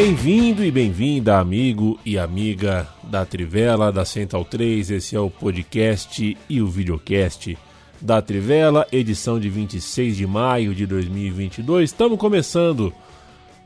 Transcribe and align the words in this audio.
Bem-vindo 0.00 0.64
e 0.64 0.70
bem-vinda, 0.70 1.40
amigo 1.40 1.98
e 2.06 2.16
amiga 2.16 2.86
da 3.02 3.26
Trivela, 3.26 3.90
da 3.90 4.04
Central 4.04 4.44
3. 4.44 4.92
Esse 4.92 5.16
é 5.16 5.20
o 5.20 5.28
podcast 5.28 6.38
e 6.48 6.62
o 6.62 6.68
videocast 6.68 7.58
da 8.00 8.22
Trivela, 8.22 8.86
edição 8.92 9.40
de 9.40 9.48
26 9.50 10.16
de 10.16 10.24
maio 10.24 10.72
de 10.72 10.86
2022. 10.86 11.90
Estamos 11.90 12.16
começando 12.16 12.94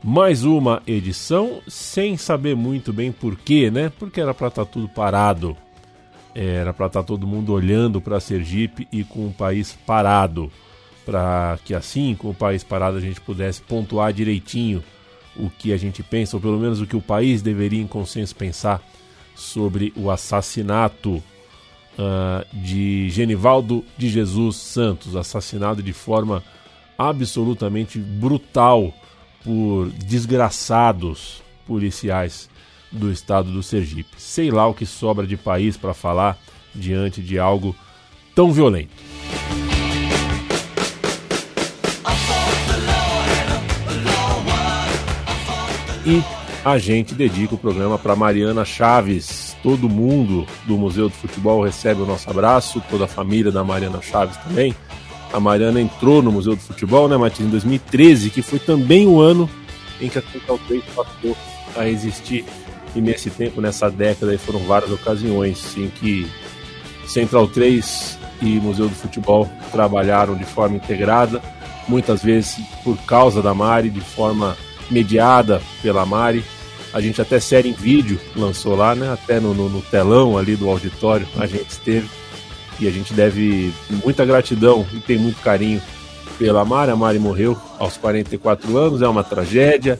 mais 0.03 0.43
uma 0.43 0.81
edição 0.87 1.61
sem 1.67 2.17
saber 2.17 2.55
muito 2.55 2.91
bem 2.91 3.11
porquê, 3.11 3.69
né? 3.69 3.91
Porque 3.99 4.19
era 4.19 4.33
para 4.33 4.47
estar 4.47 4.65
tá 4.65 4.71
tudo 4.71 4.89
parado. 4.89 5.55
Era 6.33 6.73
para 6.73 6.87
estar 6.87 7.01
tá 7.01 7.07
todo 7.07 7.27
mundo 7.27 7.53
olhando 7.53 8.01
para 8.01 8.19
Sergipe 8.19 8.87
e 8.91 9.03
com 9.03 9.27
o 9.27 9.31
país 9.31 9.77
parado. 9.85 10.51
Para 11.05 11.59
que 11.63 11.75
assim, 11.75 12.15
com 12.15 12.31
o 12.31 12.35
país 12.35 12.63
parado, 12.63 12.97
a 12.97 13.01
gente 13.01 13.21
pudesse 13.21 13.61
pontuar 13.61 14.11
direitinho 14.11 14.83
o 15.35 15.49
que 15.49 15.73
a 15.73 15.77
gente 15.77 16.03
pensa, 16.03 16.37
ou 16.37 16.41
pelo 16.41 16.59
menos 16.59 16.81
o 16.81 16.87
que 16.87 16.95
o 16.95 17.01
país 17.01 17.41
deveria 17.41 17.81
em 17.81 17.87
consenso 17.87 18.35
pensar 18.35 18.81
sobre 19.35 19.93
o 19.95 20.11
assassinato 20.11 21.15
uh, 21.97 22.45
de 22.53 23.09
Genivaldo 23.09 23.83
de 23.97 24.09
Jesus 24.09 24.57
Santos, 24.57 25.15
assassinado 25.15 25.81
de 25.81 25.93
forma 25.93 26.43
absolutamente 26.97 27.97
brutal 27.97 28.93
por 29.43 29.89
desgraçados 29.89 31.41
policiais 31.65 32.49
do 32.91 33.11
estado 33.11 33.51
do 33.51 33.63
Sergipe. 33.63 34.09
Sei 34.17 34.51
lá 34.51 34.67
o 34.67 34.73
que 34.73 34.85
sobra 34.85 35.25
de 35.25 35.35
país 35.35 35.75
para 35.75 35.93
falar 35.93 36.37
diante 36.73 37.21
de 37.21 37.39
algo 37.39 37.75
tão 38.35 38.51
violento. 38.51 38.91
E 46.05 46.21
a 46.65 46.77
gente 46.77 47.13
dedica 47.13 47.55
o 47.55 47.57
programa 47.57 47.97
para 47.97 48.15
Mariana 48.15 48.65
Chaves. 48.65 49.55
Todo 49.63 49.89
mundo 49.89 50.45
do 50.65 50.77
Museu 50.77 51.07
do 51.07 51.15
Futebol 51.15 51.63
recebe 51.63 52.01
o 52.01 52.05
nosso 52.05 52.29
abraço, 52.29 52.83
toda 52.89 53.05
a 53.05 53.07
família 53.07 53.51
da 53.51 53.63
Mariana 53.63 54.01
Chaves 54.01 54.37
também. 54.37 54.75
A 55.31 55.39
Mariana 55.39 55.81
entrou 55.81 56.21
no 56.21 56.31
Museu 56.31 56.55
do 56.55 56.61
Futebol, 56.61 57.07
né, 57.07 57.17
Matheus, 57.17 57.47
em 57.47 57.51
2013, 57.51 58.29
que 58.29 58.41
foi 58.41 58.59
também 58.59 59.07
o 59.07 59.19
ano 59.19 59.49
em 59.99 60.09
que 60.09 60.19
a 60.19 60.21
Central 60.21 60.59
3 60.67 60.83
passou 60.95 61.37
a 61.75 61.87
existir. 61.87 62.45
E 62.95 63.01
nesse 63.01 63.29
tempo, 63.29 63.59
nessa 63.59 63.89
década, 63.89 64.37
foram 64.37 64.59
várias 64.59 64.91
ocasiões 64.91 65.75
em 65.77 65.87
que 65.87 66.29
Central 67.07 67.47
3 67.47 68.19
e 68.41 68.59
Museu 68.59 68.87
do 68.87 68.95
Futebol 68.95 69.49
trabalharam 69.71 70.35
de 70.35 70.43
forma 70.43 70.75
integrada, 70.75 71.41
muitas 71.87 72.21
vezes 72.21 72.59
por 72.83 72.97
causa 73.05 73.41
da 73.41 73.53
Mari, 73.53 73.89
de 73.89 74.01
forma 74.01 74.55
mediada 74.89 75.61
pela 75.81 76.05
Mari. 76.05 76.43
A 76.93 77.01
gente 77.01 77.21
até 77.21 77.39
série 77.39 77.69
em 77.69 77.73
vídeo 77.73 78.19
lançou 78.35 78.75
lá, 78.75 78.93
né? 78.93 79.11
Até 79.11 79.39
no, 79.39 79.53
no, 79.53 79.69
no 79.69 79.81
telão 79.81 80.37
ali 80.37 80.55
do 80.55 80.69
auditório 80.69 81.27
a 81.37 81.45
gente 81.45 81.69
esteve. 81.69 82.09
E 82.79 82.87
a 82.87 82.91
gente 82.91 83.13
deve 83.13 83.73
muita 84.03 84.25
gratidão 84.25 84.85
e 84.93 84.99
tem 84.99 85.17
muito 85.17 85.39
carinho 85.41 85.81
pela 86.37 86.65
Mari. 86.65 86.91
A 86.91 86.95
Mari 86.95 87.19
morreu 87.19 87.57
aos 87.79 87.97
44 87.97 88.77
anos, 88.77 89.01
é 89.01 89.07
uma 89.07 89.23
tragédia, 89.23 89.99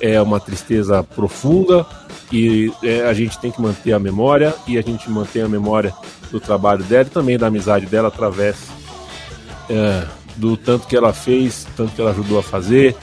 é 0.00 0.20
uma 0.20 0.40
tristeza 0.40 1.02
profunda 1.02 1.86
e 2.32 2.72
é, 2.82 3.02
a 3.02 3.12
gente 3.12 3.38
tem 3.38 3.50
que 3.50 3.60
manter 3.60 3.92
a 3.92 3.98
memória 3.98 4.54
e 4.66 4.78
a 4.78 4.82
gente 4.82 5.08
mantém 5.10 5.42
a 5.42 5.48
memória 5.48 5.94
do 6.30 6.40
trabalho 6.40 6.82
dela 6.82 7.04
e 7.04 7.10
também 7.10 7.38
da 7.38 7.48
amizade 7.48 7.86
dela 7.86 8.08
através 8.08 8.56
é, 9.68 10.04
do 10.36 10.56
tanto 10.56 10.86
que 10.86 10.96
ela 10.96 11.12
fez, 11.12 11.66
tanto 11.76 11.92
que 11.92 12.00
ela 12.00 12.10
ajudou 12.10 12.38
a 12.38 12.42
fazer, 12.42 12.96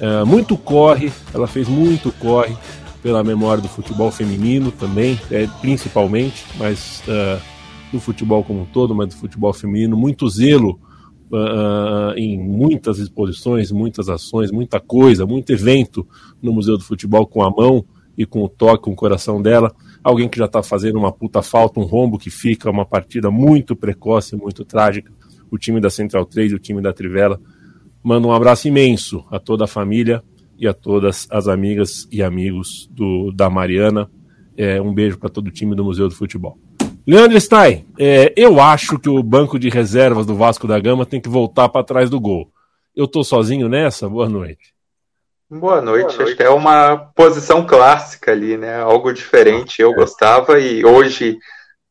Uh, 0.00 0.24
muito 0.24 0.56
corre, 0.56 1.12
ela 1.34 1.46
fez 1.46 1.68
muito 1.68 2.12
corre 2.12 2.56
pela 3.02 3.24
memória 3.24 3.62
do 3.62 3.68
futebol 3.68 4.10
feminino 4.10 4.70
também, 4.70 5.18
é, 5.30 5.46
principalmente, 5.60 6.44
mas 6.56 7.02
uh, 7.08 7.40
do 7.92 8.00
futebol 8.00 8.44
como 8.44 8.62
um 8.62 8.64
todo, 8.66 8.94
mas 8.94 9.08
do 9.08 9.14
futebol 9.14 9.52
feminino, 9.52 9.96
muito 9.96 10.28
zelo 10.28 10.78
uh, 11.32 12.12
em 12.16 12.38
muitas 12.38 12.98
exposições, 12.98 13.70
muitas 13.70 14.08
ações, 14.08 14.50
muita 14.50 14.80
coisa, 14.80 15.26
muito 15.26 15.52
evento 15.52 16.06
no 16.42 16.52
Museu 16.52 16.76
do 16.76 16.84
Futebol 16.84 17.26
com 17.26 17.42
a 17.42 17.50
mão 17.50 17.84
e 18.16 18.26
com 18.26 18.42
o 18.42 18.48
toque, 18.48 18.84
com 18.84 18.92
o 18.92 18.96
coração 18.96 19.40
dela. 19.40 19.72
Alguém 20.02 20.28
que 20.28 20.38
já 20.38 20.46
está 20.46 20.62
fazendo 20.62 20.98
uma 20.98 21.12
puta 21.12 21.42
falta, 21.42 21.80
um 21.80 21.84
rombo 21.84 22.18
que 22.18 22.30
fica, 22.30 22.70
uma 22.70 22.84
partida 22.84 23.30
muito 23.30 23.76
precoce, 23.76 24.36
muito 24.36 24.64
trágica. 24.64 25.12
O 25.50 25.56
time 25.56 25.80
da 25.80 25.88
Central 25.88 26.26
3, 26.26 26.52
o 26.52 26.58
time 26.58 26.82
da 26.82 26.92
Trivela 26.92 27.40
Mando 28.08 28.28
um 28.28 28.32
abraço 28.32 28.66
imenso 28.66 29.22
a 29.30 29.38
toda 29.38 29.64
a 29.64 29.68
família 29.68 30.22
e 30.58 30.66
a 30.66 30.72
todas 30.72 31.28
as 31.30 31.46
amigas 31.46 32.08
e 32.10 32.22
amigos 32.22 32.88
do, 32.90 33.30
da 33.32 33.50
Mariana. 33.50 34.10
É, 34.56 34.80
um 34.80 34.94
beijo 34.94 35.18
para 35.18 35.28
todo 35.28 35.48
o 35.48 35.50
time 35.50 35.74
do 35.74 35.84
Museu 35.84 36.08
do 36.08 36.14
Futebol. 36.14 36.56
Leandro 37.06 37.38
Stein, 37.38 37.84
é, 37.98 38.32
eu 38.34 38.62
acho 38.62 38.98
que 38.98 39.10
o 39.10 39.22
banco 39.22 39.58
de 39.58 39.68
reservas 39.68 40.24
do 40.24 40.34
Vasco 40.34 40.66
da 40.66 40.80
Gama 40.80 41.04
tem 41.04 41.20
que 41.20 41.28
voltar 41.28 41.68
para 41.68 41.84
trás 41.84 42.08
do 42.08 42.18
gol. 42.18 42.50
Eu 42.96 43.04
estou 43.04 43.22
sozinho 43.22 43.68
nessa? 43.68 44.08
Boa 44.08 44.26
noite. 44.26 44.72
Boa 45.50 45.82
noite. 45.82 46.04
Boa 46.04 46.12
noite. 46.14 46.22
Acho 46.22 46.34
que 46.34 46.42
é 46.42 46.48
uma 46.48 46.96
posição 47.14 47.66
clássica 47.66 48.32
ali, 48.32 48.56
né? 48.56 48.80
Algo 48.80 49.12
diferente. 49.12 49.82
Eu 49.82 49.92
é. 49.92 49.94
gostava 49.94 50.58
e 50.58 50.82
hoje 50.82 51.36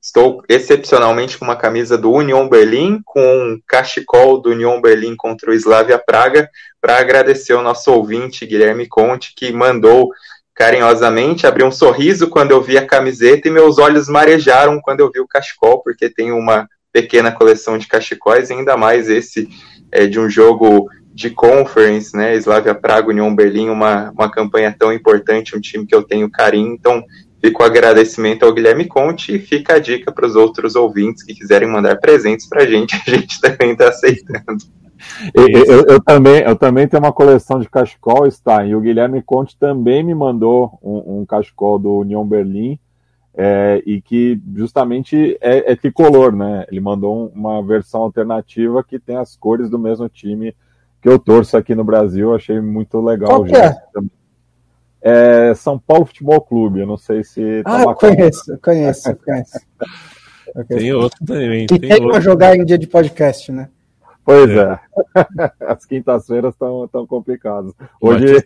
Estou 0.08 0.42
excepcionalmente 0.48 1.38
com 1.38 1.44
uma 1.44 1.58
camisa 1.58 1.98
do 1.98 2.10
Union 2.10 2.48
Berlim, 2.48 3.02
com 3.04 3.20
um 3.20 3.60
cachecol 3.68 4.40
do 4.40 4.52
Union 4.52 4.80
Berlim 4.80 5.18
contra 5.18 5.52
o 5.52 5.54
Slavia 5.54 6.00
Praga, 6.00 6.50
para 6.80 6.98
agradecer 6.98 7.52
ao 7.52 7.62
nosso 7.62 7.92
ouvinte 7.92 8.46
Guilherme 8.46 8.88
Conte, 8.88 9.34
que 9.36 9.52
mandou 9.52 10.10
carinhosamente, 10.56 11.46
abriu 11.46 11.68
um 11.68 11.72
sorriso 11.74 12.30
quando 12.30 12.52
eu 12.52 12.62
vi 12.62 12.78
a 12.78 12.88
camiseta 12.88 13.50
e 13.50 13.52
meus 13.52 13.78
olhos 13.78 14.08
marejaram 14.08 14.80
quando 14.82 15.02
eu 15.02 15.12
vi 15.12 15.20
o 15.20 15.28
cachecol, 15.28 15.84
porque 15.84 16.10
tem 16.10 16.32
uma 16.32 16.70
pequena 16.94 17.30
coleção 17.30 17.78
de 17.78 17.86
cachecóis, 17.86 18.50
ainda 18.50 18.78
mais 18.78 19.10
esse 19.10 19.50
é, 19.92 20.08
de 20.08 20.18
um 20.18 20.30
jogo 20.30 20.90
de 21.14 21.32
conference, 21.32 22.16
né? 22.16 22.34
Slavia 22.38 22.74
Praga, 22.74 23.10
Union 23.10 23.36
Berlim, 23.36 23.68
uma, 23.68 24.10
uma 24.12 24.32
campanha 24.32 24.74
tão 24.74 24.94
importante, 24.94 25.54
um 25.54 25.60
time 25.60 25.86
que 25.86 25.94
eu 25.94 26.02
tenho 26.02 26.32
carinho. 26.32 26.74
Então, 26.74 27.04
Fica 27.40 27.62
o 27.62 27.66
agradecimento 27.66 28.44
ao 28.44 28.54
Guilherme 28.54 28.86
Conte 28.86 29.36
e 29.36 29.40
fica 29.40 29.76
a 29.76 29.80
dica 29.80 30.12
para 30.12 30.26
os 30.26 30.36
outros 30.36 30.76
ouvintes 30.76 31.24
que 31.24 31.36
quiserem 31.36 31.70
mandar 31.70 31.98
presentes 32.00 32.48
para 32.48 32.64
a 32.64 32.66
gente, 32.66 32.96
a 32.96 33.10
gente 33.10 33.40
também 33.42 33.72
está 33.72 33.90
aceitando. 33.90 34.64
Eu, 35.34 35.48
eu, 35.48 35.86
eu, 35.86 36.02
também, 36.02 36.42
eu 36.42 36.56
também 36.56 36.88
tenho 36.88 37.04
uma 37.04 37.14
coleção 37.14 37.60
de 37.60 37.70
cachecol, 37.70 38.26
está, 38.26 38.66
e 38.66 38.76
o 38.76 38.82
Guilherme 38.82 39.22
Conte 39.22 39.56
também 39.58 40.04
me 40.04 40.16
mandou 40.16 40.80
um, 40.82 41.20
um 41.20 41.26
cachecol 41.26 41.78
do 41.78 42.00
União 42.00 42.28
Berlim, 42.28 42.80
é, 43.38 43.84
e 43.86 44.02
que 44.02 44.42
justamente 44.56 45.38
é, 45.40 45.72
é, 45.72 45.76
tricolor, 45.76 46.36
né? 46.36 46.66
Ele 46.72 46.82
mandou 46.82 47.32
uma 47.36 47.62
versão 47.62 48.02
alternativa 48.02 48.84
que 48.84 48.98
tem 48.98 49.16
as 49.16 49.36
cores 49.36 49.70
do 49.70 49.78
mesmo 49.78 50.10
time 50.10 50.56
que 51.00 51.08
eu 51.08 51.20
torço 51.20 51.56
aqui 51.56 51.76
no 51.76 51.84
Brasil, 51.84 52.34
achei 52.34 52.60
muito 52.60 53.00
legal. 53.00 53.30
Qual 53.30 53.44
que 53.44 53.56
é? 53.56 53.76
É 55.02 55.54
São 55.56 55.78
Paulo 55.78 56.06
Futebol 56.06 56.42
Clube. 56.42 56.80
Eu 56.82 56.88
não 56.88 56.98
sei 56.98 57.24
se. 57.24 57.64
Tá 57.64 57.78
ah, 57.78 57.84
eu 57.84 57.96
conheço, 57.96 58.52
eu 58.52 58.60
conheço, 58.60 59.10
eu 59.10 59.16
conheço. 59.16 59.60
Tem 60.68 60.94
outro 60.94 61.26
também. 61.26 61.64
E 61.64 61.68
tem, 61.68 61.80
tem 61.80 62.08
para 62.08 62.20
jogar 62.20 62.56
em 62.56 62.66
dia 62.66 62.78
de 62.78 62.88
podcast, 62.88 63.52
né? 63.52 63.70
Pois 64.26 64.50
é. 64.50 64.80
é. 65.16 65.52
As 65.72 65.86
quintas-feiras 65.86 66.54
estão 66.54 66.88
tão 66.88 67.08
complicadas. 67.08 67.74
Hoje. 68.02 68.44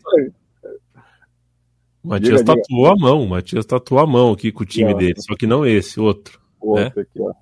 Matias 2.04 2.42
diga, 2.42 2.56
tatuou 2.56 2.94
diga. 2.94 2.94
a 2.94 2.96
mão, 2.96 3.26
Matias 3.26 3.66
tatuou 3.66 4.00
a 4.00 4.06
mão 4.06 4.32
aqui 4.32 4.52
com 4.52 4.64
o 4.64 4.66
time 4.66 4.94
dele, 4.94 5.20
só 5.20 5.36
que 5.36 5.48
não 5.48 5.66
esse, 5.66 6.00
outro. 6.00 6.40
O 6.60 6.76
né? 6.76 6.86
outro 6.86 7.02
aqui, 7.02 7.20
ó. 7.20 7.34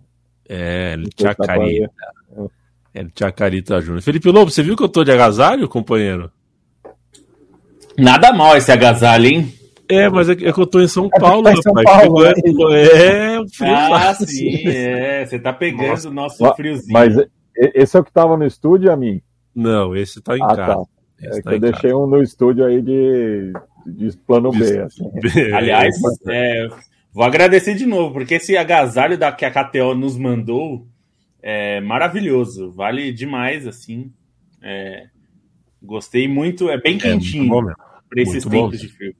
É, 0.48 0.94
ele 0.94 1.10
tinha 1.10 1.36
carita. 1.36 1.92
Ele 2.94 3.12
tinha 3.14 3.32
carita 3.32 3.82
Júnior. 3.82 4.02
Felipe 4.02 4.32
Lobo, 4.32 4.50
você 4.50 4.64
viu 4.64 4.76
que 4.76 4.84
eu 4.84 4.90
tô 4.90 5.04
de 5.04 5.12
agasalho, 5.12 5.68
companheiro? 5.70 6.32
Nada 8.00 8.32
mal 8.34 8.56
esse 8.58 8.72
agasalho, 8.72 9.26
hein? 9.28 9.54
É, 9.90 10.08
mas 10.08 10.30
é 10.30 10.36
que, 10.36 10.46
é 10.46 10.50
eu 10.50 10.68
tô 10.68 10.80
em 10.80 10.88
São 10.88 11.10
Paulo, 11.10 11.44
tá 11.44 11.54
em 11.54 11.62
São 11.62 11.74
rapaz. 11.74 12.02
Paulo, 12.02 12.26
Chegou- 12.36 12.76
é, 12.76 13.40
o 13.40 13.50
frio 13.50 13.74
Ah, 13.76 13.90
lá. 13.90 14.14
sim, 14.14 14.68
é. 14.68 15.26
Você 15.26 15.40
tá 15.40 15.52
pegando 15.52 15.88
Nossa. 15.90 16.10
o 16.10 16.14
nosso 16.14 16.56
friozinho. 16.56 16.94
Mas 16.94 17.16
esse 17.56 17.98
é 17.98 18.00
o 18.00 18.04
que 18.04 18.12
tava 18.12 18.38
no 18.38 18.46
estúdio, 18.46 18.92
a 18.92 18.96
mim? 18.96 19.22
Não, 19.56 19.96
esse 19.96 20.22
tá 20.22 20.38
em 20.38 20.44
Ah, 20.44 20.48
casa. 20.56 20.76
tá. 20.76 20.82
É 21.22 21.42
tá 21.42 21.50
que 21.50 21.56
eu 21.56 21.60
deixei 21.60 21.94
um 21.94 22.06
no 22.08 22.22
estúdio 22.22 22.64
aí 22.66 22.82
de, 22.82 23.52
de 23.88 24.16
plano 24.26 24.52
B, 24.52 24.80
assim. 24.80 25.04
casa. 25.10 25.56
Aliás, 25.58 25.96
é, 26.28 26.68
vou 27.12 27.24
agradecer 27.26 27.74
de 27.74 27.86
novo, 27.88 28.14
porque 28.14 28.36
esse 28.36 28.56
agasalho 28.56 29.18
da, 29.18 29.32
que 29.32 29.44
a 29.44 29.52
KTO 29.52 29.96
nos 29.96 30.18
mandou 30.18 30.86
é 31.42 31.82
maravilhoso. 31.82 32.72
Vale 32.72 33.12
demais, 33.12 33.66
assim. 33.68 34.12
É, 34.62 35.08
gostei 35.82 36.28
muito, 36.28 36.70
é 36.70 36.78
bem 36.80 37.00
É, 37.02 37.10
muito 37.10 37.24
quentinho 37.24 37.50
bom 37.50 37.62
mesmo. 37.64 37.89
Para 38.10 38.22
esses 38.22 38.46
muito 38.46 38.50
bom. 38.50 38.64
tempos 38.70 38.80
de 38.80 38.88
frio. 38.90 39.16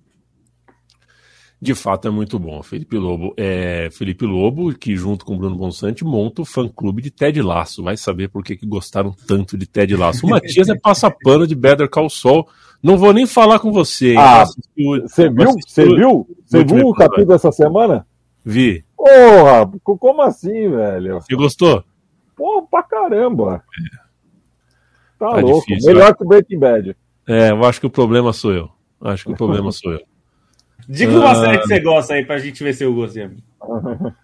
De 1.62 1.76
fato 1.76 2.08
é 2.08 2.12
muito 2.12 2.40
bom. 2.40 2.64
Felipe 2.64 2.98
Lobo 2.98 3.34
é 3.36 3.90
Felipe 3.92 4.26
Lobo, 4.26 4.74
que 4.74 4.96
junto 4.96 5.26
com 5.26 5.38
Bruno 5.38 5.58
Bonsante 5.58 6.06
monta 6.06 6.42
o 6.42 6.46
fã-clube 6.46 7.02
de 7.02 7.12
Ted 7.12 7.42
Laço. 7.42 7.84
Vai 7.84 7.98
saber 7.98 8.30
por 8.30 8.46
que, 8.46 8.56
que 8.56 8.66
gostaram 8.66 9.14
tanto 9.28 9.58
de 9.58 9.68
Ted 9.68 9.94
Laço. 9.98 10.26
O 10.26 10.30
Matias 10.30 10.70
é 10.70 10.76
passa-pano 10.80 11.46
de 11.46 11.56
Better 11.56 11.90
Call 11.90 12.10
Saul. 12.10 12.48
Não 12.82 12.98
vou 12.98 13.12
nem 13.12 13.28
falar 13.28 13.60
com 13.60 13.74
você. 13.74 14.16
Ah, 14.18 14.46
Você 14.46 15.30
viu? 15.30 15.52
Você 15.68 15.84
viu? 15.86 16.28
Você 16.46 16.64
viu 16.64 16.88
o 16.88 16.94
capítulo 16.94 17.28
dessa 17.28 17.52
semana? 17.52 18.08
Vi. 18.46 18.86
Porra, 18.96 19.70
co- 19.84 19.98
como 19.98 20.22
assim, 20.22 20.70
velho? 20.70 21.16
Você 21.16 21.36
gostou? 21.36 21.84
Porra, 22.38 22.66
pra 22.68 22.84
caramba. 22.84 23.62
Tá, 25.20 25.32
Tá 25.32 25.40
louco. 25.42 25.66
difícil, 25.68 25.94
Melhor 25.94 26.16
que 26.16 26.24
o 26.24 26.28
Breaking 26.28 26.58
Bad. 26.60 26.96
É, 27.28 27.52
eu 27.52 27.66
acho 27.66 27.82
que 27.82 27.86
o 27.86 27.90
problema 27.90 28.32
sou 28.32 28.54
eu. 28.54 28.70
Acho 29.02 29.26
que 29.26 29.32
o 29.32 29.36
problema 29.36 29.72
sou 29.72 29.94
eu. 29.94 30.02
Diga 30.88 31.12
uma 31.12 31.32
Ah. 31.32 31.36
série 31.36 31.58
que 31.60 31.68
você 31.68 31.80
gosta 31.80 32.14
aí 32.16 32.26
pra 32.26 32.40
gente 32.40 32.64
ver 32.64 32.74
se 32.74 32.84
eu 32.84 32.94
gosto. 32.94 33.20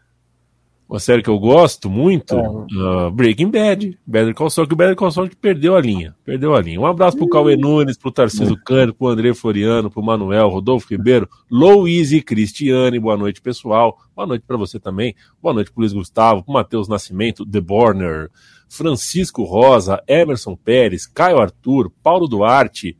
Uma 0.87 0.99
série 0.99 1.23
que 1.23 1.29
eu 1.31 1.39
gosto 1.39 1.89
muito, 1.89 2.35
É. 2.35 2.43
ah, 2.45 3.09
Breaking 3.11 3.49
Bad. 3.49 3.97
Better 4.05 4.35
Call 4.35 4.51
Saul, 4.51 4.67
que 4.67 4.75
o 4.75 4.77
Better 4.77 4.95
Call 4.95 5.09
Saul 5.09 5.27
que 5.27 5.35
perdeu 5.35 5.75
a 5.75 5.81
linha. 5.81 6.15
Perdeu 6.23 6.53
a 6.55 6.61
linha. 6.61 6.79
Um 6.79 6.85
abraço 6.85 7.17
pro 7.17 7.27
Cauê 7.27 7.57
Nunes, 7.57 7.97
pro 7.97 8.11
Tarcísio 8.11 8.55
Cândido, 8.63 8.93
pro 8.93 9.07
André 9.07 9.33
Floriano, 9.33 9.89
pro 9.89 10.03
Manuel, 10.03 10.47
Rodolfo 10.47 10.85
Ribeiro, 10.91 11.27
Louise 11.49 12.21
Cristiane, 12.21 12.99
boa 12.99 13.17
noite, 13.17 13.41
pessoal. 13.41 13.97
Boa 14.15 14.27
noite 14.27 14.43
pra 14.45 14.57
você 14.57 14.79
também. 14.79 15.15
Boa 15.41 15.55
noite 15.55 15.71
pro 15.71 15.81
Luiz 15.81 15.91
Gustavo, 15.91 16.43
pro 16.43 16.53
Matheus 16.53 16.87
Nascimento, 16.87 17.43
The 17.47 17.61
Borner, 17.61 18.29
Francisco 18.69 19.43
Rosa, 19.43 20.03
Emerson 20.07 20.55
Pérez, 20.55 21.07
Caio 21.07 21.39
Arthur, 21.39 21.89
Paulo 22.03 22.27
Duarte, 22.27 22.95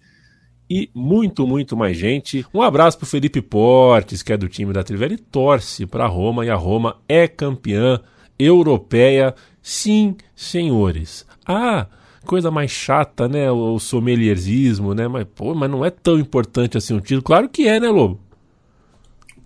e 0.70 0.90
muito, 0.94 1.46
muito 1.46 1.76
mais 1.78 1.98
gente. 1.98 2.46
Um 2.54 2.62
abraço 2.62 2.98
pro 2.98 3.08
Felipe 3.08 3.42
Portes, 3.42 4.24
que 4.24 4.34
é 4.34 4.38
do 4.38 4.50
time 4.50 4.74
da 4.74 4.84
Trivela 4.84 5.14
e 5.14 5.18
torce 5.18 5.86
para 5.86 6.08
Roma, 6.08 6.46
e 6.46 6.50
a 6.50 6.56
Roma 6.56 6.98
é 7.08 7.28
campeã 7.28 8.00
europeia. 8.38 9.36
Sim, 9.62 10.16
senhores. 10.36 11.26
Ah, 11.46 11.88
coisa 12.26 12.50
mais 12.52 12.72
chata, 12.72 13.28
né? 13.28 13.50
O 13.52 13.80
sommelierismo, 13.80 14.94
né? 14.94 15.08
Mas, 15.08 15.26
pô, 15.36 15.54
mas 15.54 15.70
não 15.70 15.86
é 15.86 15.90
tão 15.90 16.20
importante 16.20 16.78
assim 16.78 16.96
o 16.96 17.02
título. 17.02 17.24
Claro 17.24 17.50
que 17.50 17.68
é, 17.68 17.80
né, 17.80 17.88
Lobo? 17.88 18.20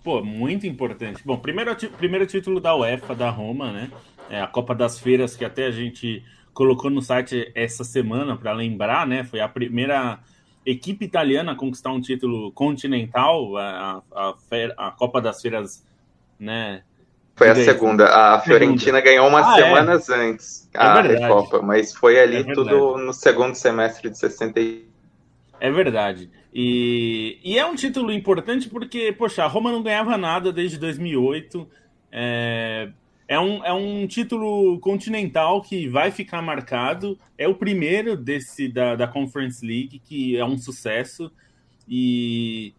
Pô, 0.02 0.24
muito 0.24 0.66
importante. 0.66 1.22
Bom, 1.24 1.36
primeiro, 1.36 1.76
primeiro 1.98 2.26
título 2.26 2.58
da 2.58 2.74
UEFA, 2.74 3.14
da 3.14 3.28
Roma, 3.28 3.70
né? 3.70 3.90
É 4.30 4.40
a 4.40 4.46
Copa 4.46 4.74
das 4.74 4.98
Feiras, 4.98 5.36
que 5.36 5.44
até 5.44 5.66
a 5.66 5.70
gente 5.70 6.22
colocou 6.54 6.90
no 6.90 7.02
site 7.02 7.50
essa 7.54 7.84
semana 7.84 8.36
para 8.36 8.52
lembrar, 8.52 9.06
né? 9.06 9.24
Foi 9.24 9.40
a 9.40 9.48
primeira 9.48 10.18
equipe 10.64 11.04
italiana 11.04 11.54
conquistar 11.54 11.90
um 11.90 12.00
título 12.00 12.52
continental, 12.52 13.56
a, 13.56 14.02
a, 14.12 14.34
a 14.76 14.90
Copa 14.92 15.20
das 15.20 15.40
Feiras, 15.40 15.86
né? 16.38 16.82
Foi 17.36 17.48
a 17.48 17.54
segunda. 17.54 18.06
A 18.06 18.40
Fiorentina 18.40 19.00
ganhou 19.00 19.26
umas 19.26 19.46
Ah, 19.46 19.58
é. 19.58 19.62
semanas 19.64 20.10
antes 20.10 20.68
É 20.74 20.78
a 20.78 21.00
verdade. 21.00 21.22
Recopa, 21.22 21.62
mas 21.62 21.94
foi 21.94 22.20
ali 22.20 22.36
É 22.38 22.52
tudo 22.52 22.98
no 22.98 23.12
segundo 23.14 23.54
semestre 23.54 24.10
de 24.10 24.18
60. 24.18 24.60
e- 24.60 24.86
É 25.58 25.70
verdade. 25.70 26.30
E, 26.52 27.38
e 27.42 27.58
é 27.58 27.64
um 27.64 27.74
título 27.74 28.12
importante 28.12 28.68
porque, 28.68 29.12
poxa, 29.12 29.42
a 29.44 29.46
Roma 29.46 29.72
não 29.72 29.82
ganhava 29.82 30.18
nada 30.18 30.52
desde 30.52 30.76
2008. 30.78 31.66
É, 32.12 32.90
é, 33.30 33.38
um, 33.38 33.64
é 33.64 33.72
um 33.72 34.08
título 34.08 34.80
continental 34.80 35.62
que 35.62 35.86
vai 35.86 36.10
ficar 36.10 36.42
marcado. 36.42 37.16
É 37.38 37.46
o 37.46 37.54
primeiro 37.54 38.16
desse 38.16 38.66
da, 38.66 38.96
da 38.96 39.06
Conference 39.06 39.64
League, 39.64 40.00
que 40.00 40.36
é 40.36 40.44
um 40.44 40.58
sucesso. 40.58 41.30
E 41.88 42.74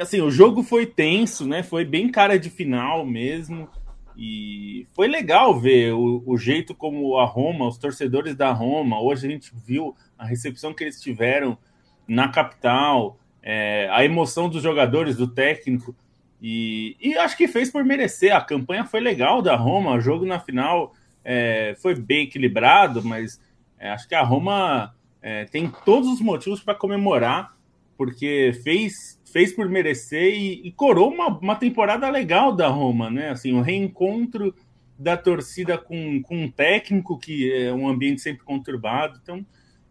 assim, 0.00 0.20
o 0.20 0.30
jogo 0.30 0.62
foi 0.62 0.86
tenso, 0.86 1.44
né? 1.44 1.64
Foi 1.64 1.84
bem 1.84 2.08
cara 2.08 2.38
de 2.38 2.50
final 2.50 3.04
mesmo. 3.04 3.68
E 4.16 4.86
foi 4.94 5.08
legal 5.08 5.58
ver 5.58 5.92
o, 5.92 6.22
o 6.24 6.38
jeito 6.38 6.72
como 6.72 7.16
a 7.16 7.24
Roma, 7.24 7.66
os 7.66 7.76
torcedores 7.76 8.36
da 8.36 8.52
Roma, 8.52 9.02
hoje 9.02 9.26
a 9.26 9.30
gente 9.30 9.50
viu 9.66 9.92
a 10.16 10.24
recepção 10.24 10.72
que 10.72 10.84
eles 10.84 11.00
tiveram 11.00 11.58
na 12.06 12.28
capital, 12.28 13.18
é, 13.42 13.88
a 13.90 14.04
emoção 14.04 14.48
dos 14.48 14.62
jogadores, 14.62 15.16
do 15.16 15.26
técnico, 15.26 15.96
e, 16.46 16.94
e 17.00 17.16
acho 17.16 17.38
que 17.38 17.48
fez 17.48 17.70
por 17.70 17.82
merecer. 17.82 18.36
A 18.36 18.40
campanha 18.42 18.84
foi 18.84 19.00
legal 19.00 19.40
da 19.40 19.56
Roma, 19.56 19.94
o 19.94 20.00
jogo 20.00 20.26
na 20.26 20.38
final 20.38 20.92
é, 21.24 21.74
foi 21.80 21.94
bem 21.94 22.24
equilibrado, 22.24 23.02
mas 23.02 23.40
é, 23.78 23.88
acho 23.88 24.06
que 24.06 24.14
a 24.14 24.22
Roma 24.22 24.94
é, 25.22 25.46
tem 25.46 25.72
todos 25.86 26.06
os 26.06 26.20
motivos 26.20 26.60
para 26.60 26.74
comemorar, 26.74 27.56
porque 27.96 28.52
fez, 28.62 29.18
fez 29.24 29.54
por 29.54 29.70
merecer 29.70 30.34
e, 30.34 30.68
e 30.68 30.70
coroou 30.70 31.10
uma, 31.10 31.28
uma 31.28 31.56
temporada 31.56 32.10
legal 32.10 32.54
da 32.54 32.68
Roma, 32.68 33.10
né? 33.10 33.30
Assim, 33.30 33.54
o 33.54 33.62
reencontro 33.62 34.54
da 34.98 35.16
torcida 35.16 35.78
com, 35.78 36.20
com 36.20 36.44
um 36.44 36.50
técnico 36.50 37.18
que 37.18 37.50
é 37.54 37.72
um 37.72 37.88
ambiente 37.88 38.20
sempre 38.20 38.44
conturbado. 38.44 39.18
Então, 39.22 39.46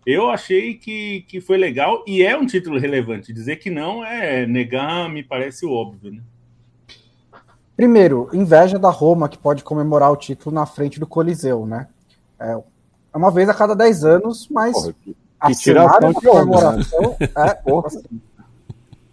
eu 0.06 0.30
achei 0.30 0.76
que, 0.76 1.22
que 1.22 1.42
foi 1.42 1.58
legal 1.58 2.06
e 2.06 2.22
é 2.22 2.38
um 2.38 2.46
título 2.46 2.78
relevante. 2.78 3.34
Dizer 3.34 3.56
que 3.56 3.72
não 3.72 4.06
é 4.06 4.46
negar, 4.46 5.10
me 5.10 5.24
parece 5.24 5.66
óbvio, 5.66 6.12
né? 6.12 6.22
Primeiro, 7.76 8.30
inveja 8.34 8.78
da 8.78 8.90
Roma, 8.90 9.28
que 9.28 9.38
pode 9.38 9.64
comemorar 9.64 10.12
o 10.12 10.16
título 10.18 10.54
na 10.54 10.66
frente 10.66 11.00
do 11.00 11.08
Coliseu, 11.08 11.66
né? 11.66 11.88
É 12.40 12.58
uma 13.16 13.32
vez 13.32 13.50
a 13.50 13.54
cada 13.54 13.76
10 13.76 14.04
anos, 14.06 14.48
mas 14.50 14.74
Porra, 14.74 14.94
que- 15.04 15.16
a 15.40 15.48
que 15.48 15.56
tiração 15.56 15.98
onda, 15.98 16.08
né? 16.08 16.14
comemoração 16.22 17.16
é 17.20 17.28
assim, 17.86 18.22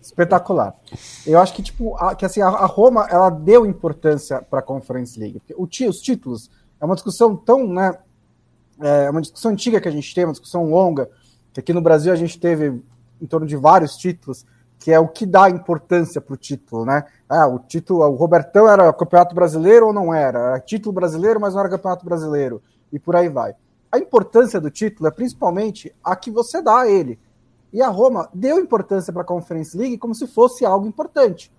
espetacular. 0.01 0.75
Eu 1.27 1.39
acho 1.41 1.53
que 1.55 1.63
tipo 1.63 1.97
a, 1.97 2.15
que 2.15 2.25
assim 2.25 2.41
a, 2.41 2.49
a 2.49 2.67
Roma 2.67 3.07
ela 3.11 3.31
deu 3.31 3.67
importância 3.67 4.41
para 4.43 4.61
a 4.61 4.63
Conference 4.63 5.19
League. 5.19 5.41
O 5.57 5.65
os 5.89 6.01
títulos 6.01 6.51
é 6.81 6.85
uma 6.85 6.95
discussão 6.95 7.37
tão, 7.37 7.67
né? 7.67 7.99
É 8.81 9.11
uma 9.11 9.21
discussão 9.21 9.51
antiga 9.51 9.81
que 9.81 9.89
a 9.89 9.93
gente 9.93 10.15
tem, 10.15 10.25
uma 10.25 10.33
discussão 10.33 10.65
longa. 10.71 11.11
Que 11.53 11.61
aqui 11.61 11.73
no 11.73 11.81
Brasil 11.83 12.13
a 12.13 12.17
gente 12.17 12.39
teve 12.39 12.81
em 13.21 13.27
torno 13.27 13.47
de 13.47 13.57
vários 13.57 13.97
títulos, 13.97 14.47
que 14.81 14.91
é 14.91 14.99
o 14.99 15.07
que 15.07 15.27
dá 15.27 15.51
importância 15.51 16.23
para 16.23 16.33
o 16.33 16.39
título, 16.39 16.87
né? 16.87 17.05
Ah, 17.29 17.47
o 17.47 17.59
título, 17.59 18.01
o 18.01 18.15
Robertão 18.15 18.67
era 18.67 18.91
campeonato 18.95 19.35
brasileiro 19.35 19.89
ou 19.89 19.93
não 19.93 20.13
era? 20.13 20.39
Era 20.39 20.61
título 20.61 20.95
brasileiro, 20.95 21.39
mas 21.39 21.53
não 21.53 21.61
era 21.61 21.69
campeonato 21.69 22.03
brasileiro. 22.03 22.63
E 22.91 22.99
por 22.99 23.15
aí 23.15 23.29
vai. 23.29 23.55
A 23.93 23.99
importância 23.99 24.59
do 24.59 24.71
título 24.71 25.07
é 25.07 25.11
principalmente 25.11 25.95
a 26.03 26.17
que 26.17 26.31
você 26.31 26.63
dá 26.63 26.81
a 26.81 26.91
ele. 26.91 27.21
E 27.71 27.83
a 27.83 27.89
Roma 27.89 28.31
deu 28.33 28.59
importância 28.59 29.13
para 29.13 29.21
a 29.21 29.25
Conference 29.25 29.77
League 29.77 29.99
como 29.99 30.15
se 30.15 30.27
fosse 30.27 30.65
algo 30.65 30.87
importante. 30.87 31.53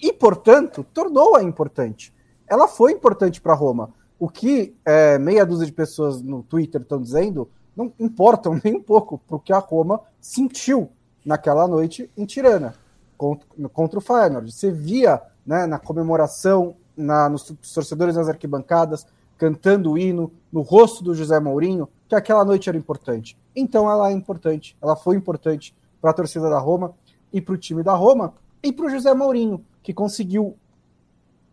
E, 0.00 0.12
portanto, 0.12 0.86
tornou-a 0.94 1.42
importante. 1.42 2.14
Ela 2.46 2.68
foi 2.68 2.92
importante 2.92 3.40
para 3.40 3.54
a 3.54 3.56
Roma. 3.56 3.90
O 4.20 4.28
que 4.28 4.76
é, 4.84 5.18
meia 5.18 5.44
dúzia 5.44 5.66
de 5.66 5.72
pessoas 5.72 6.22
no 6.22 6.44
Twitter 6.44 6.80
estão 6.80 7.02
dizendo 7.02 7.50
não 7.76 7.92
importam 7.98 8.58
nem 8.62 8.76
um 8.76 8.82
pouco 8.82 9.18
para 9.18 9.36
o 9.36 9.40
que 9.40 9.52
a 9.52 9.58
Roma 9.58 10.00
sentiu 10.20 10.90
naquela 11.28 11.68
noite 11.68 12.10
em 12.16 12.24
Tirana 12.24 12.74
contra, 13.18 13.46
contra 13.68 13.98
o 13.98 14.02
Feyenoord. 14.02 14.50
Você 14.50 14.70
via 14.70 15.20
né, 15.46 15.66
na 15.66 15.78
comemoração, 15.78 16.74
na, 16.96 17.28
nos 17.28 17.42
torcedores 17.74 18.16
nas 18.16 18.30
arquibancadas, 18.30 19.06
cantando 19.36 19.92
o 19.92 19.98
hino, 19.98 20.32
no 20.50 20.62
rosto 20.62 21.04
do 21.04 21.14
José 21.14 21.38
Mourinho, 21.38 21.86
que 22.08 22.14
aquela 22.14 22.46
noite 22.46 22.70
era 22.70 22.78
importante. 22.78 23.36
Então 23.54 23.90
ela 23.90 24.08
é 24.08 24.12
importante, 24.12 24.74
ela 24.80 24.96
foi 24.96 25.16
importante 25.16 25.76
para 26.00 26.12
a 26.12 26.14
torcida 26.14 26.48
da 26.48 26.58
Roma 26.58 26.94
e 27.30 27.42
para 27.42 27.54
o 27.54 27.58
time 27.58 27.82
da 27.82 27.92
Roma 27.92 28.32
e 28.62 28.72
para 28.72 28.86
o 28.86 28.90
José 28.90 29.12
Mourinho, 29.12 29.62
que 29.82 29.92
conseguiu 29.92 30.56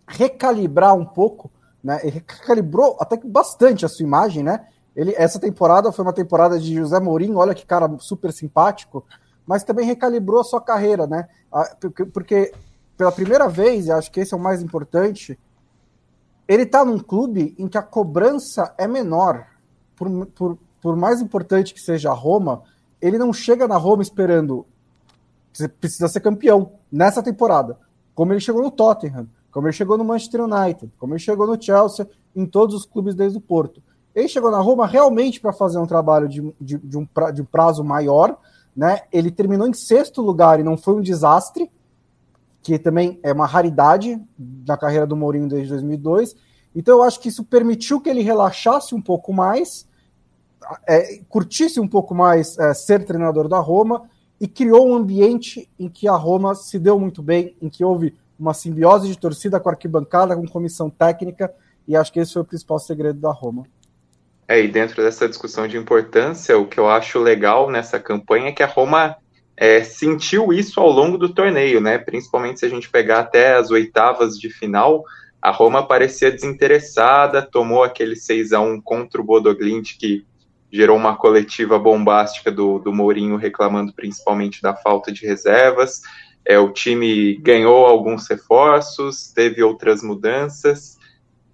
recalibrar 0.08 0.96
um 0.96 1.06
pouco, 1.06 1.52
né? 1.84 1.98
Recalibrou 2.02 2.96
até 2.98 3.18
que 3.18 3.28
bastante 3.28 3.86
a 3.86 3.90
sua 3.90 4.06
imagem, 4.06 4.42
né? 4.42 4.68
Ele, 4.96 5.14
essa 5.18 5.38
temporada 5.38 5.92
foi 5.92 6.06
uma 6.06 6.14
temporada 6.14 6.58
de 6.58 6.76
José 6.76 6.98
Mourinho, 7.02 7.38
olha 7.38 7.54
que 7.54 7.66
cara 7.66 7.94
super 8.00 8.32
simpático, 8.32 9.04
mas 9.46 9.64
também 9.64 9.86
recalibrou 9.86 10.42
a 10.42 10.44
sua 10.44 10.62
carreira, 10.62 11.06
né? 11.06 11.28
Porque, 12.14 12.52
pela 12.98 13.12
primeira 13.12 13.48
vez, 13.48 13.88
e 13.88 13.92
acho 13.92 14.12
que 14.12 14.20
esse 14.20 14.34
é 14.34 14.38
o 14.38 14.40
mais 14.40 14.62
importante, 14.62 15.38
ele 16.48 16.64
está 16.64 16.84
num 16.84 17.00
clube 17.00 17.56
em 17.58 17.68
que 17.68 17.78
a 17.78 17.84
cobrança 17.84 18.74
é 18.78 18.88
menor. 18.88 19.48
Por, 19.96 20.26
por, 20.28 20.58
por 20.82 20.96
mais 20.96 21.22
importante 21.22 21.74
que 21.74 21.80
seja 21.82 22.12
a 22.12 22.14
Roma, 22.14 22.64
ele 23.02 23.18
não 23.18 23.32
chega 23.32 23.68
na 23.68 23.78
Roma 23.78 24.04
esperando 24.04 24.66
você 25.56 25.70
precisa 25.70 26.08
ser 26.08 26.20
campeão. 26.20 26.74
nessa 26.92 27.24
temporada, 27.24 27.78
como 28.14 28.34
ele 28.34 28.40
chegou 28.40 28.62
no 28.62 28.72
Tottenham, 28.72 29.28
como 29.52 29.68
ele 29.68 29.74
chegou 29.74 29.98
no 29.98 30.04
Manchester 30.04 30.42
United, 30.44 30.92
como 30.98 31.14
ele 31.14 31.20
chegou 31.20 31.48
no 31.48 31.62
Chelsea, 31.62 32.08
em 32.36 32.46
todos 32.46 32.76
os 32.76 32.86
clubes 32.86 33.16
desde 33.16 33.38
o 33.38 33.42
Porto. 33.42 33.82
Ele 34.14 34.28
chegou 34.28 34.52
na 34.52 34.60
Roma 34.60 34.86
realmente 34.86 35.40
para 35.40 35.54
fazer 35.54 35.78
um 35.78 35.86
trabalho 35.86 36.28
de, 36.28 36.54
de, 36.60 36.78
de, 36.78 36.98
um 36.98 37.06
pra, 37.06 37.32
de 37.32 37.42
prazo 37.44 37.84
maior, 37.84 38.38
né? 38.76 39.02
Ele 39.12 39.32
terminou 39.32 39.68
em 39.68 39.74
sexto 39.74 40.22
lugar 40.22 40.60
e 40.60 40.64
não 40.64 40.78
foi 40.78 40.96
um 40.96 41.02
desastre, 41.02 41.72
que 42.62 42.78
também 42.78 43.20
é 43.24 43.32
uma 43.32 43.46
raridade 43.46 44.20
na 44.68 44.76
carreira 44.76 45.06
do 45.06 45.16
Mourinho 45.16 45.48
desde 45.48 45.70
2002. 45.70 46.36
Então 46.76 46.98
eu 46.98 47.04
acho 47.04 47.20
que 47.20 47.30
isso 47.30 47.44
permitiu 47.44 48.02
que 48.02 48.10
ele 48.10 48.22
relaxasse 48.22 48.94
um 48.94 49.02
pouco 49.02 49.32
mais, 49.32 49.88
é, 50.88 51.22
curtisse 51.30 51.80
um 51.80 51.88
pouco 51.88 52.14
mais 52.14 52.58
é, 52.58 52.74
ser 52.74 53.06
treinador 53.06 53.48
da 53.48 53.60
Roma 53.60 54.10
e 54.42 54.48
criou 54.48 54.90
um 54.90 54.96
ambiente 54.96 55.70
em 55.80 55.88
que 55.88 56.08
a 56.08 56.16
Roma 56.16 56.54
se 56.56 56.78
deu 56.78 57.00
muito 57.00 57.24
bem, 57.24 57.56
em 57.62 57.70
que 57.70 57.86
houve 57.86 58.16
uma 58.38 58.54
simbiose 58.54 59.08
de 59.08 59.18
torcida 59.18 59.60
com 59.60 59.70
arquibancada, 59.70 60.36
com 60.36 60.46
comissão 60.46 60.90
técnica, 60.90 61.54
e 61.88 61.96
acho 61.96 62.12
que 62.12 62.20
esse 62.20 62.34
foi 62.34 62.42
o 62.42 62.46
principal 62.46 62.80
segredo 62.80 63.20
da 63.20 63.32
Roma. 63.32 63.64
É, 64.48 64.62
e 64.62 64.68
dentro 64.68 65.02
dessa 65.02 65.28
discussão 65.28 65.68
de 65.68 65.78
importância, 65.78 66.58
o 66.58 66.68
que 66.68 66.80
eu 66.80 66.88
acho 66.88 67.20
legal 67.20 67.70
nessa 67.70 68.00
campanha 68.00 68.50
é 68.50 68.52
que 68.52 68.62
a 68.62 68.68
Roma 68.68 69.16
é, 69.58 69.84
sentiu 69.84 70.54
isso 70.54 70.80
ao 70.80 70.92
longo 70.92 71.18
do 71.18 71.34
torneio, 71.34 71.82
né? 71.82 71.98
Principalmente 71.98 72.60
se 72.60 72.66
a 72.66 72.70
gente 72.70 72.90
pegar 72.90 73.20
até 73.22 73.56
as 73.56 73.72
oitavas 73.72 74.38
de 74.38 74.50
final, 74.50 75.04
a 75.42 75.52
Roma 75.52 75.88
parecia 75.88 76.32
desinteressada, 76.32 77.42
tomou 77.42 77.84
aquele 77.84 78.16
6 78.16 78.54
a 78.54 78.60
1 78.60 78.82
contra 78.82 79.20
o 79.22 79.24
Bodoglint, 79.24 79.98
que 79.98 80.26
gerou 80.72 80.98
uma 80.98 81.16
coletiva 81.16 81.80
bombástica 81.80 82.52
do, 82.52 82.80
do 82.80 82.92
Mourinho 82.92 83.38
reclamando 83.38 83.94
principalmente 83.94 84.62
da 84.62 84.76
falta 84.76 85.12
de 85.12 85.26
reservas. 85.26 86.02
É, 86.44 86.60
o 86.60 86.72
time 86.72 87.36
ganhou 87.38 87.86
alguns 87.86 88.28
reforços, 88.28 89.32
teve 89.34 89.64
outras 89.64 90.04
mudanças. 90.04 90.98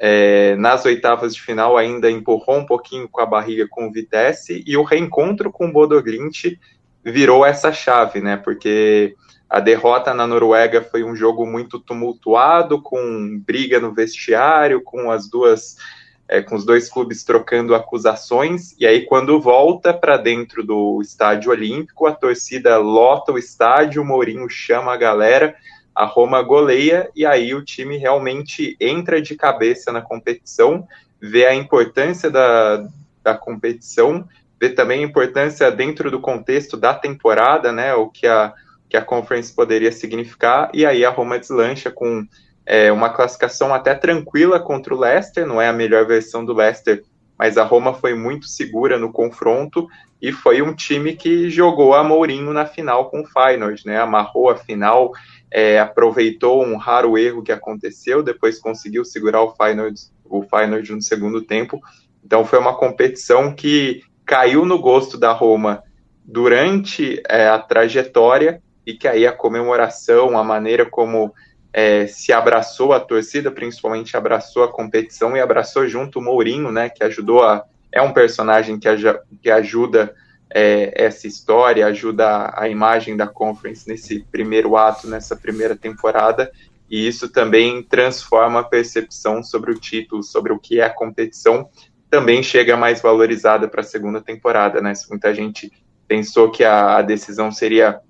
É, 0.04 0.56
nas 0.56 0.84
oitavas 0.84 1.36
de 1.36 1.40
final 1.40 1.78
ainda 1.78 2.10
empurrou 2.10 2.58
um 2.58 2.66
pouquinho 2.66 3.08
com 3.08 3.22
a 3.22 3.26
barriga 3.26 3.68
com 3.70 3.88
o 3.88 3.92
Vitesse 3.92 4.64
e 4.66 4.76
o 4.76 4.82
reencontro 4.82 5.52
com 5.52 5.68
o 5.68 5.72
Bodoglint 5.72 6.58
virou 7.04 7.46
essa 7.46 7.72
chave, 7.72 8.20
né? 8.20 8.36
Porque 8.36 9.16
a 9.48 9.60
derrota 9.60 10.12
na 10.12 10.26
Noruega 10.26 10.82
foi 10.82 11.04
um 11.04 11.16
jogo 11.16 11.46
muito 11.46 11.78
tumultuado, 11.78 12.82
com 12.82 13.40
briga 13.46 13.80
no 13.80 13.94
vestiário, 13.94 14.82
com 14.82 15.12
as 15.12 15.30
duas 15.30 15.78
é, 16.28 16.42
com 16.42 16.56
os 16.56 16.66
dois 16.66 16.90
clubes 16.90 17.24
trocando 17.24 17.76
acusações, 17.76 18.74
e 18.80 18.88
aí 18.88 19.06
quando 19.06 19.40
volta 19.40 19.94
para 19.94 20.16
dentro 20.16 20.64
do 20.64 21.00
estádio 21.02 21.52
olímpico, 21.52 22.08
a 22.08 22.14
torcida 22.14 22.78
lota 22.78 23.34
o 23.34 23.38
estádio, 23.38 24.02
o 24.02 24.06
Mourinho 24.06 24.50
chama 24.50 24.94
a 24.94 24.98
galera, 24.98 25.54
a 26.02 26.06
Roma 26.06 26.42
goleia, 26.42 27.12
e 27.16 27.28
aí 27.28 27.54
o 27.54 27.64
time 27.64 27.96
realmente 27.96 28.76
entra 28.80 29.22
de 29.22 29.36
cabeça 29.36 29.92
na 29.92 30.02
competição, 30.02 30.88
vê 31.22 31.46
a 31.46 31.54
importância 31.54 32.28
da, 32.28 32.88
da 33.24 33.38
competição, 33.38 34.28
vê 34.60 34.70
também 34.70 35.04
a 35.04 35.08
importância 35.08 35.70
dentro 35.70 36.10
do 36.10 36.20
contexto 36.20 36.76
da 36.76 36.96
temporada, 36.96 37.72
né, 37.72 37.94
o 37.94 38.08
que 38.08 38.26
a, 38.26 38.52
que 38.90 38.98
a 38.98 39.06
Conference 39.06 39.54
poderia 39.54 39.92
significar, 39.92 40.72
e 40.74 40.88
aí 40.88 41.06
a 41.06 41.12
Roma 41.12 41.38
deslancha 41.38 41.92
com 41.92 42.26
é, 42.66 42.92
uma 42.92 43.12
classificação 43.12 43.72
até 43.72 43.94
tranquila 43.94 44.60
contra 44.60 44.96
o 44.96 45.00
Leicester, 45.00 45.46
não 45.46 45.62
é 45.62 45.68
a 45.68 45.74
melhor 45.74 46.08
versão 46.08 46.44
do 46.44 46.52
Leicester, 46.52 47.04
mas 47.38 47.60
a 47.60 47.64
Roma 47.64 47.94
foi 47.94 48.16
muito 48.16 48.48
segura 48.48 48.98
no 48.98 49.12
confronto 49.12 49.88
e 50.20 50.32
foi 50.32 50.64
um 50.64 50.74
time 50.74 51.16
que 51.16 51.48
jogou 51.48 51.94
a 51.94 52.04
Mourinho 52.04 52.52
na 52.54 52.66
final 52.66 53.12
com 53.12 53.22
o 53.22 53.26
Feyenoord, 53.26 53.84
né? 53.86 54.00
Amarrou 54.00 54.52
a 54.52 54.56
final, 54.56 55.12
é, 55.52 55.80
aproveitou 55.80 56.64
um 56.64 56.78
raro 56.78 57.18
erro 57.18 57.44
que 57.44 57.52
aconteceu, 57.52 58.24
depois 58.24 58.58
conseguiu 58.58 59.04
segurar 59.04 59.42
o 59.42 59.54
Feyenoord, 59.54 60.00
o 60.24 60.42
Feyenoord 60.44 60.94
no 60.94 61.02
segundo 61.02 61.42
tempo. 61.42 61.80
Então 62.24 62.46
foi 62.46 62.58
uma 62.58 62.76
competição 62.76 63.54
que 63.54 64.02
caiu 64.26 64.66
no 64.66 64.80
gosto 64.80 65.18
da 65.18 65.34
Roma 65.34 65.84
durante 66.24 67.22
é, 67.28 67.48
a 67.48 67.60
trajetória 67.60 68.62
e 68.86 68.94
que 68.94 69.08
aí 69.08 69.28
a 69.28 69.34
comemoração, 69.34 70.38
a 70.38 70.44
maneira 70.44 70.86
como 70.86 71.34
é, 71.74 72.08
se 72.08 72.32
abraçou 72.32 72.94
a 72.94 73.00
torcida, 73.00 73.52
principalmente 73.52 74.16
abraçou 74.16 74.64
a 74.64 74.72
competição 74.72 75.36
e 75.36 75.42
abraçou 75.42 75.88
junto 75.88 76.20
o 76.20 76.22
Mourinho, 76.22 76.72
né, 76.72 76.90
que 76.90 77.04
ajudou 77.04 77.44
a. 77.44 77.64
É 77.92 78.02
um 78.02 78.14
personagem 78.14 78.80
que, 78.80 78.88
que 79.42 79.52
ajuda 79.52 80.16
é, 80.54 80.92
essa 81.06 81.28
história, 81.28 81.86
ajuda 81.86 82.54
a 82.56 82.68
imagem 82.68 83.16
da 83.16 83.28
Conference 83.28 83.88
nesse 83.88 84.26
primeiro 84.32 84.76
ato, 84.76 85.08
nessa 85.08 85.36
primeira 85.36 85.76
temporada, 85.76 86.52
e 86.90 87.08
isso 87.08 87.30
também 87.30 87.82
transforma 87.82 88.60
a 88.60 88.64
percepção 88.64 89.42
sobre 89.42 89.72
o 89.72 89.80
título, 89.80 90.22
sobre 90.22 90.52
o 90.52 90.60
que 90.60 90.82
é 90.82 90.84
a 90.84 90.90
competição, 90.90 91.70
também 92.10 92.44
chega 92.44 92.76
mais 92.76 93.02
valorizada 93.02 93.68
para 93.70 93.80
a 93.80 93.86
segunda 93.86 94.20
temporada, 94.20 94.82
né? 94.82 94.92
Muita 95.10 95.34
gente 95.34 95.72
pensou 96.06 96.52
que 96.52 96.66
a, 96.66 96.98
a 96.98 97.02
decisão 97.02 97.50
seria 97.50 98.02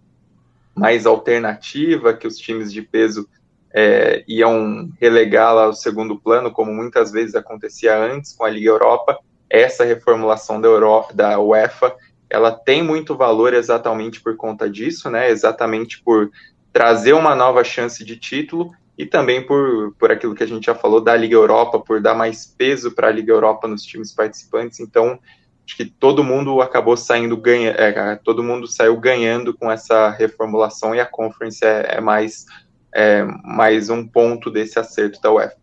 mais 0.76 1.06
alternativa, 1.06 2.14
que 2.16 2.26
os 2.26 2.38
times 2.38 2.74
de 2.74 2.82
peso 2.82 3.30
é, 3.72 4.24
iam 4.28 4.90
relegá-la 5.00 5.66
ao 5.66 5.74
segundo 5.74 6.20
plano, 6.20 6.52
como 6.52 6.74
muitas 6.74 7.12
vezes 7.12 7.36
acontecia 7.36 7.96
antes 7.96 8.34
com 8.34 8.44
a 8.44 8.50
Liga 8.50 8.70
Europa. 8.70 9.20
Essa 9.48 9.84
reformulação 9.84 10.60
da, 10.60 10.68
Europa, 10.68 11.14
da 11.14 11.40
UEFA, 11.40 11.96
ela 12.32 12.52
tem 12.52 12.82
muito 12.82 13.16
valor 13.16 13.54
exatamente 13.54 14.22
por 14.22 14.36
conta 14.38 14.70
disso, 14.70 15.10
né? 15.10 15.30
Exatamente 15.30 16.02
por 16.02 16.32
trazer 16.72 17.14
uma 17.14 17.36
nova 17.36 17.64
chance 17.64 18.04
de 18.06 18.16
título 18.16 18.72
e 18.98 19.06
também 19.06 19.46
por, 19.46 19.94
por 20.00 20.12
aquilo 20.12 20.34
que 20.34 20.44
a 20.44 20.48
gente 20.48 20.66
já 20.66 20.76
falou 20.76 21.02
da 21.02 21.16
Liga 21.16 21.36
Europa, 21.36 21.80
por 21.80 22.02
dar 22.02 22.16
mais 22.16 22.46
peso 22.46 22.92
para 22.92 23.08
a 23.08 23.12
Liga 23.12 23.34
Europa 23.34 23.68
nos 23.68 23.84
times 23.84 24.14
participantes. 24.14 24.80
Então, 24.80 25.20
acho 25.66 25.76
que 25.76 25.86
todo 25.86 26.24
mundo 26.24 26.62
acabou 26.62 26.96
saindo 26.96 27.36
ganha, 27.36 27.72
é, 27.72 28.16
todo 28.16 28.44
mundo 28.44 28.68
saiu 28.68 28.98
ganhando 28.98 29.54
com 29.54 29.70
essa 29.70 30.10
reformulação 30.10 30.96
e 30.96 31.00
a 31.00 31.06
Conference 31.06 31.64
é, 31.66 31.98
é 31.98 32.02
mais 32.02 32.46
é, 32.94 33.24
mais 33.44 33.90
um 33.90 34.06
ponto 34.06 34.50
desse 34.50 34.78
acerto 34.78 35.22
da 35.22 35.32
UEFA. 35.32 35.61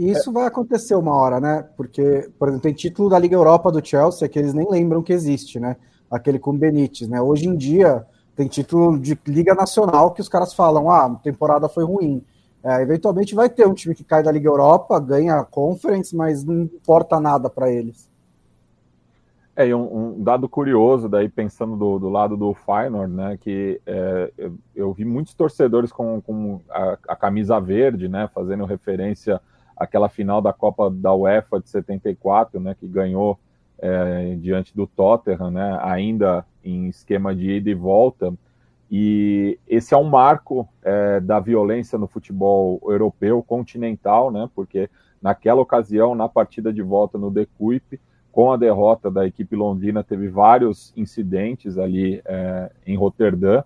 E 0.00 0.12
isso 0.12 0.32
vai 0.32 0.46
acontecer 0.46 0.94
uma 0.94 1.14
hora, 1.14 1.38
né? 1.38 1.62
Porque, 1.76 2.30
por 2.38 2.48
exemplo, 2.48 2.62
tem 2.62 2.72
título 2.72 3.10
da 3.10 3.18
Liga 3.18 3.36
Europa 3.36 3.70
do 3.70 3.86
Chelsea 3.86 4.26
que 4.30 4.38
eles 4.38 4.54
nem 4.54 4.66
lembram 4.66 5.02
que 5.02 5.12
existe, 5.12 5.60
né? 5.60 5.76
Aquele 6.10 6.38
com 6.38 6.56
Benítez, 6.56 7.06
né? 7.06 7.20
Hoje 7.20 7.46
em 7.46 7.54
dia 7.54 8.06
tem 8.34 8.48
título 8.48 8.98
de 8.98 9.20
Liga 9.26 9.54
Nacional 9.54 10.12
que 10.12 10.22
os 10.22 10.28
caras 10.28 10.54
falam, 10.54 10.90
ah, 10.90 11.04
a 11.04 11.14
temporada 11.16 11.68
foi 11.68 11.84
ruim. 11.84 12.24
É, 12.64 12.80
eventualmente 12.80 13.34
vai 13.34 13.50
ter 13.50 13.68
um 13.68 13.74
time 13.74 13.94
que 13.94 14.02
cai 14.02 14.22
da 14.22 14.32
Liga 14.32 14.48
Europa, 14.48 14.98
ganha 14.98 15.34
a 15.34 15.44
Conference, 15.44 16.16
mas 16.16 16.42
não 16.44 16.62
importa 16.62 17.20
nada 17.20 17.50
para 17.50 17.70
eles. 17.70 18.08
É, 19.54 19.66
e 19.66 19.74
um, 19.74 20.14
um, 20.14 20.22
dado 20.22 20.48
curioso, 20.48 21.10
daí 21.10 21.28
pensando 21.28 21.76
do, 21.76 21.98
do 21.98 22.08
lado 22.08 22.38
do 22.38 22.54
Feyenoord, 22.54 23.12
né, 23.12 23.36
que 23.38 23.78
é, 23.84 24.32
eu, 24.38 24.54
eu, 24.74 24.92
vi 24.94 25.04
muitos 25.04 25.34
torcedores 25.34 25.92
com, 25.92 26.22
com 26.22 26.62
a, 26.70 26.96
a, 27.08 27.16
camisa 27.16 27.60
verde, 27.60 28.08
né, 28.08 28.30
fazendo 28.32 28.64
referência 28.64 29.38
àquela 29.80 30.10
final 30.10 30.42
da 30.42 30.52
Copa 30.52 30.90
da 30.90 31.14
UEFA 31.14 31.58
de 31.58 31.70
74, 31.70 32.60
né, 32.60 32.76
que 32.78 32.86
ganhou 32.86 33.38
é, 33.78 34.36
diante 34.38 34.76
do 34.76 34.86
Tottenham, 34.86 35.50
né, 35.50 35.78
ainda 35.82 36.44
em 36.62 36.88
esquema 36.88 37.34
de 37.34 37.50
ida 37.52 37.70
e 37.70 37.74
volta, 37.74 38.32
e 38.90 39.58
esse 39.66 39.94
é 39.94 39.96
um 39.96 40.04
marco 40.04 40.68
é, 40.82 41.18
da 41.18 41.40
violência 41.40 41.98
no 41.98 42.06
futebol 42.06 42.78
europeu 42.84 43.42
continental, 43.42 44.30
né, 44.30 44.50
porque 44.54 44.90
naquela 45.22 45.62
ocasião, 45.62 46.14
na 46.14 46.28
partida 46.28 46.70
de 46.70 46.82
volta 46.82 47.16
no 47.16 47.32
The 47.32 47.46
Kuip, 47.56 47.98
com 48.30 48.52
a 48.52 48.56
derrota 48.56 49.10
da 49.10 49.26
equipe 49.26 49.56
londrina, 49.56 50.04
teve 50.04 50.28
vários 50.28 50.92
incidentes 50.96 51.78
ali 51.78 52.22
é, 52.24 52.70
em 52.86 52.96
Roterdã. 52.96 53.62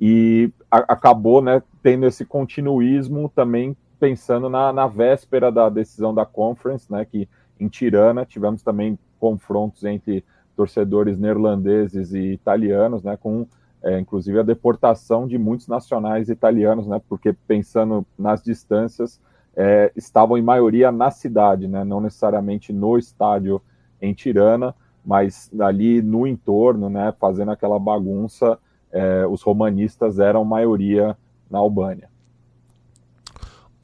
E 0.00 0.52
a, 0.70 0.78
acabou 0.92 1.40
né, 1.40 1.62
tendo 1.82 2.06
esse 2.06 2.24
continuismo 2.24 3.30
também 3.34 3.76
pensando 4.04 4.50
na, 4.50 4.70
na, 4.70 4.86
véspera 4.86 5.50
da 5.50 5.70
decisão 5.70 6.12
da 6.12 6.26
Conference, 6.26 6.92
né, 6.92 7.06
que 7.06 7.26
em 7.58 7.68
Tirana 7.68 8.26
tivemos 8.26 8.62
também 8.62 8.98
confrontos 9.18 9.82
entre 9.82 10.22
torcedores 10.54 11.18
neerlandeses 11.18 12.12
e 12.12 12.34
italianos, 12.34 13.02
né, 13.02 13.16
com 13.16 13.46
é, 13.82 13.98
inclusive 13.98 14.38
a 14.38 14.42
deportação 14.42 15.26
de 15.26 15.38
muitos 15.38 15.68
nacionais 15.68 16.28
italianos, 16.28 16.86
né, 16.86 17.00
porque 17.08 17.32
pensando 17.32 18.04
nas 18.18 18.42
distâncias, 18.42 19.18
é, 19.56 19.90
estavam 19.96 20.36
em 20.36 20.42
maioria 20.42 20.92
na 20.92 21.10
cidade, 21.10 21.66
né, 21.66 21.82
não 21.82 21.98
necessariamente 22.02 22.74
no 22.74 22.98
estádio 22.98 23.58
em 24.02 24.12
Tirana, 24.12 24.74
mas 25.02 25.50
ali 25.58 26.02
no 26.02 26.26
entorno, 26.26 26.90
né, 26.90 27.14
fazendo 27.18 27.52
aquela 27.52 27.78
bagunça, 27.78 28.58
é, 28.92 29.26
os 29.26 29.40
romanistas 29.40 30.18
eram 30.18 30.44
maioria 30.44 31.16
na 31.50 31.58
Albânia. 31.58 32.12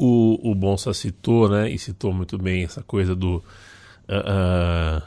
O, 0.03 0.51
o 0.51 0.55
Bonsa 0.55 0.95
citou, 0.95 1.49
né, 1.49 1.71
e 1.71 1.79
citou 1.79 2.13
muito 2.13 2.39
bem 2.39 2.65
essa 2.65 2.83
coisa 2.83 3.15
do 3.15 3.37
uh, 3.37 5.01
uh, 5.01 5.03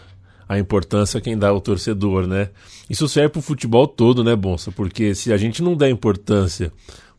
a 0.47 0.59
importância 0.59 1.19
quem 1.19 1.35
dá 1.38 1.50
ao 1.50 1.59
torcedor, 1.59 2.27
né? 2.27 2.50
Isso 2.89 3.07
serve 3.07 3.29
para 3.29 3.39
o 3.39 3.41
futebol 3.41 3.88
todo, 3.88 4.23
né, 4.23 4.35
Bonsa? 4.35 4.71
Porque 4.71 5.15
se 5.15 5.33
a 5.33 5.38
gente 5.38 5.63
não 5.63 5.75
dá 5.75 5.89
importância 5.89 6.71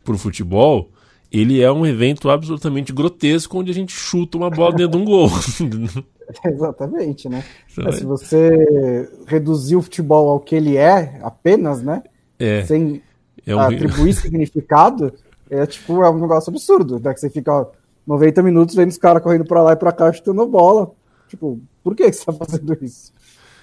para 0.04 0.14
o 0.14 0.19
futebol, 0.19 0.90
ele 1.33 1.61
é 1.61 1.73
um 1.73 1.85
evento 1.85 2.31
absolutamente 2.31 2.93
grotesco 2.93 3.59
onde 3.59 3.73
a 3.73 3.75
gente 3.75 3.93
chuta 3.93 4.37
uma 4.37 4.50
bola 4.50 4.73
dentro 4.76 4.93
de 4.93 4.97
um 4.99 5.04
gol. 5.04 5.28
Exatamente, 6.45 7.28
né? 7.28 7.45
É, 7.87 7.93
se 7.93 8.04
você 8.04 9.09
reduzir 9.26 9.76
o 9.76 9.83
futebol 9.83 10.28
ao 10.28 10.40
que 10.40 10.54
ele 10.54 10.76
é, 10.76 11.19
apenas, 11.23 11.83
né? 11.83 12.02
É. 12.38 12.64
Sem 12.64 13.02
É 13.47 13.54
um- 13.54 13.61
atribuir 13.61 14.12
significado, 14.14 15.12
é 15.51 15.67
tipo, 15.67 16.03
é 16.03 16.11
um 16.11 16.19
negócio 16.19 16.51
absurdo. 16.51 17.01
Né? 17.01 17.13
Que 17.13 17.21
você 17.21 17.31
fica 17.31 17.53
ó, 17.53 17.67
90 18.07 18.43
minutos 18.43 18.75
vendo 18.75 18.91
os 18.91 18.99
caras 18.99 19.23
correndo 19.23 19.45
pra 19.45 19.63
lá 19.63 19.73
e 19.73 19.77
pra 19.77 19.93
cá 19.93 20.13
chutando 20.13 20.47
bola. 20.47 20.93
Tipo, 21.29 21.61
por 21.83 21.95
que 21.95 22.13
você 22.13 22.25
tá 22.25 22.33
fazendo 22.45 22.77
isso? 22.83 23.13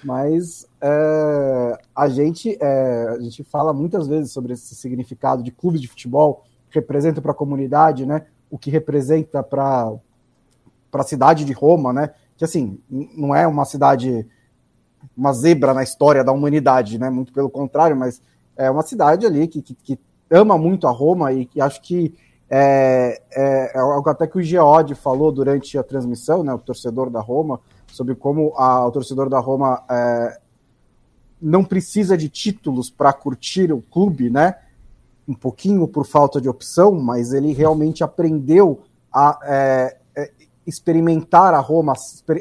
Mas 0.04 0.68
é, 0.82 1.80
a, 1.96 2.10
gente, 2.10 2.58
é, 2.60 3.08
a 3.10 3.20
gente 3.20 3.44
fala 3.44 3.72
muitas 3.72 4.08
vezes 4.08 4.32
sobre 4.32 4.54
esse 4.54 4.76
significado 4.76 5.44
de 5.44 5.52
clubes 5.52 5.80
de 5.80 5.88
futebol 5.88 6.44
que 6.70 6.80
representa 6.80 7.22
para 7.22 7.32
a 7.32 7.36
comunidade, 7.36 8.06
né? 8.06 8.26
O 8.50 8.58
que 8.58 8.72
representa 8.72 9.44
para 9.44 9.94
a 10.94 11.04
cidade 11.04 11.46
de 11.46 11.54
Roma, 11.54 11.94
né? 11.94 12.12
Que 12.36 12.44
assim, 12.44 12.80
não 12.90 13.36
é 13.36 13.46
uma 13.46 13.66
cidade, 13.66 14.28
uma 15.16 15.34
zebra 15.34 15.74
na 15.74 15.84
história 15.84 16.24
da 16.24 16.32
humanidade, 16.32 16.98
né? 16.98 17.10
Muito 17.10 17.32
pelo 17.32 17.50
contrário, 17.50 17.96
mas 17.96 18.22
é 18.56 18.72
uma 18.72 18.82
cidade 18.82 19.26
ali 19.26 19.48
que, 19.48 19.62
que, 19.62 19.76
que 19.76 20.00
ama 20.32 20.58
muito 20.58 20.88
a 20.88 20.92
Roma 20.92 21.34
e 21.34 21.46
que 21.46 21.60
acho 21.60 21.82
que 21.82 22.16
é, 22.50 23.22
é, 23.32 23.72
é 23.76 23.80
algo 23.80 24.10
até 24.10 24.26
que 24.26 24.38
o 24.38 24.42
Geode 24.42 24.96
falou 24.96 25.32
durante 25.32 25.78
a 25.78 25.84
transmissão, 25.84 26.44
né? 26.44 26.54
O 26.54 26.60
torcedor 26.60 27.10
da 27.10 27.20
Roma, 27.20 27.60
sobre 27.88 28.16
como 28.16 28.54
a- 28.58 28.86
o 28.88 28.92
torcedor 28.92 29.30
da 29.30 29.40
Roma 29.40 29.84
é, 29.90 30.40
não 31.42 31.64
precisa 31.64 32.18
de 32.18 32.30
títulos 32.30 32.90
para 32.90 33.14
curtir 33.14 33.72
o 33.72 33.82
clube, 33.82 34.30
né? 34.30 34.56
Um 35.28 35.34
pouquinho 35.34 35.88
por 35.88 36.06
falta 36.06 36.42
de 36.42 36.50
opção, 36.50 36.92
mas 36.94 37.32
ele 37.34 37.54
realmente 37.54 38.04
aprendeu 38.04 38.82
a 39.14 39.40
é, 39.44 39.98
é, 40.16 40.32
experimentar 40.66 41.54
a 41.54 41.60
Roma, 41.60 41.94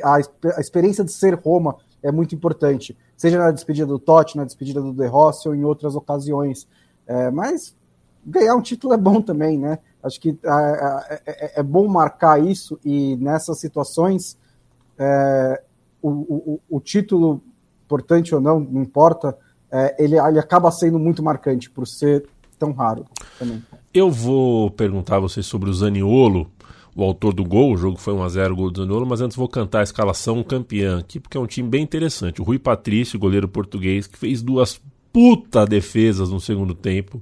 a, 0.05 0.15
a 0.17 0.61
experiência 0.61 1.05
de 1.05 1.13
ser 1.13 1.35
Roma 1.35 1.77
é 2.03 2.11
muito 2.11 2.35
importante, 2.35 2.97
seja 3.17 3.39
na 3.39 3.51
despedida 3.51 3.87
do 3.87 3.99
Totti, 3.99 4.37
na 4.37 4.45
despedida 4.45 4.81
do 4.81 4.93
De 4.93 5.07
Rossi 5.07 5.49
ou 5.49 5.55
em 5.55 5.65
outras 5.65 5.95
ocasiões. 5.95 6.67
É, 7.07 7.31
mas 7.31 7.77
ganhar 8.25 8.55
um 8.55 8.63
título 8.63 8.93
é 8.93 8.97
bom 8.97 9.21
também, 9.23 9.59
né? 9.59 9.79
Acho 10.03 10.21
que 10.21 10.31
é, 10.43 11.21
é- 11.27 11.61
é 11.61 11.63
bom 11.63 11.87
marcar 11.89 12.43
isso 12.43 12.79
e 12.85 13.17
nessas 13.17 13.59
situações 13.61 14.37
é, 14.99 15.63
o, 16.03 16.09
o- 16.11 16.61
o 16.69 16.81
título, 16.81 17.43
importante 17.85 18.35
ou 18.35 18.41
não, 18.41 18.61
não 18.61 18.83
importa, 18.83 19.37
é, 19.71 20.03
ele, 20.03 20.17
ele 20.19 20.39
acaba 20.39 20.71
sendo 20.71 20.99
muito 20.99 21.23
marcante 21.23 21.71
por 21.71 21.87
ser 21.87 22.27
tão 22.59 22.73
raro 22.73 23.05
também. 23.39 23.63
Eu 23.93 24.11
vou 24.11 24.71
perguntar 24.71 25.17
a 25.17 25.21
vocês 25.21 25.47
sobre 25.47 25.71
o 25.71 25.75
Zaniolo, 25.75 26.51
o 26.95 27.03
autor 27.03 27.33
do 27.33 27.45
gol. 27.45 27.73
O 27.73 27.77
jogo 27.77 27.97
foi 27.99 28.13
1x0 28.15 28.53
o 28.53 28.57
gol 28.57 28.71
do 28.71 28.81
Zaniolo, 28.83 29.07
mas 29.07 29.21
antes 29.21 29.37
vou 29.37 29.49
cantar 29.49 29.81
a 29.81 29.83
escalação 29.83 30.43
campeã 30.43 30.99
aqui, 30.99 31.19
porque 31.19 31.37
é 31.37 31.41
um 31.41 31.47
time 31.47 31.69
bem 31.69 31.83
interessante. 31.83 32.41
O 32.41 32.45
Rui 32.45 32.59
Patrício, 32.59 33.19
goleiro 33.19 33.49
português, 33.49 34.07
que 34.07 34.19
fez 34.19 34.43
duas 34.43 34.81
puta 35.13 35.67
defesas 35.67 36.31
no 36.31 36.41
segundo 36.41 36.75
tempo. 36.75 37.21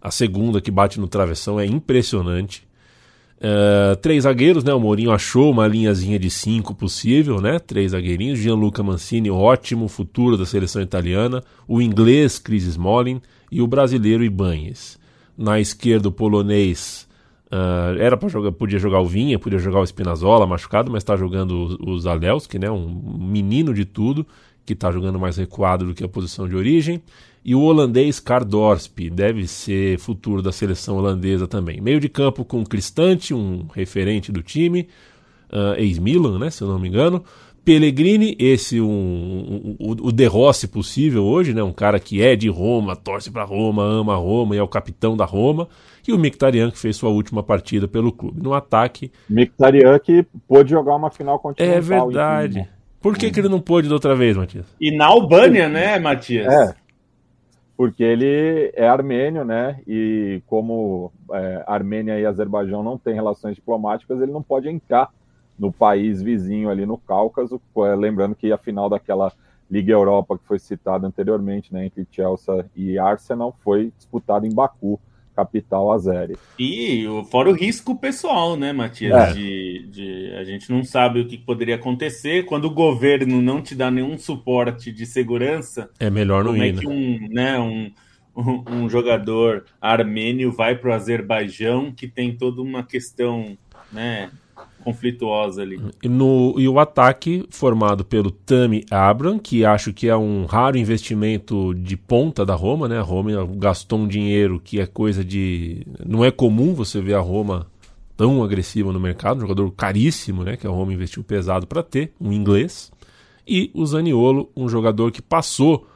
A 0.00 0.10
segunda 0.10 0.60
que 0.60 0.70
bate 0.70 1.00
no 1.00 1.08
travessão 1.08 1.58
é 1.58 1.66
impressionante. 1.66 2.66
Uh, 3.38 3.94
três 3.96 4.24
zagueiros, 4.24 4.64
né? 4.64 4.74
O 4.74 4.80
Mourinho 4.80 5.12
achou 5.12 5.50
uma 5.50 5.66
linhazinha 5.66 6.18
de 6.18 6.28
cinco 6.28 6.74
possível, 6.74 7.40
né? 7.40 7.58
Três 7.58 7.92
zagueirinhos. 7.92 8.38
Gianluca 8.38 8.82
Mancini, 8.82 9.30
ótimo 9.30 9.86
futuro 9.86 10.36
da 10.36 10.44
seleção 10.44 10.82
italiana. 10.82 11.42
O 11.66 11.80
inglês, 11.80 12.38
Chris 12.38 12.64
Smalling. 12.64 13.20
E 13.50 13.62
o 13.62 13.66
brasileiro, 13.66 14.24
Ibanez. 14.24 14.98
Na 15.36 15.60
esquerda, 15.60 16.08
o 16.08 16.12
polonês. 16.12 17.08
uh, 17.52 17.98
era 17.98 18.16
para 18.16 18.28
jogar, 18.28 18.52
podia 18.52 18.78
jogar 18.78 19.00
o 19.00 19.06
Vinha, 19.06 19.38
podia 19.38 19.58
jogar 19.58 19.80
o 19.80 19.86
Spinazzola 19.86 20.46
machucado, 20.46 20.90
mas 20.90 21.02
está 21.02 21.16
jogando 21.16 21.78
o, 21.80 21.92
o 21.92 21.98
Zalewski, 21.98 22.58
né? 22.58 22.70
Um 22.70 23.18
menino 23.18 23.72
de 23.72 23.84
tudo, 23.84 24.26
que 24.68 24.74
está 24.74 24.92
jogando 24.92 25.18
mais 25.18 25.38
recuado 25.38 25.86
do 25.86 25.94
que 25.94 26.04
a 26.04 26.08
posição 26.08 26.46
de 26.46 26.54
origem. 26.54 27.02
E 27.42 27.54
o 27.54 27.62
holandês 27.62 28.20
Cardorsp, 28.20 29.08
deve 29.08 29.46
ser 29.46 29.98
futuro 29.98 30.42
da 30.42 30.52
seleção 30.52 30.98
holandesa 30.98 31.48
também. 31.48 31.80
Meio 31.80 31.98
de 31.98 32.08
campo 32.08 32.44
com 32.44 32.62
Cristante, 32.66 33.32
um 33.32 33.66
referente 33.74 34.30
do 34.30 34.42
time, 34.42 34.86
uh, 35.50 35.74
ex-Milan, 35.78 36.38
né, 36.38 36.50
se 36.50 36.60
eu 36.60 36.68
não 36.68 36.78
me 36.78 36.86
engano. 36.86 37.24
Pellegrini, 37.64 38.36
esse 38.38 38.78
um, 38.78 38.86
um, 38.86 39.76
o, 39.78 40.08
o 40.08 40.12
De 40.12 40.26
Rossi 40.26 40.68
possível 40.68 41.24
hoje, 41.24 41.54
né, 41.54 41.62
um 41.62 41.72
cara 41.72 41.98
que 41.98 42.22
é 42.22 42.36
de 42.36 42.48
Roma, 42.50 42.94
torce 42.94 43.30
para 43.30 43.44
Roma, 43.44 43.82
ama 43.82 44.16
Roma 44.16 44.54
e 44.54 44.58
é 44.58 44.62
o 44.62 44.68
capitão 44.68 45.16
da 45.16 45.24
Roma. 45.24 45.66
E 46.06 46.12
o 46.12 46.18
Mkhitaryan, 46.18 46.70
que 46.70 46.78
fez 46.78 46.96
sua 46.96 47.08
última 47.08 47.42
partida 47.42 47.88
pelo 47.88 48.12
clube. 48.12 48.42
No 48.42 48.52
ataque... 48.52 49.10
Mkhitaryan 49.30 49.98
que 49.98 50.26
pôde 50.46 50.70
jogar 50.70 50.94
uma 50.96 51.10
final 51.10 51.38
continental. 51.38 51.76
É 51.76 51.80
verdade. 51.80 52.58
enfim. 52.60 52.77
Por 53.00 53.16
que, 53.16 53.30
que 53.30 53.40
ele 53.40 53.48
não 53.48 53.60
pôde 53.60 53.88
da 53.88 53.94
outra 53.94 54.14
vez, 54.14 54.36
Matias? 54.36 54.66
E 54.80 54.96
na 54.96 55.06
Albânia, 55.06 55.68
né, 55.68 55.98
Matias? 55.98 56.46
É, 56.46 56.74
porque 57.78 58.02
ele 58.02 58.72
é 58.74 58.88
armênio, 58.88 59.44
né? 59.44 59.80
E 59.86 60.42
como 60.48 61.12
é, 61.32 61.62
Armênia 61.64 62.18
e 62.18 62.26
Azerbaijão 62.26 62.82
não 62.82 62.98
têm 62.98 63.14
relações 63.14 63.54
diplomáticas, 63.54 64.20
ele 64.20 64.32
não 64.32 64.42
pode 64.42 64.68
entrar 64.68 65.10
no 65.56 65.70
país 65.72 66.20
vizinho 66.20 66.70
ali 66.70 66.84
no 66.84 66.98
Cáucaso. 66.98 67.60
é, 67.76 67.94
Lembrando 67.94 68.34
que 68.34 68.50
a 68.50 68.58
final 68.58 68.90
daquela 68.90 69.32
Liga 69.70 69.92
Europa 69.92 70.36
que 70.36 70.44
foi 70.44 70.58
citada 70.58 71.06
anteriormente, 71.06 71.72
né, 71.72 71.86
entre 71.86 72.04
Chelsea 72.10 72.66
e 72.74 72.98
Arsenal, 72.98 73.56
foi 73.62 73.92
disputada 73.96 74.44
em 74.44 74.52
Baku, 74.52 74.98
capital 75.38 75.92
azeri. 75.92 76.36
E 76.58 77.04
fora 77.30 77.48
o 77.48 77.52
risco 77.52 77.94
pessoal, 77.96 78.56
né, 78.56 78.72
Matias? 78.72 79.14
É. 79.14 79.32
De, 79.32 79.86
de- 79.88 80.32
a 80.36 80.42
gente 80.42 80.68
não 80.72 80.82
sabe 80.82 81.20
o 81.20 81.26
que 81.28 81.38
poderia 81.38 81.76
acontecer 81.76 82.44
quando 82.44 82.64
o 82.64 82.70
governo 82.74 83.40
não 83.40 83.62
te 83.62 83.72
dá 83.76 83.88
nenhum 83.88 84.18
suporte 84.18 84.90
de 84.90 85.06
segurança. 85.06 85.90
É 86.00 86.10
melhor 86.10 86.42
não 86.42 86.50
Como 86.52 86.62
é 86.64 86.68
ir, 86.68 86.72
né? 86.74 86.80
que 86.80 86.88
um, 86.88 87.28
né, 87.30 87.58
um, 87.60 87.92
um, 88.36 88.64
um 88.84 88.88
jogador 88.90 89.64
armênio 89.80 90.50
vai 90.50 90.74
para 90.74 90.90
o 90.90 90.92
Azerbaijão 90.92 91.92
que 91.92 92.08
tem 92.08 92.36
toda 92.36 92.60
uma 92.60 92.82
questão, 92.82 93.56
né, 93.92 94.30
conflituosa 94.88 95.62
ali. 95.62 95.78
E, 96.02 96.08
no, 96.08 96.54
e 96.56 96.66
o 96.66 96.78
ataque 96.78 97.44
formado 97.50 98.04
pelo 98.04 98.30
Tami 98.30 98.84
Abraham, 98.90 99.38
que 99.38 99.64
acho 99.64 99.92
que 99.92 100.08
é 100.08 100.16
um 100.16 100.46
raro 100.46 100.78
investimento 100.78 101.74
de 101.74 101.96
ponta 101.96 102.44
da 102.44 102.54
Roma, 102.54 102.88
né? 102.88 102.98
A 102.98 103.02
Roma 103.02 103.30
gastou 103.56 103.98
um 103.98 104.08
dinheiro 104.08 104.60
que 104.62 104.80
é 104.80 104.86
coisa 104.86 105.22
de. 105.22 105.86
Não 106.04 106.24
é 106.24 106.30
comum 106.30 106.72
você 106.72 107.00
ver 107.00 107.14
a 107.14 107.20
Roma 107.20 107.66
tão 108.16 108.42
agressiva 108.42 108.92
no 108.92 108.98
mercado, 108.98 109.38
um 109.38 109.40
jogador 109.42 109.70
caríssimo, 109.72 110.42
né? 110.42 110.56
Que 110.56 110.66
a 110.66 110.70
Roma 110.70 110.92
investiu 110.92 111.22
pesado 111.22 111.66
para 111.66 111.82
ter, 111.82 112.12
um 112.20 112.32
inglês. 112.32 112.90
E 113.46 113.70
o 113.74 113.84
Zaniolo, 113.86 114.50
um 114.56 114.68
jogador 114.68 115.12
que 115.12 115.22
passou 115.22 115.86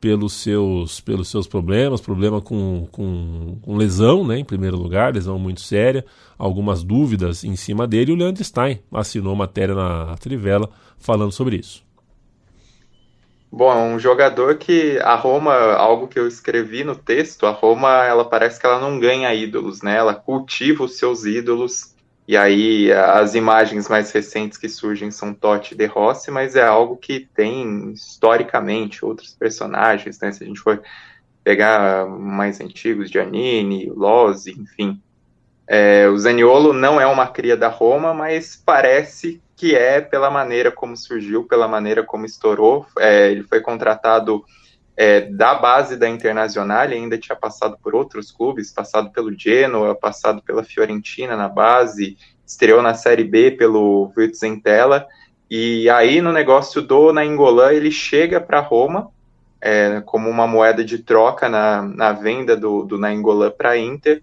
pelos 0.00 0.32
seus, 0.34 1.00
pelos 1.00 1.28
seus 1.28 1.46
problemas, 1.46 2.00
problema 2.00 2.40
com, 2.40 2.86
com, 2.92 3.58
com 3.62 3.76
lesão, 3.76 4.26
né, 4.26 4.38
em 4.38 4.44
primeiro 4.44 4.76
lugar, 4.76 5.14
lesão 5.14 5.38
muito 5.38 5.60
séria, 5.60 6.04
algumas 6.38 6.82
dúvidas 6.82 7.44
em 7.44 7.56
cima 7.56 7.86
dele, 7.86 8.12
e 8.12 8.14
o 8.14 8.18
Leandro 8.18 8.42
Stein 8.44 8.80
assinou 8.92 9.34
matéria 9.34 9.74
na 9.74 10.16
Trivela 10.16 10.70
falando 10.98 11.32
sobre 11.32 11.56
isso. 11.56 11.86
Bom, 13.50 13.72
é 13.72 13.76
um 13.76 13.98
jogador 13.98 14.56
que 14.56 14.98
a 14.98 15.14
Roma, 15.14 15.54
algo 15.54 16.06
que 16.06 16.18
eu 16.18 16.28
escrevi 16.28 16.84
no 16.84 16.94
texto, 16.94 17.46
a 17.46 17.50
Roma, 17.50 18.04
ela 18.04 18.24
parece 18.24 18.60
que 18.60 18.66
ela 18.66 18.78
não 18.78 19.00
ganha 19.00 19.34
ídolos, 19.34 19.80
né? 19.80 19.96
Ela 19.96 20.14
cultiva 20.14 20.84
os 20.84 20.98
seus 20.98 21.24
ídolos. 21.24 21.94
E 22.28 22.36
aí 22.36 22.92
as 22.92 23.34
imagens 23.34 23.88
mais 23.88 24.12
recentes 24.12 24.58
que 24.58 24.68
surgem 24.68 25.10
são 25.10 25.32
Totti 25.32 25.72
e 25.72 25.76
De 25.78 25.86
Rossi, 25.86 26.30
mas 26.30 26.56
é 26.56 26.62
algo 26.62 26.94
que 26.94 27.26
tem 27.34 27.90
historicamente 27.92 29.02
outros 29.02 29.34
personagens, 29.34 30.20
né? 30.20 30.30
Se 30.30 30.44
a 30.44 30.46
gente 30.46 30.60
for 30.60 30.82
pegar 31.42 32.06
mais 32.06 32.60
antigos, 32.60 33.10
Giannini, 33.10 33.88
Lozzi, 33.88 34.50
enfim. 34.60 35.00
É, 35.66 36.06
o 36.06 36.18
Zaniolo 36.18 36.74
não 36.74 37.00
é 37.00 37.06
uma 37.06 37.26
cria 37.26 37.56
da 37.56 37.68
Roma, 37.68 38.12
mas 38.12 38.62
parece 38.62 39.42
que 39.56 39.74
é 39.74 39.98
pela 39.98 40.30
maneira 40.30 40.70
como 40.70 40.98
surgiu, 40.98 41.44
pela 41.44 41.66
maneira 41.66 42.02
como 42.02 42.26
estourou. 42.26 42.86
É, 42.98 43.30
ele 43.30 43.42
foi 43.42 43.62
contratado 43.62 44.44
é, 45.00 45.20
da 45.20 45.54
base 45.54 45.96
da 45.96 46.08
Internacional, 46.08 46.80
ainda 46.80 47.16
tinha 47.16 47.36
passado 47.36 47.78
por 47.80 47.94
outros 47.94 48.32
clubes, 48.32 48.72
passado 48.72 49.12
pelo 49.12 49.32
Genoa, 49.32 49.94
passado 49.94 50.42
pela 50.42 50.64
Fiorentina 50.64 51.36
na 51.36 51.48
base, 51.48 52.18
estreou 52.44 52.82
na 52.82 52.94
Série 52.94 53.22
B 53.22 53.52
pelo 53.52 54.08
Virtus-Entella, 54.08 55.06
e 55.48 55.88
aí 55.88 56.20
no 56.20 56.32
negócio 56.32 56.82
do 56.82 57.12
Nainggolan 57.12 57.72
ele 57.74 57.92
chega 57.92 58.40
para 58.40 58.58
Roma 58.58 59.08
é, 59.60 60.02
como 60.04 60.28
uma 60.28 60.48
moeda 60.48 60.84
de 60.84 60.98
troca 60.98 61.48
na, 61.48 61.80
na 61.80 62.12
venda 62.12 62.56
do, 62.56 62.82
do 62.82 62.98
Nainggolan 62.98 63.52
para 63.52 63.70
a 63.70 63.78
Inter, 63.78 64.20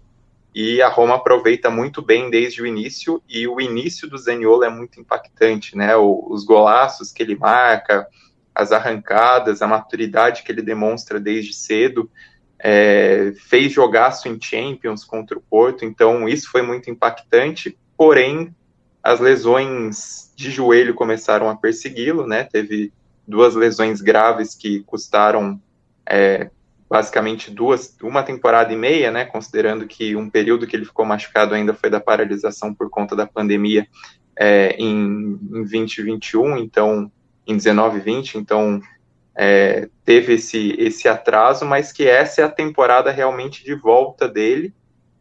e 0.54 0.82
a 0.82 0.88
Roma 0.88 1.14
aproveita 1.14 1.70
muito 1.70 2.02
bem 2.02 2.28
desde 2.28 2.60
o 2.60 2.66
início, 2.66 3.22
e 3.26 3.48
o 3.48 3.62
início 3.62 4.06
do 4.10 4.18
Zaniolo 4.18 4.64
é 4.64 4.68
muito 4.68 5.00
impactante, 5.00 5.74
né? 5.74 5.96
O, 5.96 6.26
os 6.28 6.44
golaços 6.44 7.12
que 7.12 7.22
ele 7.22 7.34
marca, 7.34 8.06
as 8.56 8.72
arrancadas, 8.72 9.60
a 9.60 9.68
maturidade 9.68 10.42
que 10.42 10.50
ele 10.50 10.62
demonstra 10.62 11.20
desde 11.20 11.52
cedo. 11.52 12.10
é, 12.58 13.34
fez 13.36 13.70
jogaço 13.70 14.28
em 14.28 14.40
Champions 14.40 15.04
contra 15.04 15.36
o 15.38 15.42
Porto, 15.42 15.84
então 15.84 16.26
isso 16.26 16.50
foi 16.50 16.62
muito 16.62 16.90
impactante, 16.90 17.78
porém 17.98 18.54
as 19.02 19.20
lesões 19.20 20.32
de 20.34 20.50
joelho 20.50 20.94
começaram 20.94 21.50
a 21.50 21.56
persegui-lo, 21.56 22.26
né? 22.26 22.44
Teve 22.44 22.92
duas 23.28 23.54
lesões 23.54 24.00
graves 24.00 24.54
que 24.54 24.82
custaram 24.84 25.60
é, 26.08 26.50
basicamente 26.88 27.50
duas, 27.50 27.94
uma 28.02 28.22
temporada 28.22 28.72
e 28.72 28.76
meia, 28.76 29.10
né? 29.10 29.24
Considerando 29.26 29.86
que 29.86 30.16
um 30.16 30.30
período 30.30 30.66
que 30.66 30.74
ele 30.74 30.86
ficou 30.86 31.04
machucado 31.04 31.54
ainda 31.54 31.74
foi 31.74 31.90
da 31.90 32.00
paralisação 32.00 32.74
por 32.74 32.88
conta 32.88 33.14
da 33.14 33.26
pandemia 33.26 33.86
é, 34.34 34.76
em, 34.78 35.38
em 35.52 35.62
2021, 35.62 36.56
então 36.56 37.12
em 37.46 37.56
19 37.56 38.00
20, 38.00 38.38
então 38.38 38.80
é, 39.36 39.88
teve 40.04 40.34
esse, 40.34 40.74
esse 40.78 41.08
atraso, 41.08 41.64
mas 41.64 41.92
que 41.92 42.08
essa 42.08 42.40
é 42.40 42.44
a 42.44 42.50
temporada 42.50 43.10
realmente 43.10 43.62
de 43.64 43.74
volta 43.74 44.26
dele. 44.26 44.74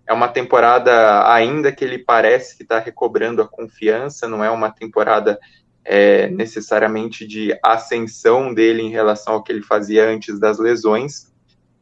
É 0.08 0.14
uma 0.14 0.28
temporada 0.28 1.30
ainda 1.32 1.72
que 1.72 1.84
ele 1.84 2.00
parece 2.00 2.56
que 2.56 2.64
está 2.64 2.80
recobrando 2.80 3.42
a 3.42 3.48
confiança, 3.48 4.28
não 4.28 4.44
é 4.44 4.50
uma 4.50 4.72
temporada 4.72 5.38
é, 5.84 6.28
necessariamente 6.30 7.28
de 7.28 7.58
ascensão 7.62 8.54
dele 8.54 8.82
em 8.82 8.90
relação 8.90 9.34
ao 9.34 9.44
que 9.44 9.52
ele 9.52 9.62
fazia 9.62 10.08
antes 10.08 10.40
das 10.40 10.60
lesões, 10.60 11.32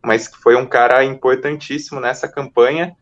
mas 0.03 0.27
que 0.27 0.37
foi 0.37 0.55
um 0.55 0.65
cara 0.65 1.03
importantíssimo 1.03 1.99
nessa 1.99 2.27
campanha, 2.27 2.95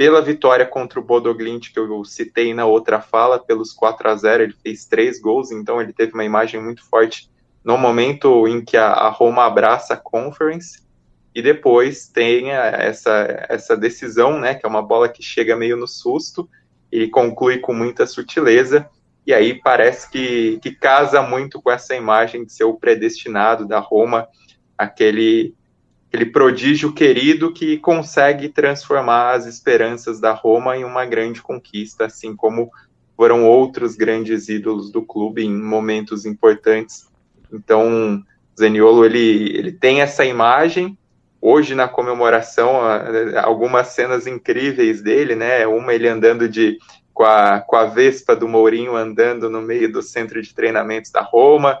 pela 0.00 0.22
vitória 0.22 0.64
contra 0.64 0.98
o 0.98 1.04
Bodoglint, 1.04 1.74
que 1.74 1.78
eu 1.78 2.02
citei 2.06 2.54
na 2.54 2.64
outra 2.64 3.02
fala, 3.02 3.38
pelos 3.38 3.70
4 3.70 4.08
a 4.08 4.16
0 4.16 4.44
ele 4.44 4.54
fez 4.54 4.86
três 4.86 5.20
gols, 5.20 5.50
então 5.50 5.78
ele 5.78 5.92
teve 5.92 6.14
uma 6.14 6.24
imagem 6.24 6.58
muito 6.58 6.82
forte 6.88 7.30
no 7.62 7.76
momento 7.76 8.48
em 8.48 8.64
que 8.64 8.78
a, 8.78 9.10
Roma 9.10 9.44
abraça 9.44 9.92
a 9.92 9.98
Conference, 9.98 10.82
e 11.34 11.42
depois 11.42 12.08
tem 12.08 12.50
essa, 12.50 13.44
essa 13.46 13.76
decisão, 13.76 14.40
né, 14.40 14.54
que 14.54 14.64
é 14.64 14.68
uma 14.70 14.80
bola 14.80 15.06
que 15.06 15.22
chega 15.22 15.54
meio 15.54 15.76
no 15.76 15.86
susto, 15.86 16.48
e 16.90 17.06
conclui 17.06 17.58
com 17.58 17.74
muita 17.74 18.06
sutileza, 18.06 18.88
e 19.26 19.34
aí 19.34 19.60
parece 19.60 20.10
que, 20.10 20.58
que 20.62 20.70
casa 20.70 21.20
muito 21.20 21.60
com 21.60 21.70
essa 21.70 21.94
imagem 21.94 22.46
de 22.46 22.54
ser 22.54 22.64
o 22.64 22.72
predestinado 22.72 23.68
da 23.68 23.80
Roma, 23.80 24.26
aquele, 24.78 25.54
aquele 26.10 26.26
prodígio 26.26 26.92
querido 26.92 27.52
que 27.52 27.78
consegue 27.78 28.48
transformar 28.48 29.32
as 29.32 29.46
esperanças 29.46 30.20
da 30.20 30.32
Roma 30.32 30.76
em 30.76 30.84
uma 30.84 31.06
grande 31.06 31.40
conquista, 31.40 32.06
assim 32.06 32.36
como 32.36 32.70
foram 33.16 33.46
outros 33.46 33.96
grandes 33.96 34.48
ídolos 34.48 34.90
do 34.90 35.02
clube 35.02 35.44
em 35.44 35.54
momentos 35.54 36.26
importantes 36.26 37.10
então, 37.52 38.22
Zaniolo 38.58 39.04
ele, 39.04 39.56
ele 39.56 39.72
tem 39.72 40.00
essa 40.00 40.24
imagem. 40.24 40.96
Hoje 41.42 41.74
na 41.74 41.88
comemoração, 41.88 42.80
algumas 43.42 43.88
cenas 43.88 44.26
incríveis 44.26 45.02
dele, 45.02 45.34
né? 45.34 45.66
Uma 45.66 45.94
ele 45.94 46.06
andando 46.06 46.48
de 46.48 46.78
com 47.14 47.24
a, 47.24 47.60
com 47.60 47.76
a 47.76 47.86
Vespa 47.86 48.36
do 48.36 48.46
Mourinho 48.46 48.94
andando 48.94 49.48
no 49.48 49.60
meio 49.60 49.90
do 49.90 50.02
centro 50.02 50.40
de 50.40 50.54
treinamentos 50.54 51.10
da 51.10 51.22
Roma. 51.22 51.78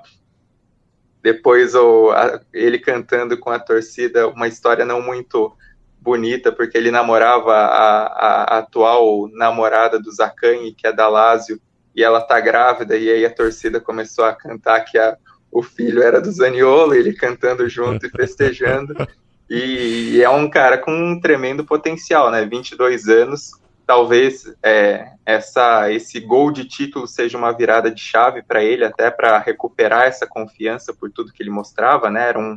Depois 1.22 1.74
o, 1.74 2.10
a, 2.10 2.40
ele 2.52 2.78
cantando 2.78 3.38
com 3.38 3.50
a 3.50 3.58
torcida 3.58 4.28
uma 4.28 4.48
história 4.48 4.84
não 4.84 5.02
muito 5.02 5.54
bonita, 6.00 6.50
porque 6.50 6.78
ele 6.78 6.90
namorava 6.90 7.52
a, 7.52 8.06
a, 8.06 8.56
a 8.56 8.58
atual 8.58 9.28
namorada 9.32 9.98
do 9.98 10.10
Zacani, 10.10 10.72
que 10.72 10.86
é 10.86 10.92
da 10.92 11.08
Lazio, 11.08 11.60
e 11.94 12.02
ela 12.02 12.20
tá 12.20 12.40
grávida, 12.40 12.96
e 12.96 13.10
aí 13.10 13.24
a 13.26 13.34
torcida 13.34 13.80
começou 13.80 14.24
a 14.24 14.34
cantar 14.34 14.80
que 14.80 14.96
a, 14.96 15.16
o 15.52 15.62
filho 15.62 16.02
era 16.02 16.20
do 16.20 16.30
Zaniolo, 16.30 16.94
ele 16.94 17.12
cantando 17.12 17.68
junto 17.68 18.06
e 18.06 18.10
festejando. 18.10 18.94
E, 19.52 20.12
e, 20.12 20.22
é 20.22 20.30
um 20.30 20.48
cara 20.48 20.78
com 20.78 20.92
um 20.92 21.20
tremendo 21.20 21.64
potencial, 21.64 22.30
né? 22.30 22.44
22 22.46 23.08
anos. 23.08 23.50
Talvez 23.90 24.44
é, 24.62 25.14
essa, 25.26 25.90
esse 25.90 26.20
gol 26.20 26.52
de 26.52 26.64
título 26.64 27.08
seja 27.08 27.36
uma 27.36 27.50
virada 27.50 27.90
de 27.90 28.00
chave 28.00 28.40
para 28.40 28.62
ele, 28.62 28.84
até 28.84 29.10
para 29.10 29.36
recuperar 29.40 30.04
essa 30.04 30.28
confiança 30.28 30.94
por 30.94 31.10
tudo 31.10 31.32
que 31.32 31.42
ele 31.42 31.50
mostrava, 31.50 32.08
né? 32.08 32.28
Era 32.28 32.38
um, 32.38 32.56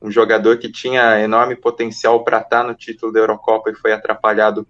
um 0.00 0.10
jogador 0.10 0.56
que 0.56 0.72
tinha 0.72 1.20
enorme 1.20 1.54
potencial 1.54 2.24
para 2.24 2.38
estar 2.38 2.62
tá 2.62 2.66
no 2.66 2.74
título 2.74 3.12
da 3.12 3.20
Eurocopa 3.20 3.68
e 3.68 3.74
foi 3.74 3.92
atrapalhado 3.92 4.66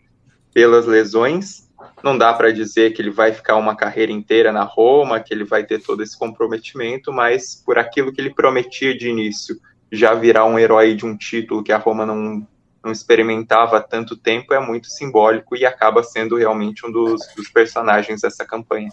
pelas 0.53 0.85
lesões 0.85 1.71
não 2.03 2.19
dá 2.19 2.35
para 2.35 2.53
dizer 2.53 2.93
que 2.93 3.01
ele 3.01 3.11
vai 3.11 3.33
ficar 3.33 3.55
uma 3.55 3.77
carreira 3.77 4.11
inteira 4.11 4.51
na 4.51 4.65
Roma, 4.65 5.21
que 5.21 5.33
ele 5.33 5.45
vai 5.45 5.65
ter 5.65 5.81
todo 5.81 6.03
esse 6.03 6.19
comprometimento, 6.19 7.13
mas 7.13 7.55
por 7.55 7.79
aquilo 7.79 8.13
que 8.13 8.21
ele 8.21 8.35
prometia 8.35 8.99
de 8.99 9.09
início, 9.09 9.61
já 9.93 10.13
virar 10.13 10.45
um 10.45 10.59
herói 10.59 10.97
de 10.97 11.07
um 11.07 11.17
título 11.17 11.63
que 11.63 11.71
a 11.71 11.79
Roma 11.79 12.05
não, 12.05 12.45
não 12.85 12.93
experimentava 12.93 13.77
há 13.77 13.81
tanto 13.81 14.17
tempo, 14.17 14.55
é 14.55 14.61
muito 14.61 14.89
simbólico 14.89 15.57
e 15.57 15.67
acaba 15.67 16.03
sendo 16.03 16.37
realmente 16.37 16.87
um 16.87 16.91
dos, 16.91 17.21
dos 17.37 17.49
personagens 17.49 18.23
dessa 18.23 18.45
campanha. 18.45 18.91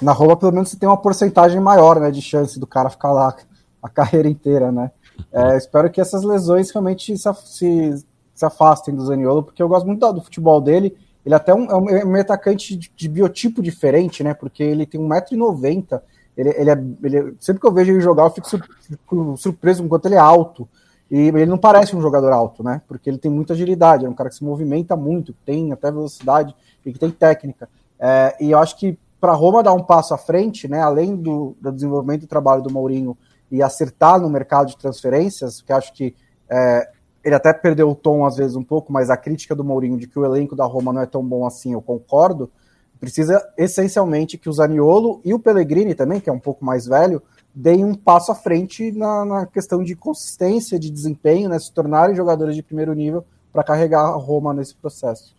Na 0.00 0.12
Roma, 0.12 0.36
pelo 0.36 0.52
menos, 0.52 0.70
você 0.70 0.78
tem 0.78 0.88
uma 0.88 1.00
porcentagem 1.00 1.60
maior 1.60 2.00
né, 2.00 2.10
de 2.10 2.22
chance 2.22 2.58
do 2.58 2.66
cara 2.66 2.90
ficar 2.90 3.12
lá 3.12 3.36
a 3.82 3.88
carreira 3.88 4.28
inteira, 4.28 4.72
né? 4.72 4.90
É, 5.32 5.56
espero 5.56 5.90
que 5.90 6.00
essas 6.00 6.22
lesões 6.22 6.70
realmente 6.70 7.16
se, 7.16 7.34
se, 7.44 8.06
se 8.34 8.44
afastem 8.44 8.94
do 8.94 9.04
Zaniolo, 9.04 9.42
porque 9.42 9.62
eu 9.62 9.68
gosto 9.68 9.86
muito 9.86 10.00
do, 10.00 10.12
do 10.14 10.22
futebol 10.22 10.60
dele 10.60 10.96
ele 11.28 11.34
é 11.34 11.36
até 11.36 11.54
um, 11.54 11.88
é 11.90 12.04
um 12.06 12.14
atacante 12.14 12.74
de, 12.74 12.90
de, 12.96 13.06
biotipo 13.06 13.60
diferente, 13.60 14.24
né? 14.24 14.32
Porque 14.32 14.62
ele 14.62 14.86
tem 14.86 14.98
1,90m. 14.98 16.00
Ele, 16.34 16.48
ele, 16.56 16.70
é, 16.70 16.84
ele 17.02 17.36
sempre 17.38 17.60
que 17.60 17.66
eu 17.66 17.72
vejo 17.72 17.92
ele 17.92 18.00
jogar, 18.00 18.22
eu 18.22 18.30
fico, 18.30 18.48
fico 18.48 19.36
surpreso 19.36 19.82
com 19.82 19.90
quanto 19.90 20.06
ele 20.06 20.14
é 20.14 20.18
alto. 20.18 20.66
E 21.10 21.28
ele 21.28 21.46
não 21.46 21.56
parece 21.56 21.96
um 21.96 22.00
jogador 22.00 22.32
alto, 22.32 22.62
né? 22.62 22.82
Porque 22.86 23.08
ele 23.08 23.18
tem 23.18 23.30
muita 23.30 23.54
agilidade, 23.54 24.04
é 24.04 24.08
um 24.08 24.14
cara 24.14 24.28
que 24.28 24.36
se 24.36 24.44
movimenta 24.44 24.94
muito, 24.94 25.32
tem 25.44 25.72
até 25.72 25.90
velocidade 25.90 26.54
e 26.84 26.92
que 26.92 26.98
tem 26.98 27.10
técnica. 27.10 27.68
É, 27.98 28.36
e 28.40 28.50
eu 28.50 28.58
acho 28.58 28.76
que 28.76 28.98
para 29.20 29.32
Roma 29.32 29.62
dar 29.62 29.72
um 29.72 29.82
passo 29.82 30.14
à 30.14 30.18
frente, 30.18 30.68
né, 30.68 30.80
além 30.80 31.16
do, 31.16 31.56
do 31.60 31.72
desenvolvimento 31.72 32.24
e 32.24 32.26
trabalho 32.26 32.62
do 32.62 32.72
Mourinho 32.72 33.16
e 33.50 33.62
acertar 33.62 34.20
no 34.20 34.28
mercado 34.28 34.68
de 34.68 34.76
transferências, 34.76 35.62
que 35.62 35.72
acho 35.72 35.92
que 35.92 36.14
é, 36.48 36.88
ele 37.24 37.34
até 37.34 37.52
perdeu 37.52 37.90
o 37.90 37.94
tom 37.94 38.24
às 38.24 38.36
vezes 38.36 38.54
um 38.54 38.62
pouco, 38.62 38.92
mas 38.92 39.10
a 39.10 39.16
crítica 39.16 39.54
do 39.54 39.64
Mourinho 39.64 39.98
de 39.98 40.06
que 40.06 40.18
o 40.18 40.24
elenco 40.24 40.54
da 40.54 40.64
Roma 40.64 40.92
não 40.92 41.00
é 41.00 41.06
tão 41.06 41.24
bom 41.24 41.46
assim, 41.46 41.72
eu 41.72 41.82
concordo. 41.82 42.50
Precisa 43.00 43.46
essencialmente 43.56 44.36
que 44.36 44.48
o 44.48 44.52
Zaniolo 44.52 45.20
e 45.24 45.32
o 45.32 45.38
Pellegrini 45.38 45.94
também, 45.94 46.20
que 46.20 46.28
é 46.28 46.32
um 46.32 46.38
pouco 46.38 46.64
mais 46.64 46.86
velho, 46.86 47.22
deem 47.58 47.84
um 47.84 47.92
passo 47.92 48.30
à 48.30 48.36
frente 48.36 48.92
na, 48.92 49.24
na 49.24 49.46
questão 49.46 49.82
de 49.82 49.96
consistência, 49.96 50.78
de 50.78 50.88
desempenho, 50.88 51.48
né, 51.48 51.58
se 51.58 51.74
tornarem 51.74 52.14
jogadores 52.14 52.54
de 52.54 52.62
primeiro 52.62 52.94
nível 52.94 53.26
para 53.52 53.64
carregar 53.64 54.02
a 54.02 54.16
Roma 54.16 54.54
nesse 54.54 54.76
processo. 54.76 55.34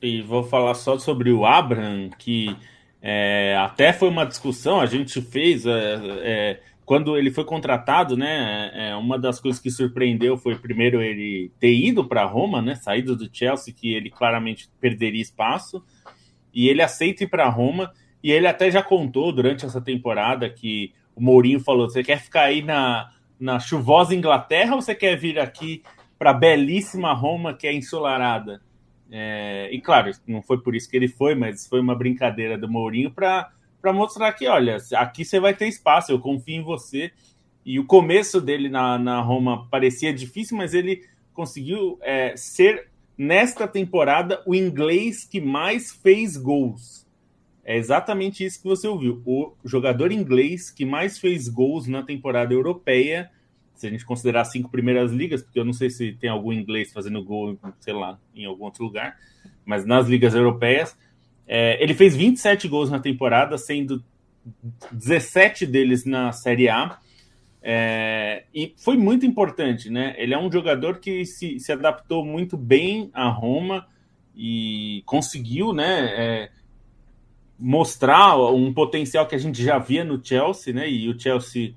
E 0.00 0.22
vou 0.22 0.44
falar 0.44 0.74
só 0.74 0.96
sobre 1.00 1.32
o 1.32 1.44
Abraham, 1.44 2.10
que 2.16 2.56
é, 3.00 3.56
até 3.58 3.92
foi 3.92 4.08
uma 4.08 4.24
discussão, 4.24 4.80
a 4.80 4.86
gente 4.86 5.20
fez. 5.20 5.66
É, 5.66 6.00
é, 6.22 6.60
quando 6.84 7.16
ele 7.16 7.30
foi 7.30 7.44
contratado, 7.44 8.16
né, 8.16 8.70
é, 8.74 8.94
uma 8.94 9.18
das 9.18 9.40
coisas 9.40 9.60
que 9.60 9.70
surpreendeu 9.70 10.36
foi 10.36 10.54
primeiro 10.56 11.02
ele 11.02 11.50
ter 11.58 11.74
ido 11.74 12.04
para 12.04 12.24
Roma, 12.24 12.62
né, 12.62 12.76
saído 12.76 13.16
do 13.16 13.28
Chelsea, 13.32 13.74
que 13.74 13.92
ele 13.92 14.10
claramente 14.10 14.70
perderia 14.80 15.22
espaço, 15.22 15.82
e 16.54 16.68
ele 16.68 16.82
aceita 16.82 17.24
ir 17.24 17.28
para 17.28 17.48
Roma, 17.48 17.90
e 18.22 18.30
ele 18.30 18.46
até 18.46 18.70
já 18.70 18.82
contou 18.82 19.32
durante 19.32 19.64
essa 19.64 19.80
temporada 19.80 20.48
que 20.48 20.92
o 21.14 21.22
Mourinho 21.22 21.60
falou: 21.60 21.88
você 21.88 22.02
quer 22.02 22.20
ficar 22.20 22.42
aí 22.42 22.62
na, 22.62 23.12
na 23.38 23.58
chuvosa 23.58 24.14
Inglaterra 24.14 24.74
ou 24.74 24.82
você 24.82 24.94
quer 24.94 25.16
vir 25.16 25.38
aqui 25.38 25.82
para 26.18 26.30
a 26.30 26.34
belíssima 26.34 27.12
Roma 27.12 27.54
que 27.54 27.66
é 27.66 27.72
ensolarada? 27.72 28.60
É, 29.10 29.68
e 29.70 29.80
claro, 29.80 30.10
não 30.26 30.40
foi 30.40 30.58
por 30.62 30.74
isso 30.74 30.88
que 30.88 30.96
ele 30.96 31.08
foi, 31.08 31.34
mas 31.34 31.66
foi 31.66 31.80
uma 31.80 31.94
brincadeira 31.94 32.56
do 32.56 32.66
Mourinho 32.68 33.10
para 33.10 33.52
mostrar 33.92 34.32
que, 34.32 34.46
olha, 34.46 34.78
aqui 34.94 35.22
você 35.22 35.38
vai 35.38 35.54
ter 35.54 35.68
espaço, 35.68 36.10
eu 36.10 36.18
confio 36.18 36.56
em 36.56 36.62
você. 36.62 37.12
E 37.64 37.78
o 37.78 37.84
começo 37.84 38.40
dele 38.40 38.68
na, 38.68 38.98
na 38.98 39.20
Roma 39.20 39.68
parecia 39.68 40.12
difícil, 40.14 40.56
mas 40.56 40.72
ele 40.72 41.02
conseguiu 41.34 41.98
é, 42.00 42.34
ser, 42.36 42.88
nesta 43.16 43.68
temporada, 43.68 44.42
o 44.46 44.54
inglês 44.54 45.24
que 45.24 45.40
mais 45.40 45.92
fez 45.92 46.36
gols. 46.36 47.01
É 47.64 47.76
exatamente 47.76 48.44
isso 48.44 48.60
que 48.60 48.68
você 48.68 48.88
ouviu. 48.88 49.22
O 49.24 49.54
jogador 49.64 50.10
inglês 50.10 50.70
que 50.70 50.84
mais 50.84 51.18
fez 51.18 51.48
gols 51.48 51.86
na 51.86 52.02
temporada 52.02 52.52
europeia, 52.52 53.30
se 53.74 53.86
a 53.86 53.90
gente 53.90 54.04
considerar 54.04 54.42
as 54.42 54.50
cinco 54.50 54.70
primeiras 54.70 55.12
ligas, 55.12 55.42
porque 55.42 55.58
eu 55.58 55.64
não 55.64 55.72
sei 55.72 55.88
se 55.88 56.12
tem 56.12 56.28
algum 56.28 56.52
inglês 56.52 56.92
fazendo 56.92 57.22
gol, 57.22 57.58
sei 57.80 57.92
lá, 57.92 58.18
em 58.34 58.44
algum 58.44 58.64
outro 58.64 58.84
lugar, 58.84 59.16
mas 59.64 59.84
nas 59.84 60.08
ligas 60.08 60.34
europeias, 60.34 60.96
é, 61.46 61.82
ele 61.82 61.94
fez 61.94 62.16
27 62.16 62.66
gols 62.66 62.90
na 62.90 62.98
temporada, 62.98 63.56
sendo 63.56 64.02
17 64.90 65.66
deles 65.66 66.04
na 66.04 66.32
Série 66.32 66.68
A. 66.68 66.98
É, 67.62 68.44
e 68.52 68.74
foi 68.76 68.96
muito 68.96 69.24
importante, 69.24 69.88
né? 69.88 70.14
Ele 70.18 70.34
é 70.34 70.38
um 70.38 70.50
jogador 70.50 70.98
que 70.98 71.24
se, 71.24 71.60
se 71.60 71.70
adaptou 71.70 72.24
muito 72.24 72.56
bem 72.56 73.08
a 73.12 73.28
Roma 73.28 73.86
e 74.34 75.02
conseguiu, 75.06 75.72
né? 75.72 76.12
É, 76.16 76.50
mostrar 77.64 78.36
um 78.52 78.74
potencial 78.74 79.24
que 79.24 79.36
a 79.36 79.38
gente 79.38 79.62
já 79.62 79.78
via 79.78 80.04
no 80.04 80.20
Chelsea, 80.22 80.74
né? 80.74 80.90
E 80.90 81.08
o 81.08 81.18
Chelsea, 81.18 81.74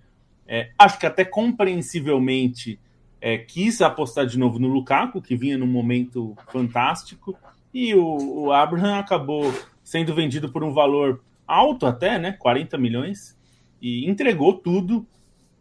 é, 0.48 0.72
acho 0.80 0.98
que 0.98 1.06
até 1.06 1.24
compreensivelmente, 1.24 2.80
é, 3.22 3.38
quis 3.38 3.80
apostar 3.84 4.26
de 4.26 4.40
novo 4.40 4.58
no 4.58 4.68
Lukaku, 4.68 5.22
que 5.22 5.36
vinha 5.36 5.60
num 5.60 5.68
momento 5.68 6.36
fantástico, 6.52 7.38
e 7.72 7.94
o, 7.94 8.46
o 8.46 8.52
Abraham 8.52 8.98
acabou 8.98 9.54
sendo 9.84 10.16
vendido 10.16 10.52
por 10.52 10.64
um 10.64 10.74
valor 10.74 11.22
alto 11.48 11.86
até, 11.86 12.18
né? 12.18 12.32
40 12.32 12.80
milhões, 12.80 13.38
e 13.80 14.10
entregou 14.10 14.54
tudo. 14.54 15.06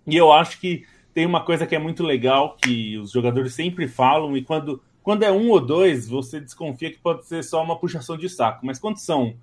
E 0.07 0.17
eu 0.17 0.33
acho 0.33 0.59
que 0.59 0.87
tem 1.13 1.27
uma 1.27 1.45
coisa 1.45 1.67
que 1.67 1.77
é 1.77 1.79
muito 1.79 2.03
legal, 2.03 2.57
que 2.57 2.97
os 2.97 3.11
jogadores 3.11 3.53
sempre 3.53 3.87
falam, 3.87 4.35
e 4.39 4.43
quando, 4.43 4.83
quando 5.03 5.23
é 5.23 5.31
um 5.31 5.51
ou 5.51 5.61
dois, 5.61 6.09
você 6.09 6.41
desconfia 6.41 6.91
que 6.91 6.99
pode 6.99 7.27
ser 7.27 7.45
só 7.45 7.63
uma 7.63 7.79
puxação 7.79 8.17
de 8.17 8.31
saco. 8.31 8.65
Mas 8.65 8.79
quando 8.79 8.97
são 8.97 9.35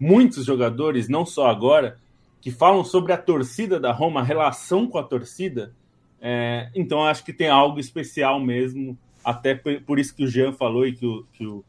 muitos 0.00 0.46
jogadores, 0.46 1.08
não 1.08 1.26
só 1.26 1.48
agora, 1.48 1.98
que 2.40 2.50
falam 2.50 2.82
sobre 2.82 3.12
a 3.12 3.18
torcida 3.18 3.78
da 3.78 3.92
Roma, 3.92 4.20
a 4.20 4.24
relação 4.24 4.86
com 4.86 4.96
a 4.96 5.02
torcida, 5.02 5.74
é, 6.20 6.70
então 6.74 7.04
acho 7.04 7.22
que 7.22 7.32
tem 7.32 7.48
algo 7.48 7.78
especial 7.78 8.40
mesmo, 8.40 8.98
até 9.22 9.54
por 9.54 9.98
isso 9.98 10.16
que 10.16 10.24
o 10.24 10.26
Jean 10.26 10.52
falou 10.52 10.86
e 10.86 10.94
que 10.94 11.04
o, 11.04 11.26
que 11.34 11.46
o 11.46 11.62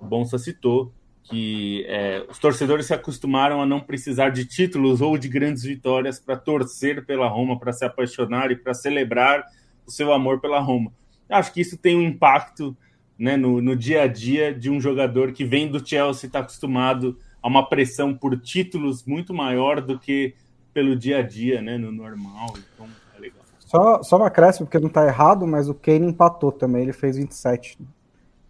Bonsa 0.00 0.38
citou, 0.38 0.90
que 1.24 1.84
é, 1.88 2.24
os 2.28 2.38
torcedores 2.38 2.86
se 2.86 2.94
acostumaram 2.94 3.62
a 3.62 3.66
não 3.66 3.80
precisar 3.80 4.30
de 4.30 4.44
títulos 4.44 5.00
ou 5.00 5.16
de 5.16 5.28
grandes 5.28 5.62
vitórias 5.62 6.18
para 6.18 6.36
torcer 6.36 7.04
pela 7.04 7.28
Roma, 7.28 7.58
para 7.58 7.72
se 7.72 7.84
apaixonar 7.84 8.50
e 8.50 8.56
para 8.56 8.74
celebrar 8.74 9.44
o 9.86 9.90
seu 9.90 10.12
amor 10.12 10.40
pela 10.40 10.60
Roma. 10.60 10.92
Acho 11.28 11.52
que 11.52 11.60
isso 11.60 11.78
tem 11.78 11.96
um 11.96 12.02
impacto 12.02 12.76
né, 13.18 13.36
no, 13.36 13.60
no 13.60 13.74
dia 13.74 14.02
a 14.02 14.06
dia 14.06 14.52
de 14.52 14.70
um 14.70 14.80
jogador 14.80 15.32
que 15.32 15.44
vem 15.44 15.68
do 15.68 15.86
Chelsea, 15.86 16.26
está 16.26 16.40
acostumado 16.40 17.18
a 17.44 17.48
uma 17.48 17.68
pressão 17.68 18.14
por 18.14 18.40
títulos 18.40 19.04
muito 19.04 19.34
maior 19.34 19.82
do 19.82 19.98
que 19.98 20.34
pelo 20.72 20.96
dia 20.96 21.18
a 21.18 21.22
dia, 21.22 21.60
né, 21.60 21.76
no 21.76 21.92
normal. 21.92 22.54
Então, 22.56 22.86
é 23.14 23.20
legal. 23.20 23.42
Só, 23.58 24.02
só 24.02 24.16
uma 24.16 24.28
acréscimo, 24.28 24.64
porque 24.66 24.78
não 24.78 24.88
está 24.88 25.06
errado, 25.06 25.46
mas 25.46 25.68
o 25.68 25.74
Kane 25.74 26.06
empatou 26.06 26.50
também, 26.50 26.84
ele 26.84 26.94
fez 26.94 27.18
27 27.18 27.78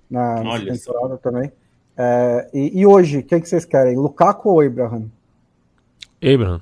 na, 0.08 0.44
na 0.44 0.60
temporada 0.60 1.18
também. 1.18 1.50
É, 1.96 2.48
e, 2.54 2.80
e, 2.80 2.86
hoje, 2.86 3.24
quem 3.24 3.40
que 3.40 3.48
vocês 3.48 3.64
querem? 3.64 3.96
Lukaku 3.96 4.48
ou 4.48 4.60
Abraham? 4.60 5.10
Abraham. 6.22 6.60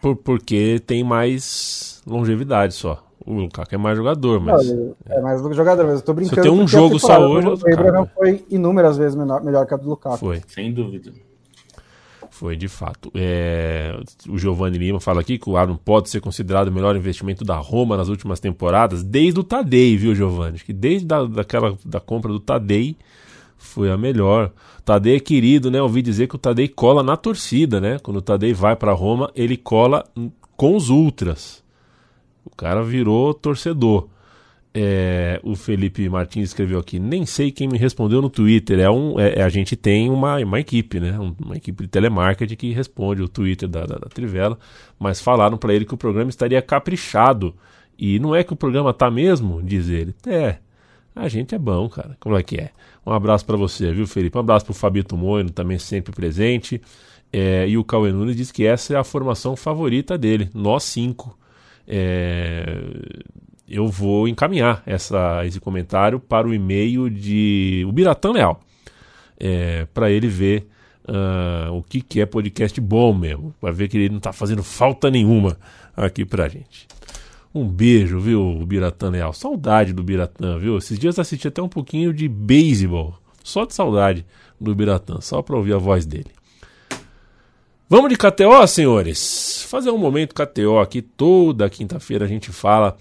Por, 0.00 0.16
porque 0.16 0.80
tem 0.86 1.04
mais 1.04 2.02
longevidade 2.06 2.72
só. 2.72 3.04
O 3.24 3.34
Lukaku 3.34 3.74
é 3.74 3.78
mais 3.78 3.98
jogador, 3.98 4.40
mas. 4.40 4.66
Não, 4.72 4.96
é 5.10 5.20
mais 5.20 5.42
jogador, 5.54 5.84
mas 5.84 5.96
eu 5.96 6.02
tô 6.02 6.14
brincando. 6.14 6.42
Se 6.42 6.48
tem 6.48 6.50
um 6.50 6.66
jogo 6.66 6.98
só 6.98 7.20
hoje. 7.20 7.48
O 7.48 7.52
Abraham 7.52 8.06
foi 8.14 8.46
inúmeras 8.48 8.96
vezes 8.96 9.14
melhor, 9.14 9.44
melhor 9.44 9.66
que 9.66 9.74
a 9.74 9.76
do 9.76 9.90
Lukaku. 9.90 10.16
Foi. 10.16 10.42
Sem 10.48 10.72
dúvida. 10.72 11.12
Foi, 12.40 12.56
de 12.56 12.68
fato. 12.68 13.12
É, 13.14 14.00
o 14.26 14.38
Giovanni 14.38 14.78
Lima 14.78 14.98
fala 14.98 15.20
aqui 15.20 15.36
que 15.36 15.50
o 15.50 15.58
Aaron 15.58 15.76
pode 15.76 16.08
ser 16.08 16.22
considerado 16.22 16.68
o 16.68 16.72
melhor 16.72 16.96
investimento 16.96 17.44
da 17.44 17.56
Roma 17.56 17.98
nas 17.98 18.08
últimas 18.08 18.40
temporadas, 18.40 19.02
desde 19.02 19.38
o 19.38 19.44
Tadei, 19.44 19.94
viu, 19.94 20.14
Giovanni? 20.14 20.58
Que 20.58 20.72
desde 20.72 21.06
da, 21.06 21.22
daquela 21.26 21.76
da 21.84 22.00
compra 22.00 22.32
do 22.32 22.40
Tadei 22.40 22.96
foi 23.58 23.90
a 23.90 23.98
melhor. 23.98 24.52
Tadei 24.86 25.16
é 25.16 25.20
querido, 25.20 25.70
né? 25.70 25.82
Ouvi 25.82 26.00
dizer 26.00 26.28
que 26.28 26.36
o 26.36 26.38
Tadei 26.38 26.66
cola 26.66 27.02
na 27.02 27.14
torcida, 27.14 27.78
né? 27.78 27.98
Quando 27.98 28.16
o 28.16 28.22
Tadei 28.22 28.54
vai 28.54 28.74
para 28.74 28.94
Roma, 28.94 29.30
ele 29.34 29.58
cola 29.58 30.02
com 30.56 30.74
os 30.74 30.88
ultras. 30.88 31.62
O 32.42 32.56
cara 32.56 32.82
virou 32.82 33.34
torcedor. 33.34 34.08
É, 34.72 35.40
o 35.42 35.56
Felipe 35.56 36.08
Martins 36.08 36.50
escreveu 36.50 36.78
aqui, 36.78 37.00
nem 37.00 37.26
sei 37.26 37.50
quem 37.50 37.66
me 37.66 37.76
respondeu 37.76 38.22
no 38.22 38.30
Twitter. 38.30 38.78
É 38.78 38.88
um, 38.88 39.18
é, 39.18 39.40
é, 39.40 39.42
a 39.42 39.48
gente 39.48 39.74
tem 39.74 40.08
uma, 40.08 40.36
uma 40.38 40.60
equipe, 40.60 41.00
né? 41.00 41.18
Uma 41.18 41.56
equipe 41.56 41.82
de 41.82 41.88
telemarketing 41.88 42.54
que 42.54 42.72
responde 42.72 43.20
o 43.20 43.28
Twitter 43.28 43.68
da, 43.68 43.84
da, 43.84 43.96
da 43.96 44.08
Trivela, 44.08 44.56
mas 44.98 45.20
falaram 45.20 45.56
para 45.58 45.74
ele 45.74 45.84
que 45.84 45.94
o 45.94 45.98
programa 45.98 46.30
estaria 46.30 46.62
caprichado. 46.62 47.54
E 47.98 48.18
não 48.18 48.34
é 48.34 48.44
que 48.44 48.52
o 48.52 48.56
programa 48.56 48.94
tá 48.94 49.10
mesmo, 49.10 49.62
diz 49.62 49.88
ele. 49.88 50.14
É, 50.26 50.56
a 51.14 51.28
gente 51.28 51.54
é 51.54 51.58
bom, 51.58 51.88
cara. 51.88 52.16
Como 52.20 52.36
é 52.36 52.42
que 52.42 52.56
é? 52.56 52.70
Um 53.04 53.12
abraço 53.12 53.44
para 53.44 53.56
você, 53.56 53.92
viu, 53.92 54.06
Felipe? 54.06 54.36
Um 54.36 54.40
abraço 54.40 54.64
pro 54.64 54.72
Fabito 54.72 55.16
Moino, 55.16 55.50
também 55.50 55.78
sempre 55.78 56.12
presente. 56.12 56.80
É, 57.32 57.68
e 57.68 57.76
o 57.76 57.84
Cauê 57.84 58.12
Nunes 58.12 58.36
diz 58.36 58.50
que 58.52 58.64
essa 58.64 58.94
é 58.94 58.96
a 58.96 59.04
formação 59.04 59.56
favorita 59.56 60.16
dele, 60.16 60.48
nós 60.54 60.84
cinco. 60.84 61.36
É, 61.86 62.64
eu 63.70 63.86
vou 63.86 64.26
encaminhar 64.26 64.82
essa, 64.84 65.46
esse 65.46 65.60
comentário 65.60 66.18
para 66.18 66.48
o 66.48 66.52
e-mail 66.52 67.08
de 67.08 67.84
o 67.88 67.92
Biratã 67.92 68.32
Leal, 68.32 68.60
é, 69.38 69.86
para 69.94 70.10
ele 70.10 70.26
ver 70.26 70.66
uh, 71.04 71.72
o 71.72 71.82
que, 71.82 72.00
que 72.00 72.20
é 72.20 72.26
podcast 72.26 72.78
bom 72.80 73.14
mesmo, 73.14 73.54
para 73.60 73.70
ver 73.70 73.88
que 73.88 73.96
ele 73.96 74.08
não 74.08 74.18
está 74.18 74.32
fazendo 74.32 74.62
falta 74.62 75.08
nenhuma 75.10 75.56
aqui 75.96 76.24
para 76.24 76.48
gente. 76.48 76.88
Um 77.54 77.66
beijo, 77.66 78.18
viu, 78.20 78.64
Biratã 78.66 79.10
Leal. 79.10 79.32
Saudade 79.32 79.92
do 79.92 80.02
Biratã, 80.02 80.58
viu? 80.58 80.78
Esses 80.78 80.98
dias 80.98 81.18
assisti 81.18 81.48
até 81.48 81.60
um 81.62 81.68
pouquinho 81.68 82.12
de 82.12 82.28
beisebol. 82.28 83.14
Só 83.42 83.64
de 83.64 83.74
saudade 83.74 84.24
do 84.60 84.74
Biratã, 84.74 85.20
só 85.20 85.42
para 85.42 85.56
ouvir 85.56 85.74
a 85.74 85.78
voz 85.78 86.06
dele. 86.06 86.30
Vamos 87.88 88.08
de 88.08 88.16
KTO, 88.16 88.64
senhores? 88.68 89.64
Fazer 89.68 89.90
um 89.90 89.98
momento 89.98 90.32
KTO 90.32 90.78
aqui. 90.78 91.02
Toda 91.02 91.68
quinta-feira 91.68 92.24
a 92.24 92.28
gente 92.28 92.52
fala 92.52 92.96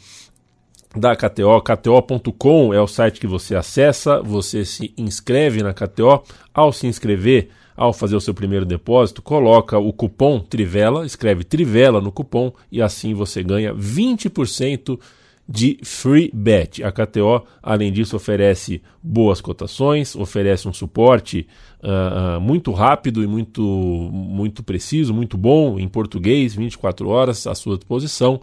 da 0.95 1.15
KTO, 1.15 1.62
KTO.com 1.62 2.73
é 2.73 2.82
o 2.82 2.88
site 2.88 3.19
que 3.19 3.28
você 3.28 3.56
acessa, 3.56 4.21
você 4.21 4.65
se 4.65 4.93
inscreve 4.97 5.62
na 5.62 5.73
KTO. 5.73 6.23
Ao 6.54 6.73
se 6.73 6.88
inscrever, 6.88 7.49
ao 7.78 7.93
fazer 7.93 8.15
o 8.15 8.21
seu 8.21 8.34
primeiro 8.34 8.65
depósito, 8.65 9.21
coloca 9.21 9.78
o 9.78 9.93
cupom 9.93 10.39
Trivela, 10.39 11.06
escreve 11.06 11.43
Trivela 11.43 12.02
no 12.02 12.12
cupom 12.12 12.52
e 12.71 12.82
assim 12.82 13.13
você 13.13 13.43
ganha 13.43 13.73
20% 13.73 14.99
de 15.47 15.80
free 15.84 16.32
bet. 16.34 16.84
A 16.84 16.91
KTO, 16.91 17.43
além 17.62 17.91
disso, 17.91 18.15
oferece 18.15 18.82
boas 19.02 19.41
cotações, 19.41 20.15
oferece 20.15 20.67
um 20.67 20.73
suporte 20.73 21.47
uh, 21.84 22.39
muito 22.39 22.71
rápido 22.71 23.23
e 23.23 23.28
muito, 23.28 23.62
muito 23.62 24.62
preciso, 24.62 25.13
muito 25.13 25.38
bom 25.38 25.80
em 25.80 25.88
português, 25.88 26.56
24 26.56 27.08
horas 27.10 27.47
à 27.47 27.56
sua 27.56 27.78
disposição. 27.78 28.41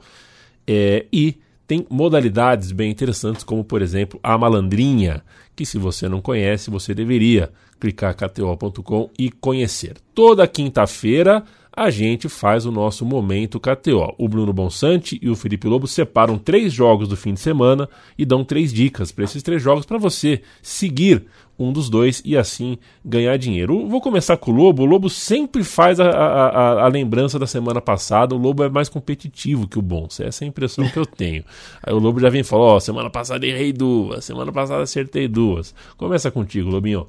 É, 0.66 1.06
e 1.12 1.38
tem 1.66 1.86
modalidades 1.90 2.70
bem 2.72 2.90
interessantes, 2.90 3.42
como 3.42 3.64
por 3.64 3.82
exemplo 3.82 4.20
a 4.22 4.38
malandrinha, 4.38 5.22
que 5.54 5.66
se 5.66 5.78
você 5.78 6.08
não 6.08 6.20
conhece, 6.20 6.70
você 6.70 6.94
deveria 6.94 7.50
clicar 7.80 8.14
kto.com 8.14 9.10
e 9.18 9.30
conhecer. 9.30 9.96
Toda 10.14 10.46
quinta-feira 10.46 11.42
a 11.76 11.90
gente 11.90 12.26
faz 12.26 12.64
o 12.64 12.72
nosso 12.72 13.04
momento 13.04 13.60
KTO. 13.60 14.14
O 14.16 14.26
Bruno 14.26 14.50
Bonsante 14.50 15.18
e 15.20 15.28
o 15.28 15.36
Felipe 15.36 15.68
Lobo 15.68 15.86
separam 15.86 16.38
três 16.38 16.72
jogos 16.72 17.06
do 17.06 17.18
fim 17.18 17.34
de 17.34 17.40
semana 17.40 17.86
e 18.16 18.24
dão 18.24 18.42
três 18.42 18.72
dicas 18.72 19.12
para 19.12 19.24
esses 19.24 19.42
três 19.42 19.62
jogos 19.62 19.84
para 19.84 19.98
você 19.98 20.40
seguir 20.62 21.26
um 21.58 21.70
dos 21.72 21.90
dois 21.90 22.22
e 22.24 22.34
assim 22.34 22.78
ganhar 23.04 23.36
dinheiro. 23.36 23.86
Vou 23.88 24.00
começar 24.00 24.38
com 24.38 24.50
o 24.50 24.54
Lobo. 24.54 24.84
O 24.84 24.86
Lobo 24.86 25.10
sempre 25.10 25.62
faz 25.62 26.00
a, 26.00 26.08
a, 26.08 26.84
a, 26.84 26.88
lembrança 26.88 27.38
da 27.38 27.46
semana 27.46 27.80
passada. 27.80 28.34
O 28.34 28.38
Lobo 28.38 28.64
é 28.64 28.70
mais 28.70 28.88
competitivo 28.88 29.68
que 29.68 29.78
o 29.78 29.82
Bonsa. 29.82 30.24
Essa 30.24 30.44
é 30.44 30.46
a 30.46 30.48
impressão 30.48 30.88
que 30.88 30.98
eu 30.98 31.04
tenho. 31.04 31.44
Aí 31.84 31.92
o 31.92 31.98
Lobo 31.98 32.18
já 32.20 32.30
vem 32.30 32.40
e 32.40 32.44
fala: 32.44 32.62
Ó, 32.62 32.76
oh, 32.76 32.80
semana 32.80 33.10
passada 33.10 33.46
errei 33.46 33.70
duas, 33.70 34.24
semana 34.24 34.50
passada 34.50 34.82
acertei 34.82 35.28
duas. 35.28 35.74
Começa 35.98 36.30
contigo, 36.30 36.70
Lobinho. 36.70 37.06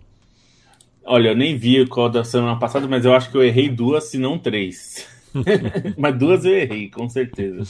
Olha, 1.08 1.30
eu 1.30 1.36
nem 1.36 1.56
vi 1.56 1.88
qual 1.88 2.10
da 2.10 2.24
semana 2.24 2.60
passada, 2.60 2.88
mas 2.88 3.06
eu 3.06 3.14
acho 3.14 3.32
que 3.32 3.38
eu 3.38 3.44
errei 3.44 3.70
duas, 3.70 4.06
se 4.06 4.18
não 4.18 4.38
três. 4.38 5.08
mas 5.98 6.18
duas 6.18 6.44
eu 6.44 6.54
errei, 6.54 6.90
com 6.90 7.08
certeza. 7.08 7.64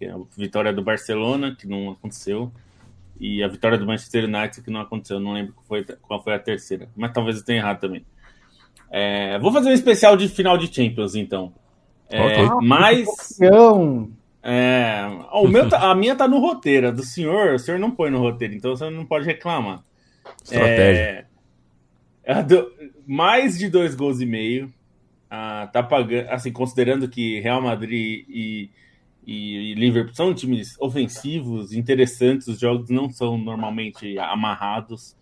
É 0.00 0.10
a 0.10 0.18
vitória 0.36 0.72
do 0.72 0.82
Barcelona, 0.82 1.56
que 1.58 1.66
não 1.66 1.90
aconteceu 1.90 2.52
e 3.22 3.40
a 3.42 3.46
vitória 3.46 3.78
do 3.78 3.86
Manchester 3.86 4.24
United 4.24 4.62
que 4.62 4.70
não 4.70 4.80
aconteceu. 4.80 5.20
Não 5.20 5.32
lembro 5.32 5.54
qual 5.54 5.64
foi, 5.66 5.84
qual 6.02 6.22
foi 6.22 6.34
a 6.34 6.38
terceira, 6.40 6.88
mas 6.96 7.12
talvez 7.12 7.38
eu 7.38 7.44
tenha 7.44 7.60
errado 7.60 7.80
também. 7.80 8.04
É, 8.90 9.38
vou 9.38 9.52
fazer 9.52 9.70
um 9.70 9.72
especial 9.72 10.16
de 10.16 10.28
final 10.28 10.58
de 10.58 10.72
Champions, 10.74 11.14
então. 11.14 11.52
É, 12.10 12.20
okay. 12.20 12.66
Mas. 12.66 13.38
É, 14.42 15.06
o 15.32 15.46
meu 15.46 15.68
tá, 15.68 15.88
a 15.88 15.94
minha 15.94 16.16
tá 16.16 16.26
no 16.26 16.40
roteiro, 16.40 16.88
a 16.88 16.90
do 16.90 17.04
senhor, 17.04 17.54
o 17.54 17.58
senhor 17.60 17.78
não 17.78 17.92
põe 17.92 18.10
no 18.10 18.18
roteiro, 18.18 18.54
então 18.54 18.74
você 18.74 18.90
não 18.90 19.06
pode 19.06 19.24
reclamar. 19.24 19.84
Estratégia. 20.42 21.26
É, 22.24 22.42
do, 22.42 22.72
mais 23.12 23.58
de 23.58 23.68
dois 23.68 23.94
gols 23.94 24.20
e 24.20 24.26
meio. 24.26 24.72
Ah, 25.30 25.68
tá 25.72 25.82
pagando, 25.82 26.28
assim, 26.30 26.52
considerando 26.52 27.08
que 27.08 27.40
Real 27.40 27.62
Madrid 27.62 28.24
e 28.28 28.70
e, 29.26 29.74
Liverpool 29.74 30.14
são 30.14 30.34
times 30.34 30.76
ofensivos, 30.80 31.72
interessantes. 31.72 32.48
Os 32.48 32.58
jogos 32.58 32.90
não 32.90 33.10
são 33.10 33.38
normalmente 33.38 34.18
amarrados, 34.18 35.16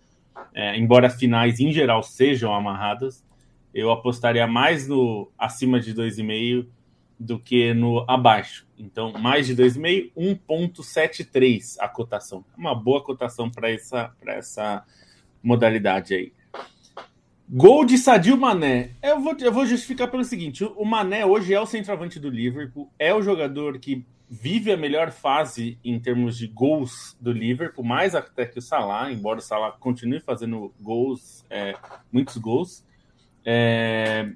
é, 0.55 0.76
embora 0.79 1.11
finais 1.11 1.61
em 1.61 1.72
geral 1.72 2.03
sejam 2.03 2.55
amarradas. 2.55 3.24
Eu 3.72 3.90
apostaria 3.90 4.46
mais 4.46 4.88
no 4.88 5.31
acima 5.38 5.79
de 5.79 5.94
2,5 5.94 6.66
do 7.18 7.38
que 7.38 7.74
no 7.74 8.05
abaixo. 8.09 8.66
Então, 8.79 9.12
mais 9.12 9.46
de 9.46 9.55
2,5, 9.55 10.11
1,73 10.16 11.76
a 11.79 11.87
cotação. 11.87 12.44
Uma 12.57 12.74
boa 12.74 13.05
cotação 13.05 13.50
para 13.50 13.70
essa, 13.70 14.12
essa 14.26 14.85
modalidade 15.42 16.14
aí. 16.14 16.33
Gol 17.52 17.84
de 17.84 17.98
Sadio 17.98 18.36
Mané. 18.36 18.90
Eu 19.02 19.20
vou, 19.20 19.36
eu 19.40 19.52
vou 19.52 19.66
justificar 19.66 20.08
pelo 20.08 20.22
seguinte: 20.22 20.62
o 20.62 20.84
Mané 20.84 21.26
hoje 21.26 21.52
é 21.52 21.60
o 21.60 21.66
centroavante 21.66 22.20
do 22.20 22.30
Liverpool, 22.30 22.88
é 22.96 23.12
o 23.12 23.20
jogador 23.20 23.80
que 23.80 24.06
vive 24.28 24.70
a 24.70 24.76
melhor 24.76 25.10
fase 25.10 25.76
em 25.84 25.98
termos 25.98 26.38
de 26.38 26.46
gols 26.46 27.16
do 27.20 27.32
Liverpool, 27.32 27.84
mais 27.84 28.14
até 28.14 28.46
que 28.46 28.60
o 28.60 28.62
Salah, 28.62 29.10
embora 29.10 29.40
o 29.40 29.42
Salah 29.42 29.72
continue 29.72 30.20
fazendo 30.20 30.72
gols, 30.80 31.44
é, 31.50 31.74
muitos 32.12 32.36
gols. 32.36 32.84
É, 33.44 34.30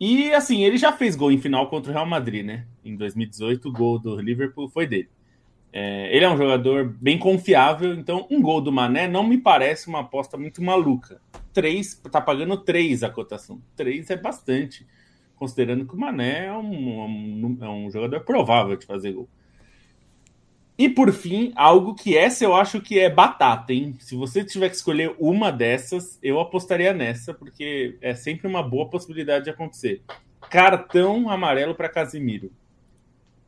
e 0.00 0.32
assim, 0.32 0.64
ele 0.64 0.78
já 0.78 0.92
fez 0.92 1.14
gol 1.14 1.30
em 1.30 1.38
final 1.38 1.68
contra 1.68 1.90
o 1.90 1.94
Real 1.94 2.06
Madrid, 2.06 2.42
né? 2.42 2.64
Em 2.82 2.96
2018, 2.96 3.68
o 3.68 3.72
gol 3.72 3.98
do 3.98 4.18
Liverpool 4.18 4.70
foi 4.70 4.86
dele. 4.86 5.10
É, 5.70 6.16
ele 6.16 6.24
é 6.24 6.30
um 6.30 6.38
jogador 6.38 6.96
bem 7.02 7.18
confiável, 7.18 7.92
então 7.92 8.26
um 8.30 8.40
gol 8.40 8.62
do 8.62 8.72
Mané 8.72 9.06
não 9.06 9.22
me 9.22 9.36
parece 9.36 9.88
uma 9.88 10.00
aposta 10.00 10.38
muito 10.38 10.62
maluca. 10.62 11.20
Três, 11.52 12.00
tá 12.10 12.20
pagando 12.20 12.56
três 12.56 13.02
a 13.02 13.10
cotação. 13.10 13.60
Três 13.76 14.10
é 14.10 14.16
bastante 14.16 14.86
considerando 15.40 15.86
que 15.86 15.94
o 15.94 15.98
Mané 15.98 16.44
é 16.44 16.52
um, 16.52 17.00
um, 17.00 17.58
é 17.62 17.68
um 17.70 17.90
jogador 17.90 18.20
provável 18.20 18.76
de 18.76 18.84
fazer 18.84 19.12
gol. 19.12 19.26
E 20.76 20.86
por 20.86 21.10
fim, 21.12 21.50
algo 21.56 21.94
que 21.94 22.16
essa 22.16 22.44
eu 22.44 22.54
acho 22.54 22.78
que 22.78 22.98
é 22.98 23.08
batata, 23.08 23.72
hein? 23.72 23.96
Se 23.98 24.14
você 24.14 24.44
tiver 24.44 24.68
que 24.68 24.76
escolher 24.76 25.14
uma 25.18 25.50
dessas, 25.50 26.18
eu 26.22 26.38
apostaria 26.38 26.92
nessa, 26.92 27.32
porque 27.32 27.96
é 28.02 28.14
sempre 28.14 28.46
uma 28.46 28.62
boa 28.62 28.88
possibilidade 28.88 29.44
de 29.44 29.50
acontecer. 29.50 30.02
Cartão 30.50 31.30
amarelo 31.30 31.74
para 31.74 31.88
Casimiro. 31.88 32.52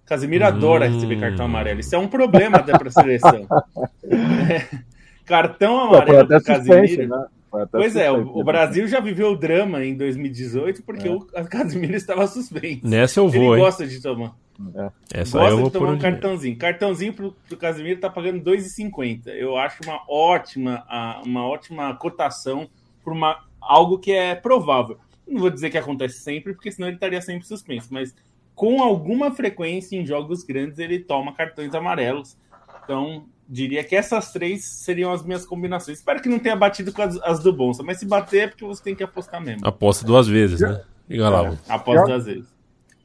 Casimiro 0.07 0.45
hum. 0.45 0.49
adora 0.49 0.88
receber 0.88 1.21
cartão 1.21 1.45
amarelo. 1.45 1.81
Isso 1.81 1.95
é 1.95 1.99
um 1.99 2.09
problema 2.09 2.59
da 2.59 2.91
seleção. 2.91 3.47
É. 4.05 4.79
Cartão 5.25 5.79
amarelo 5.79 6.27
para 6.27 6.43
Casimiro. 6.43 7.09
Né? 7.09 7.27
Pois 7.71 7.95
é, 7.97 8.11
o, 8.11 8.38
o, 8.38 8.43
Brasil 8.43 8.88
já 8.88 8.99
viveu 8.99 9.33
o 9.33 9.37
drama 9.37 9.85
em 9.85 9.95
2018 9.95 10.83
porque 10.85 11.07
é. 11.07 11.11
o 11.11 11.21
Casimiro 11.49 11.95
estava 11.95 12.27
suspenso. 12.27 12.87
Nessa 12.87 13.21
eu 13.21 13.29
vou. 13.29 13.43
Ele 13.43 13.55
hein? 13.55 13.59
gosta 13.59 13.87
de 13.87 14.01
tomar. 14.01 14.35
É. 14.75 15.21
Essa 15.21 15.38
gosta 15.38 15.53
eu 15.53 15.59
vou 15.59 15.67
de 15.67 15.73
tomar 15.73 15.93
um 15.93 15.99
cartãozinho. 15.99 16.57
Cartãozinho 16.57 17.12
pro, 17.12 17.33
pro 17.47 17.57
Casimiro 17.59 18.01
tá 18.01 18.09
pagando 18.09 18.43
2,50. 18.43 19.29
Eu 19.29 19.59
acho 19.59 19.83
uma 19.85 20.01
ótima, 20.09 20.85
uma 21.27 21.47
ótima 21.47 21.95
cotação 21.95 22.71
por 23.05 23.12
uma, 23.12 23.45
algo 23.61 23.99
que 23.99 24.12
é 24.12 24.35
provável. 24.35 24.99
Não 25.29 25.41
vou 25.41 25.51
dizer 25.51 25.69
que 25.69 25.79
acontece 25.79 26.21
sempre, 26.21 26.55
porque 26.55 26.73
senão 26.73 26.88
ele 26.88 26.97
estaria 26.97 27.21
sempre 27.21 27.47
suspenso, 27.47 27.88
mas 27.91 28.15
com 28.55 28.83
alguma 28.83 29.31
frequência 29.31 29.97
em 29.97 30.07
jogos 30.07 30.43
grandes 30.43 30.79
ele 30.79 31.01
toma 31.01 31.35
cartões 31.35 31.75
amarelos. 31.75 32.37
Então, 32.85 33.27
diria 33.53 33.85
que 33.85 33.95
essas 33.95 34.33
três 34.33 34.65
seriam 34.65 35.12
as 35.12 35.23
minhas 35.23 35.45
combinações. 35.45 35.99
Espero 35.99 36.23
que 36.23 36.29
não 36.29 36.38
tenha 36.38 36.57
batido 36.57 36.91
com 36.91 37.03
as, 37.03 37.21
as 37.23 37.41
do 37.41 37.53
Bonsa, 37.53 37.83
mas 37.83 37.99
se 37.99 38.07
bater 38.07 38.45
é 38.45 38.47
porque 38.49 38.65
você 38.65 38.83
tem 38.83 38.95
que 38.95 39.05
apostar 39.05 39.43
mesmo. 39.43 39.67
Aposta 39.67 40.07
duas 40.07 40.27
vezes, 40.27 40.61
né? 40.61 40.81
Liga 41.07 41.29
lá. 41.29 41.49
É, 41.49 41.57
aposta 41.69 42.07
duas 42.07 42.25
vezes. 42.25 42.47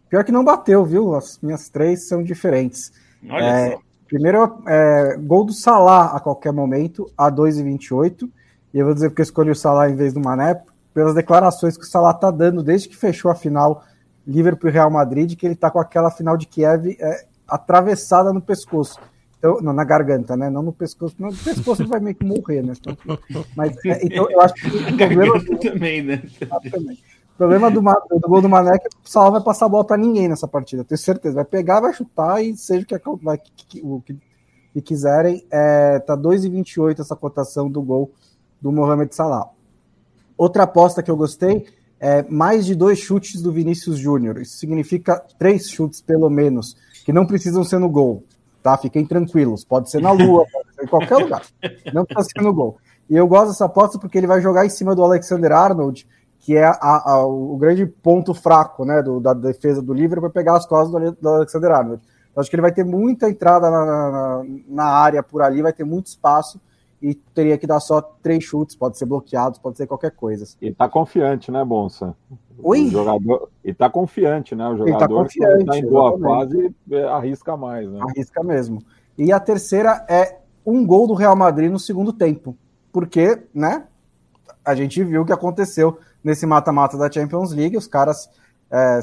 Pior 0.10 0.24
que 0.24 0.32
não 0.32 0.46
bateu, 0.46 0.86
viu? 0.86 1.14
As 1.16 1.38
minhas 1.42 1.68
três 1.68 2.08
são 2.08 2.24
diferentes. 2.24 2.94
Olha 3.30 3.44
é, 3.44 3.72
só. 3.72 3.82
Primeiro, 4.08 4.64
é, 4.66 5.18
gol 5.20 5.44
do 5.44 5.52
Salah 5.52 6.16
a 6.16 6.20
qualquer 6.22 6.54
momento, 6.54 7.12
a 7.18 7.30
2,28. 7.30 8.30
E 8.74 8.80
eu 8.80 8.86
vou 8.86 8.94
dizer 8.94 9.10
porque 9.10 9.22
eu 9.22 9.26
escolhi 9.26 9.52
o 9.52 9.56
Salah 9.56 9.90
em 9.90 9.98
vez 9.98 10.14
do 10.14 10.22
Mané, 10.22 10.62
pelas 10.94 11.14
declarações 11.14 11.76
que 11.76 11.84
o 11.84 11.88
Salah 11.88 12.14
tá 12.14 12.32
dando 12.32 12.64
desde 12.64 12.88
que 12.88 12.96
fechou 12.96 13.30
a 13.30 13.36
final 13.36 13.84
Liverpool 14.26 14.70
e 14.70 14.74
Real 14.74 14.90
Madrid, 14.90 15.38
que 15.38 15.46
ele 15.46 15.56
tá 15.56 15.70
com 15.70 15.80
aquela 15.80 16.10
final 16.10 16.38
de 16.38 16.48
Kiev 16.48 16.96
é, 17.02 17.26
atravessada 17.46 18.32
no 18.32 18.42
pescoço. 18.42 18.98
Então, 19.38 19.60
não, 19.62 19.71
na 19.71 19.84
garganta, 19.84 20.36
né? 20.36 20.50
Não 20.50 20.63
no 20.63 20.73
pescoço. 20.73 21.15
No 21.19 21.34
pescoço 21.36 21.82
ele 21.82 21.89
vai 21.89 22.00
meio 22.00 22.15
que 22.15 22.26
morrer, 22.26 22.63
né? 22.63 22.73
Então, 22.80 23.47
mas, 23.56 23.73
é, 23.86 24.06
então, 24.06 24.30
eu 24.30 24.41
acho 24.41 24.54
que 24.56 24.67
o 24.67 24.97
problema 24.97 25.39
do, 25.39 25.58
também, 25.60 26.02
né? 26.02 26.23
O 26.41 27.38
problema 27.38 27.69
do, 27.69 27.80
do 27.82 28.28
gol 28.28 28.41
do 28.41 28.50
Mané 28.50 28.71
é 28.76 28.80
que 28.80 28.88
o 28.88 29.10
Salah 29.10 29.30
vai 29.30 29.43
passar 29.43 29.67
a 29.67 29.69
bola 29.69 29.86
para 29.86 29.97
ninguém 29.97 30.28
nessa 30.28 30.47
partida. 30.47 30.84
tenho 30.84 30.97
certeza. 30.97 31.36
Vai 31.36 31.45
pegar, 31.45 31.80
vai 31.80 31.93
chutar 31.93 32.43
e 32.43 32.58
seja 32.58 32.84
o 32.84 32.86
que, 32.88 33.23
vai, 33.23 33.38
que, 33.38 33.80
o 33.84 34.02
que, 34.02 34.17
que 34.73 34.82
quiserem. 34.82 35.45
É, 35.52 36.00
tá 36.00 36.17
2,28 36.17 37.00
essa 37.00 37.15
cotação 37.15 37.69
do 37.69 37.82
gol 37.82 38.12
do 38.60 38.71
Mohamed 38.71 39.13
Salah. 39.13 39.47
Outra 40.36 40.63
aposta 40.63 41.04
que 41.04 41.12
eu 41.12 41.17
gostei 41.17 41.67
é 42.00 42.23
mais 42.23 42.65
de 42.65 42.73
dois 42.73 42.97
chutes 42.97 43.39
do 43.39 43.52
Vinícius 43.52 44.00
Júnior. 44.00 44.41
Isso 44.41 44.58
significa 44.58 45.23
três 45.38 45.69
chutes, 45.69 46.02
pelo 46.02 46.28
menos, 46.28 46.76
que 47.06 47.13
não 47.13 47.26
precisam 47.26 47.63
ser 47.63 47.78
no 47.78 47.89
gol 47.89 48.23
tá? 48.67 48.77
Fiquem 48.77 49.06
tranquilos. 49.06 49.63
Pode 49.63 49.89
ser 49.89 50.01
na 50.01 50.12
lua, 50.12 50.45
pode 50.51 50.75
ser 50.75 50.84
em 50.84 50.88
qualquer 50.88 51.15
lugar. 51.15 51.41
Não 51.93 52.03
precisa 52.03 52.27
ser 52.36 52.41
no 52.41 52.53
gol. 52.53 52.77
E 53.10 53.15
eu 53.15 53.25
gosto 53.25 53.47
dessa 53.47 53.65
aposta 53.65 53.97
porque 53.97 54.17
ele 54.17 54.27
vai 54.27 54.41
jogar 54.41 54.65
em 54.65 54.69
cima 54.69 54.93
do 54.93 55.01
Alexander 55.01 55.53
Arnold, 55.53 56.06
que 56.39 56.58
é 56.58 56.65
a, 56.65 57.12
a, 57.12 57.25
o 57.25 57.56
grande 57.56 57.86
ponto 57.86 58.34
fraco 58.34 58.84
né, 58.84 59.01
do, 59.01 59.21
da 59.21 59.34
defesa 59.34 59.82
do 59.82 59.93
Liverpool, 59.93 60.30
para 60.30 60.41
pegar 60.41 60.58
as 60.58 60.65
costas 60.65 60.91
do, 60.91 61.12
do 61.13 61.30
Alexander 61.30 61.71
Arnold. 61.71 62.01
Acho 62.36 62.49
que 62.49 62.56
ele 62.56 62.62
vai 62.62 62.73
ter 62.73 62.84
muita 62.84 63.30
entrada 63.30 63.71
na, 63.71 63.86
na, 63.86 64.43
na, 64.67 64.86
área 64.86 65.23
por 65.23 65.41
ali, 65.41 65.62
vai 65.62 65.73
ter 65.73 65.86
muito 65.86 66.08
espaço 66.08 66.62
e 67.01 67.15
teria 67.15 67.58
que 67.58 67.65
dar 67.65 67.80
só 67.80 68.01
três 68.01 68.43
chutes, 68.43 68.75
pode 68.75 68.97
ser 68.97 69.06
bloqueado, 69.06 69.60
pode 69.62 69.77
ser 69.77 69.88
qualquer 69.88 70.12
coisa. 70.12 70.45
E 70.62 70.71
tá 70.71 70.88
confiante, 70.89 71.51
né, 71.51 71.63
Bonsa? 71.63 72.15
Oi? 72.62 72.86
O 72.86 72.91
jogador, 72.91 73.50
e 73.63 73.74
tá 73.74 73.89
confiante, 73.89 74.56
né? 74.56 74.67
O 74.67 74.78
jogador 74.78 74.89
ele 74.89 75.00
tá 75.00 75.08
confiante, 75.08 75.65
tá 75.65 75.78
em 75.78 75.86
boa 75.86 76.15
exatamente. 76.15 76.50
fase 76.52 76.76
é, 76.91 77.04
arrisca 77.04 77.58
mais, 77.58 77.89
né? 77.89 78.00
Arrisca 78.02 78.43
mesmo. 78.43 78.82
E 79.17 79.32
a 79.32 79.39
terceira 79.39 80.06
é 80.10 80.39
um 80.65 80.86
gol 80.86 81.08
do 81.08 81.13
Real 81.13 81.36
Madrid 81.36 81.72
no 81.72 81.80
segundo 81.80 82.12
tempo. 82.12 82.56
Porque, 82.91 83.43
né? 83.54 83.86
A 84.65 84.76
gente 84.76 85.02
viu 85.04 85.22
o 85.22 85.26
que 85.26 85.32
aconteceu 85.32 85.98
nesse 86.24 86.46
mata-mata 86.46 86.98
da 86.98 87.10
Champions 87.10 87.54
League. 87.54 87.78
Os 87.78 87.88
caras 87.88 88.30
é, 88.70 89.00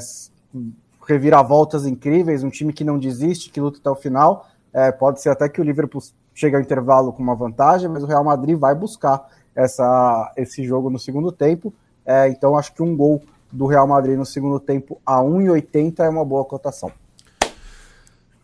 reviravoltas 1.07 1.85
incríveis, 1.85 2.43
um 2.43 2.49
time 2.49 2.71
que 2.71 2.83
não 2.83 2.99
desiste, 2.99 3.49
que 3.49 3.59
luta 3.59 3.79
até 3.79 3.89
o 3.89 3.95
final. 3.95 4.47
É, 4.73 4.91
pode 4.91 5.21
ser 5.21 5.29
até 5.29 5.47
que 5.47 5.61
o 5.61 5.63
Liverpool 5.63 6.01
chegue 6.33 6.55
ao 6.55 6.61
intervalo 6.61 7.13
com 7.13 7.23
uma 7.23 7.35
vantagem, 7.35 7.89
mas 7.89 8.03
o 8.03 8.07
Real 8.07 8.23
Madrid 8.23 8.57
vai 8.57 8.75
buscar 8.75 9.25
essa, 9.55 10.33
esse 10.35 10.63
jogo 10.63 10.89
no 10.89 10.99
segundo 10.99 11.31
tempo. 11.31 11.73
É, 12.05 12.27
então 12.27 12.57
acho 12.57 12.73
que 12.73 12.83
um 12.83 12.95
gol 12.95 13.23
do 13.55 13.65
Real 13.65 13.87
Madrid 13.87 14.17
no 14.17 14.25
segundo 14.25 14.59
tempo 14.59 15.01
a 15.05 15.19
1,80 15.21 15.99
é 15.99 16.09
uma 16.09 16.25
boa 16.25 16.43
cotação. 16.43 16.91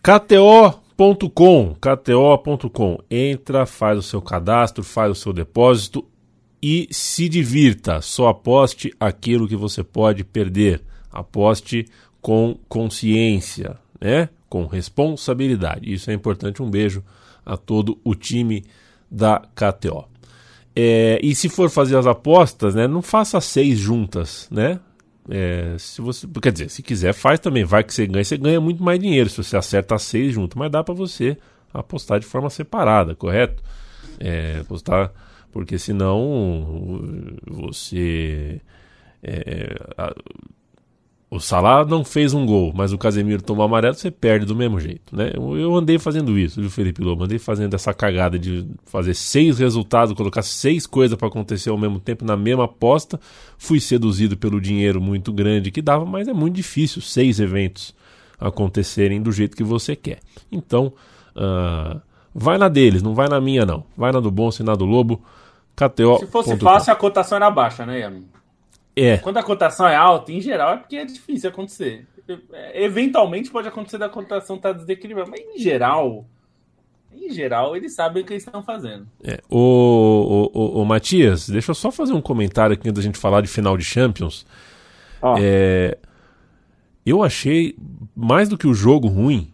KTO.com, 0.01 1.75
KTO.com. 1.75 2.97
Entra, 3.09 3.65
faz 3.65 3.99
o 3.99 4.01
seu 4.01 4.21
cadastro, 4.21 4.83
faz 4.83 5.11
o 5.11 5.15
seu 5.15 5.33
depósito 5.33 6.05
e 6.61 6.87
se 6.91 7.27
divirta. 7.27 8.01
Só 8.01 8.29
aposte 8.29 8.93
aquilo 8.99 9.47
que 9.47 9.55
você 9.55 9.83
pode 9.83 10.23
perder. 10.23 10.81
Aposte 11.11 11.85
com 12.21 12.57
consciência, 12.69 13.77
né? 13.99 14.29
Com 14.49 14.65
responsabilidade. 14.65 15.91
Isso 15.91 16.09
é 16.09 16.13
importante. 16.13 16.63
Um 16.63 16.69
beijo 16.69 17.03
a 17.45 17.57
todo 17.57 17.99
o 18.03 18.15
time 18.15 18.63
da 19.09 19.41
KTO. 19.55 20.05
É, 20.75 21.19
e 21.21 21.35
se 21.35 21.49
for 21.49 21.69
fazer 21.69 21.97
as 21.97 22.07
apostas, 22.07 22.73
né, 22.73 22.87
não 22.87 23.01
faça 23.01 23.41
seis 23.41 23.77
juntas, 23.77 24.47
né? 24.49 24.79
É, 25.29 25.75
se 25.77 26.01
você, 26.01 26.27
quer 26.41 26.51
dizer, 26.51 26.69
se 26.69 26.81
quiser, 26.81 27.13
faz 27.13 27.39
também. 27.39 27.63
Vai 27.63 27.83
que 27.83 27.93
você 27.93 28.07
ganha, 28.07 28.23
você 28.23 28.37
ganha 28.37 28.59
muito 28.59 28.83
mais 28.83 28.99
dinheiro 28.99 29.29
se 29.29 29.37
você 29.37 29.57
acerta 29.57 29.97
seis 29.97 30.33
junto, 30.33 30.57
mas 30.57 30.71
dá 30.71 30.83
para 30.83 30.93
você 30.93 31.37
apostar 31.73 32.19
de 32.19 32.25
forma 32.25 32.49
separada, 32.49 33.15
correto? 33.15 33.63
É, 34.19 34.59
apostar, 34.61 35.11
porque 35.51 35.77
senão 35.77 37.01
você. 37.47 38.61
É, 39.23 39.75
a, 39.97 40.13
o 41.31 41.39
Salah 41.39 41.85
não 41.85 42.03
fez 42.03 42.33
um 42.33 42.45
gol, 42.45 42.73
mas 42.75 42.91
o 42.91 42.97
Casemiro 42.97 43.41
tomou 43.41 43.63
amarelo, 43.63 43.93
você 43.93 44.11
perde 44.11 44.45
do 44.45 44.53
mesmo 44.53 44.81
jeito, 44.81 45.15
né? 45.15 45.31
Eu, 45.33 45.73
andei 45.77 45.97
fazendo 45.97 46.37
isso, 46.37 46.59
viu, 46.59 46.69
Felipe 46.69 47.01
Lobo? 47.01 47.23
Andei 47.23 47.39
fazendo 47.39 47.73
essa 47.73 47.93
cagada 47.93 48.37
de 48.37 48.67
fazer 48.83 49.13
seis 49.13 49.57
resultados, 49.57 50.13
colocar 50.13 50.41
seis 50.41 50.85
coisas 50.85 51.17
para 51.17 51.29
acontecer 51.29 51.69
ao 51.69 51.77
mesmo 51.77 52.01
tempo 52.01 52.25
na 52.25 52.35
mesma 52.35 52.65
aposta. 52.65 53.17
Fui 53.57 53.79
seduzido 53.79 54.35
pelo 54.35 54.59
dinheiro 54.59 54.99
muito 54.99 55.31
grande 55.31 55.71
que 55.71 55.81
dava, 55.81 56.05
mas 56.05 56.27
é 56.27 56.33
muito 56.33 56.55
difícil 56.55 57.01
seis 57.01 57.39
eventos 57.39 57.95
acontecerem 58.37 59.21
do 59.21 59.31
jeito 59.31 59.55
que 59.55 59.63
você 59.63 59.95
quer. 59.95 60.19
Então, 60.51 60.91
uh, 61.33 62.01
vai 62.35 62.57
na 62.57 62.67
deles, 62.67 63.01
não 63.01 63.15
vai 63.15 63.29
na 63.29 63.39
minha 63.39 63.65
não. 63.65 63.85
Vai 63.95 64.11
na 64.11 64.19
do 64.19 64.29
Bonso 64.29 64.63
e 64.63 64.65
na 64.65 64.75
do 64.75 64.83
Lobo. 64.83 65.21
KTO. 65.77 66.19
Se 66.19 66.27
fosse 66.27 66.57
fácil, 66.57 66.91
a 66.91 66.95
cotação 66.97 67.37
era 67.37 67.49
baixa, 67.49 67.85
né, 67.85 67.99
Yamin? 67.99 68.25
É. 68.95 69.17
Quando 69.17 69.37
a 69.37 69.43
cotação 69.43 69.87
é 69.87 69.95
alta, 69.95 70.31
em 70.31 70.41
geral, 70.41 70.73
é 70.73 70.77
porque 70.77 70.97
é 70.97 71.05
difícil 71.05 71.49
acontecer. 71.49 72.07
Eventualmente 72.73 73.49
pode 73.49 73.67
acontecer 73.67 73.97
da 73.97 74.09
cotação 74.09 74.55
estar 74.55 74.73
tá 74.73 74.79
desequilibrada, 74.79 75.29
mas 75.29 75.39
em 75.39 75.57
geral, 75.57 76.25
em 77.11 77.29
geral, 77.29 77.75
eles 77.75 77.93
sabem 77.93 78.23
o 78.23 78.25
que 78.25 78.33
eles 78.33 78.45
estão 78.45 78.63
fazendo. 78.63 79.07
É. 79.23 79.39
O, 79.49 80.49
o, 80.53 80.59
o, 80.59 80.81
o, 80.81 80.85
Matias, 80.85 81.49
deixa 81.49 81.71
eu 81.71 81.75
só 81.75 81.91
fazer 81.91 82.13
um 82.13 82.21
comentário 82.21 82.73
aqui 82.73 82.87
antes 82.87 83.01
da 83.01 83.05
gente 83.05 83.17
falar 83.17 83.41
de 83.41 83.47
final 83.47 83.77
de 83.77 83.83
Champions. 83.83 84.45
É, 85.37 85.97
eu 87.05 87.23
achei, 87.23 87.75
mais 88.15 88.49
do 88.49 88.57
que 88.57 88.67
o 88.67 88.73
jogo 88.73 89.07
ruim, 89.07 89.53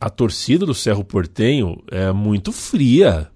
a 0.00 0.10
torcida 0.10 0.66
do 0.66 0.74
Cerro 0.74 1.04
Portenho 1.04 1.82
é 1.90 2.12
muito 2.12 2.52
fria. 2.52 3.30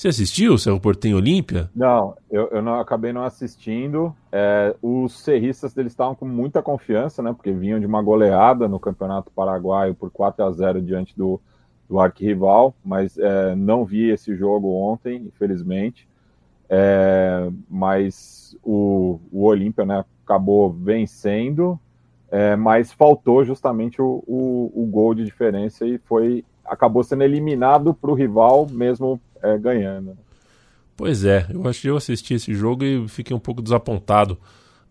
Você 0.00 0.08
assistiu 0.08 0.54
o 0.54 0.58
Cerro 0.58 0.80
Portenho 0.80 1.18
Olímpia? 1.18 1.68
Não, 1.76 2.16
eu, 2.30 2.48
eu 2.52 2.62
não 2.62 2.80
acabei 2.80 3.12
não 3.12 3.22
assistindo. 3.22 4.16
É, 4.32 4.74
os 4.80 5.20
serristas 5.20 5.76
eles 5.76 5.92
estavam 5.92 6.14
com 6.14 6.24
muita 6.24 6.62
confiança, 6.62 7.22
né? 7.22 7.34
Porque 7.34 7.52
vinham 7.52 7.78
de 7.78 7.84
uma 7.84 8.00
goleada 8.00 8.66
no 8.66 8.80
Campeonato 8.80 9.30
Paraguaio 9.30 9.94
por 9.94 10.10
4 10.10 10.42
a 10.42 10.50
0 10.52 10.80
diante 10.80 11.14
do, 11.14 11.38
do 11.86 12.00
arquirrival, 12.00 12.74
mas 12.82 13.18
é, 13.18 13.54
não 13.54 13.84
vi 13.84 14.08
esse 14.08 14.34
jogo 14.34 14.72
ontem, 14.72 15.18
infelizmente. 15.26 16.08
É, 16.66 17.50
mas 17.68 18.56
o, 18.64 19.20
o 19.30 19.44
Olímpia 19.44 19.84
né, 19.84 20.02
acabou 20.24 20.72
vencendo, 20.72 21.78
é, 22.30 22.56
mas 22.56 22.90
faltou 22.90 23.44
justamente 23.44 24.00
o, 24.00 24.24
o, 24.26 24.72
o, 24.74 24.86
gol 24.86 25.14
de 25.14 25.26
diferença 25.26 25.84
e 25.84 25.98
foi 25.98 26.42
acabou 26.64 27.04
sendo 27.04 27.22
eliminado 27.22 27.92
para 27.92 28.10
o 28.10 28.14
rival 28.14 28.66
mesmo 28.70 29.20
é, 29.42 29.58
ganhando. 29.58 30.16
Pois 30.96 31.24
é, 31.24 31.46
eu 31.48 31.66
acho 31.66 31.80
que 31.80 31.88
eu 31.88 31.96
assisti 31.96 32.34
esse 32.34 32.54
jogo 32.54 32.84
e 32.84 33.08
fiquei 33.08 33.34
um 33.34 33.40
pouco 33.40 33.62
desapontado 33.62 34.36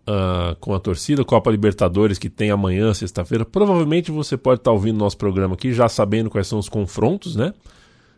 uh, 0.07 0.55
com 0.59 0.73
a 0.73 0.79
torcida. 0.79 1.23
Copa 1.23 1.51
Libertadores 1.51 2.17
que 2.17 2.29
tem 2.29 2.49
amanhã, 2.49 2.93
sexta-feira. 2.93 3.45
Provavelmente 3.45 4.11
você 4.11 4.35
pode 4.35 4.59
estar 4.59 4.71
tá 4.71 4.73
ouvindo 4.73 4.97
nosso 4.97 5.17
programa 5.17 5.53
aqui 5.53 5.71
já 5.71 5.87
sabendo 5.87 6.29
quais 6.29 6.47
são 6.47 6.57
os 6.57 6.67
confrontos, 6.67 7.35
né? 7.35 7.53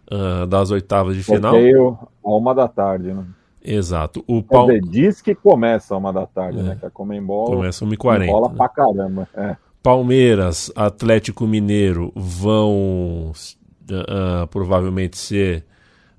Uh, 0.10 0.46
das 0.48 0.72
oitavas 0.72 1.16
de 1.16 1.24
final. 1.24 1.52
Sorteio 1.52 1.98
a 2.24 2.30
uma 2.30 2.56
da 2.56 2.68
tarde, 2.68 3.14
né? 3.14 3.26
Exato. 3.64 4.24
O 4.28 4.42
Pal... 4.42 4.68
dizer, 4.68 4.82
diz 4.82 5.22
que 5.22 5.36
começa 5.36 5.96
uma 5.96 6.12
da 6.12 6.26
tarde, 6.26 6.60
é. 6.60 6.64
né? 6.64 6.78
Que 6.80 6.86
a 6.86 6.90
Comembol 6.90 7.46
começa 7.46 7.86
1h40. 7.86 8.26
Bola 8.26 8.50
né? 8.50 8.56
pra 8.58 8.70
caramba. 8.70 9.28
É. 9.36 9.56
Palmeiras, 9.84 10.72
Atlético 10.76 11.46
Mineiro 11.46 12.12
vão 12.16 13.32
uh, 13.32 14.48
provavelmente 14.50 15.18
ser 15.18 15.66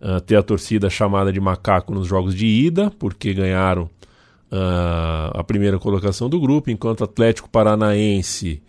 uh, 0.03 0.21
ter 0.21 0.37
a 0.37 0.43
torcida 0.43 0.91
chamada 0.91 1.33
de 1.33 1.41
macaco 1.41 1.95
nos 1.95 2.07
jogos 2.07 2.35
de 2.35 2.47
ida, 2.47 2.91
porque 2.99 3.33
ganharam 3.33 3.85
uh, 3.85 5.39
a 5.39 5.45
primeira 5.45 5.79
colocação 5.79 6.29
do 6.29 6.41
grupo, 6.41 6.71
enquanto 6.71 7.05
Atlético 7.05 7.49
Paranaense, 7.49 8.63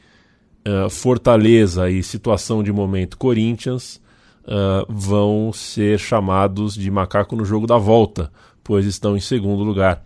Fortaleza 0.89 1.89
e 1.89 2.01
situação 2.01 2.63
de 2.63 2.71
momento 2.71 3.17
Corinthians 3.17 4.01
vão 4.87 5.51
ser 5.51 5.99
chamados 5.99 6.73
de 6.75 6.89
macaco 6.89 7.35
no 7.35 7.43
jogo 7.43 7.67
da 7.67 7.77
volta, 7.77 8.31
pois 8.63 8.85
estão 8.85 9.17
em 9.17 9.19
segundo 9.19 9.61
lugar 9.61 10.01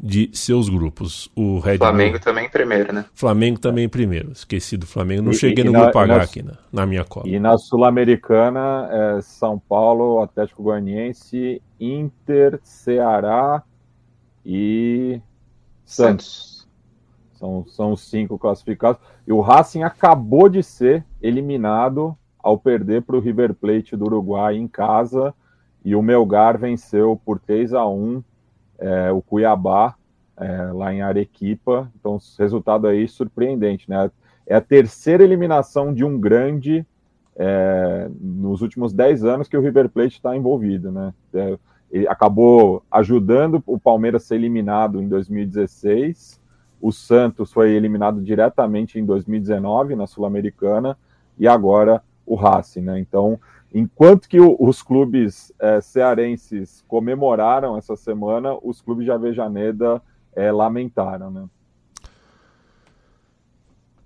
de 0.00 0.30
seus 0.32 0.68
grupos. 0.68 1.30
O 1.34 1.58
Red 1.58 1.78
Flamengo 1.78 2.12
Bull... 2.12 2.20
também 2.20 2.46
em 2.46 2.50
primeiro, 2.50 2.92
né? 2.92 3.04
Flamengo 3.12 3.58
também 3.58 3.84
em 3.84 3.88
primeiro. 3.88 4.32
Esqueci 4.32 4.76
do 4.76 4.86
Flamengo. 4.86 5.22
Não 5.22 5.32
e, 5.32 5.34
cheguei 5.34 5.64
e 5.64 5.66
no 5.66 5.72
na, 5.72 5.82
grupo 5.82 5.98
H 5.98 6.16
na, 6.16 6.22
aqui 6.22 6.42
na, 6.42 6.52
na 6.72 6.86
minha 6.86 7.04
cola. 7.04 7.28
E 7.28 7.38
na 7.40 7.58
Sul-Americana, 7.58 8.88
é 8.90 9.20
São 9.20 9.58
Paulo, 9.58 10.20
Atlético 10.20 10.62
Goianiense, 10.62 11.60
Inter, 11.80 12.60
Ceará 12.62 13.62
e 14.44 15.20
Santos. 15.84 16.66
São, 17.34 17.64
são 17.66 17.92
os 17.92 18.00
cinco 18.02 18.38
classificados. 18.38 19.00
E 19.26 19.32
o 19.32 19.40
Racing 19.40 19.82
acabou 19.82 20.48
de 20.48 20.62
ser 20.62 21.04
eliminado 21.20 22.16
ao 22.38 22.58
perder 22.58 23.02
para 23.02 23.16
o 23.16 23.20
River 23.20 23.54
Plate 23.54 23.96
do 23.96 24.06
Uruguai 24.06 24.56
em 24.56 24.66
casa. 24.66 25.34
E 25.84 25.94
o 25.94 26.02
Melgar 26.02 26.58
venceu 26.58 27.20
por 27.24 27.38
3 27.38 27.74
a 27.74 27.86
1 27.86 28.22
é, 28.78 29.10
o 29.10 29.20
Cuiabá, 29.20 29.94
é, 30.36 30.72
lá 30.72 30.92
em 30.92 31.02
Arequipa. 31.02 31.90
Então, 31.98 32.18
resultado 32.38 32.86
aí 32.86 33.08
surpreendente, 33.08 33.88
né? 33.88 34.10
É 34.46 34.54
a 34.54 34.60
terceira 34.60 35.22
eliminação 35.22 35.92
de 35.92 36.04
um 36.04 36.18
grande 36.18 36.86
é, 37.36 38.08
nos 38.20 38.62
últimos 38.62 38.92
10 38.92 39.24
anos 39.24 39.48
que 39.48 39.56
o 39.56 39.60
River 39.60 39.88
Plate 39.88 40.16
está 40.16 40.36
envolvido, 40.36 40.90
né? 40.90 41.12
É, 41.34 41.58
acabou 42.08 42.82
ajudando 42.90 43.62
o 43.66 43.78
Palmeiras 43.78 44.24
a 44.24 44.26
ser 44.26 44.34
eliminado 44.36 45.02
em 45.02 45.08
2016. 45.08 46.40
O 46.80 46.92
Santos 46.92 47.52
foi 47.52 47.72
eliminado 47.72 48.20
diretamente 48.20 48.98
em 48.98 49.04
2019 49.04 49.96
na 49.96 50.06
Sul-Americana 50.06 50.96
e 51.38 51.48
agora 51.48 52.02
o 52.26 52.34
Racing, 52.34 52.82
né? 52.82 52.98
Então, 52.98 53.40
Enquanto 53.72 54.28
que 54.28 54.40
os 54.40 54.82
clubes 54.82 55.52
é, 55.60 55.80
cearenses 55.80 56.82
comemoraram 56.88 57.76
essa 57.76 57.96
semana, 57.96 58.56
os 58.62 58.80
clubes 58.80 59.04
de 59.04 59.10
Avejaneda 59.10 60.02
é, 60.34 60.50
lamentaram, 60.50 61.30
né? 61.30 61.44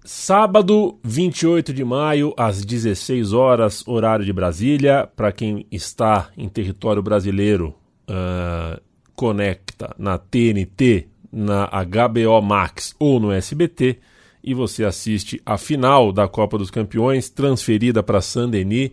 Sábado, 0.04 0.98
28 1.04 1.72
de 1.72 1.84
maio, 1.84 2.34
às 2.36 2.64
16 2.64 3.32
horas, 3.32 3.86
horário 3.86 4.24
de 4.24 4.32
Brasília. 4.32 5.08
Para 5.14 5.30
quem 5.30 5.64
está 5.70 6.28
em 6.36 6.48
território 6.48 7.00
brasileiro, 7.00 7.72
uh, 8.10 8.82
conecta 9.14 9.94
na 9.96 10.18
TNT, 10.18 11.06
na 11.30 11.66
HBO 11.66 12.42
Max 12.42 12.96
ou 12.98 13.20
no 13.20 13.30
SBT 13.30 14.00
e 14.42 14.52
você 14.54 14.84
assiste 14.84 15.40
a 15.46 15.56
final 15.56 16.12
da 16.12 16.26
Copa 16.26 16.58
dos 16.58 16.70
Campeões, 16.70 17.30
transferida 17.30 18.02
para 18.02 18.20
Saint-Denis 18.20 18.90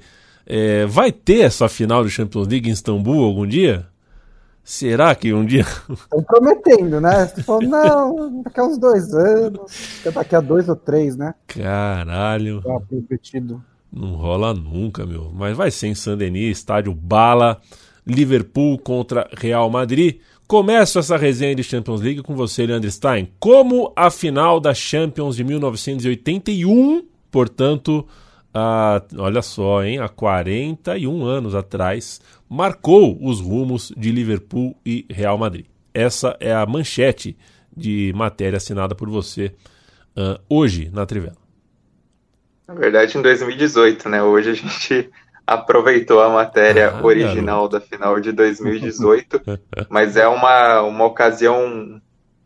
é, 0.50 0.88
vai 0.88 1.12
ter 1.12 1.42
essa 1.42 1.70
final 1.70 2.04
de 2.04 2.10
Champions 2.10 2.48
League 2.48 2.68
em 2.68 2.74
Istambul 2.74 3.24
algum 3.24 3.46
dia? 3.46 3.86
Será 4.64 5.14
que 5.14 5.32
um 5.32 5.46
dia. 5.46 5.62
Estão 5.90 6.24
prometendo, 6.24 7.00
né? 7.00 7.28
Você 7.28 7.44
falou, 7.44 7.62
não, 7.62 8.42
daqui 8.42 8.60
a 8.60 8.66
uns 8.66 8.78
dois 8.80 9.14
anos, 9.14 10.02
daqui 10.14 10.36
a 10.36 10.42
dois 10.42 10.68
ou 10.68 10.76
três, 10.76 11.16
né? 11.16 11.36
Caralho. 11.48 12.62
Tá 12.62 12.80
prometido. 12.80 13.64
Não 13.92 14.16
rola 14.16 14.54
nunca, 14.54 15.06
meu. 15.06 15.32
Mas 15.34 15.56
vai 15.56 15.70
ser 15.70 15.88
em 15.88 15.96
Saint-Denis, 15.96 16.58
estádio 16.58 16.94
Bala, 16.94 17.62
Liverpool 18.06 18.78
contra 18.80 19.30
Real 19.38 19.70
Madrid. 19.70 20.20
Começo 20.48 20.98
essa 20.98 21.16
resenha 21.16 21.54
de 21.54 21.64
Champions 21.64 22.02
League 22.02 22.24
com 22.24 22.36
você, 22.36 22.66
Leandro 22.66 22.90
Stein. 22.90 23.32
Como 23.40 23.94
a 23.96 24.10
final 24.10 24.60
da 24.60 24.74
Champions 24.74 25.36
de 25.36 25.44
1981, 25.44 27.04
portanto, 27.32 28.08
olha 29.18 29.42
só, 29.42 29.84
hein, 29.84 30.00
há 30.00 30.10
41 30.10 31.24
anos 31.26 31.56
atrás, 31.56 32.20
marcou 32.50 33.18
os 33.22 33.40
rumos 33.40 33.94
de 33.96 34.12
Liverpool 34.12 34.76
e 34.86 35.06
Real 35.10 35.38
Madrid. 35.38 35.66
Essa 35.94 36.36
é 36.40 36.54
a 36.54 36.66
manchete 36.66 37.38
de 37.76 38.12
matéria 38.16 38.58
assinada 38.58 38.96
por 38.96 39.10
você 39.10 39.54
uh, 40.18 40.40
hoje 40.50 40.90
na 40.92 41.06
Trivela. 41.06 41.38
Na 42.68 42.74
verdade, 42.74 43.18
em 43.18 43.22
2018, 43.22 44.10
né? 44.10 44.22
Hoje 44.22 44.52
a 44.52 44.54
gente 44.54 45.10
aproveitou 45.46 46.22
a 46.22 46.30
matéria 46.30 46.92
ah, 46.92 47.04
original 47.04 47.68
garoto. 47.68 47.80
da 47.80 47.82
final 47.82 48.20
de 48.20 48.32
2018, 48.32 49.42
mas 49.90 50.16
é 50.16 50.28
uma, 50.28 50.82
uma 50.82 51.06
ocasião 51.06 52.00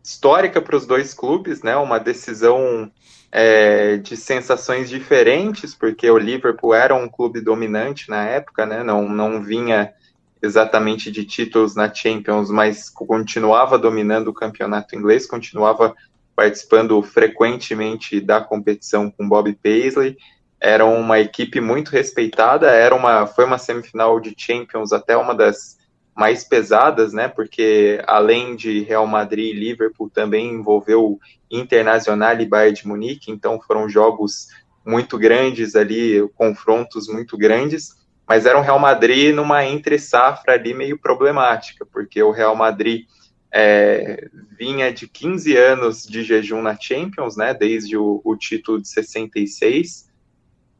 histórica 0.04 0.62
para 0.62 0.76
os 0.76 0.86
dois 0.86 1.14
clubes, 1.14 1.62
né? 1.62 1.76
Uma 1.76 1.99
decisão 1.99 2.89
é, 3.36 3.97
de 3.97 4.15
sensações 4.15 4.88
diferentes, 4.88 5.73
porque 5.73 6.07
o 6.07 6.19
Liverpool 6.19 6.75
era 6.75 6.93
um 6.93 7.09
clube 7.09 7.41
dominante 7.41 8.07
na 8.07 8.23
época, 8.23 8.63
né? 8.63 8.84
Não, 8.84 9.09
não 9.09 9.41
vinha 9.41 9.91
exatamente 10.39 11.09
de 11.09 11.25
títulos 11.25 11.75
na 11.75 11.91
Champions, 11.91 12.51
mas 12.51 12.91
continuava 12.91 13.79
dominando 13.79 14.27
o 14.27 14.34
campeonato 14.34 14.95
inglês, 14.95 15.25
continuava 15.25 15.95
participando 16.36 17.01
frequentemente 17.01 18.21
da 18.21 18.39
competição 18.39 19.09
com 19.09 19.27
Bob 19.27 19.51
Paisley. 19.63 20.15
Era 20.59 20.86
uma 20.86 21.19
equipe 21.19 21.59
muito 21.59 21.89
respeitada, 21.89 22.69
era 22.69 22.93
uma, 22.93 23.25
foi 23.25 23.45
uma 23.45 23.57
semifinal 23.57 24.19
de 24.19 24.36
Champions, 24.38 24.93
até 24.93 25.17
uma 25.17 25.34
das 25.34 25.79
mais 26.16 26.43
pesadas, 26.43 27.14
né? 27.14 27.28
Porque 27.28 28.01
além 28.07 28.55
de 28.55 28.82
Real 28.82 29.07
Madrid 29.07 29.53
e 29.53 29.59
Liverpool, 29.59 30.09
também 30.09 30.53
envolveu 30.53 31.20
Internacional 31.49 32.39
e 32.39 32.45
Bayern 32.45 32.76
de 32.76 32.88
Munique, 32.88 33.32
então 33.32 33.59
foram 33.59 33.89
jogos 33.89 34.47
muito 34.86 35.18
grandes 35.18 35.76
ali, 35.76 36.28
confrontos 36.36 37.07
muito 37.07 37.38
grandes, 37.38 37.95
mas 38.28 38.45
era 38.45 38.57
um 38.57 38.61
Real 38.61 38.80
Madrid 38.80 39.34
numa 39.34 39.66
entre 39.66 39.97
safra 39.97 40.53
ali 40.53 40.74
meio 40.74 40.97
problemática, 40.97 41.86
porque 41.86 42.22
o 42.22 42.32
Real 42.32 42.55
Madrid 42.55 43.05
é, 43.51 44.28
vinha 44.57 44.91
de 44.91 45.07
15 45.07 45.55
anos 45.55 46.03
de 46.03 46.24
jejum 46.24 46.61
na 46.61 46.76
Champions, 46.80 47.38
né? 47.38 47.53
Desde 47.53 47.95
o, 47.95 48.22
o 48.24 48.36
título 48.36 48.82
de 48.82 48.88
66, 48.88 50.09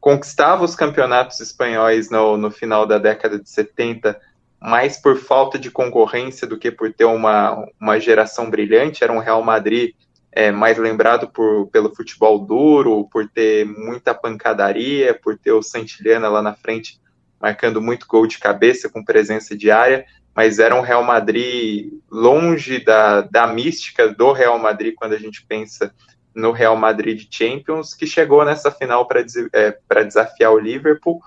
conquistava 0.00 0.64
os 0.64 0.74
campeonatos 0.74 1.40
espanhóis 1.40 2.10
no, 2.10 2.36
no 2.36 2.50
final 2.50 2.86
da 2.86 2.98
década 2.98 3.38
de 3.38 3.48
70 3.48 4.20
mais 4.64 4.96
por 4.96 5.18
falta 5.18 5.58
de 5.58 5.70
concorrência 5.70 6.46
do 6.46 6.58
que 6.58 6.70
por 6.70 6.90
ter 6.90 7.04
uma, 7.04 7.66
uma 7.78 8.00
geração 8.00 8.48
brilhante. 8.48 9.04
Era 9.04 9.12
um 9.12 9.18
Real 9.18 9.42
Madrid 9.42 9.92
é, 10.32 10.50
mais 10.50 10.78
lembrado 10.78 11.28
por, 11.28 11.66
pelo 11.66 11.94
futebol 11.94 12.38
duro, 12.38 13.06
por 13.12 13.28
ter 13.28 13.66
muita 13.66 14.14
pancadaria, 14.14 15.12
por 15.12 15.38
ter 15.38 15.52
o 15.52 15.62
Santillana 15.62 16.30
lá 16.30 16.40
na 16.40 16.54
frente 16.54 16.98
marcando 17.38 17.78
muito 17.82 18.06
gol 18.06 18.26
de 18.26 18.38
cabeça 18.38 18.88
com 18.88 19.04
presença 19.04 19.54
diária, 19.54 20.06
mas 20.34 20.58
era 20.58 20.74
um 20.74 20.80
Real 20.80 21.04
Madrid 21.04 21.92
longe 22.10 22.82
da, 22.82 23.20
da 23.20 23.46
mística 23.46 24.08
do 24.08 24.32
Real 24.32 24.58
Madrid 24.58 24.94
quando 24.96 25.12
a 25.12 25.18
gente 25.18 25.44
pensa 25.44 25.94
no 26.34 26.52
Real 26.52 26.74
Madrid 26.74 27.28
Champions, 27.30 27.92
que 27.92 28.06
chegou 28.06 28.42
nessa 28.46 28.70
final 28.70 29.06
para 29.06 29.20
é, 29.52 30.04
desafiar 30.04 30.52
o 30.52 30.58
Liverpool 30.58 31.20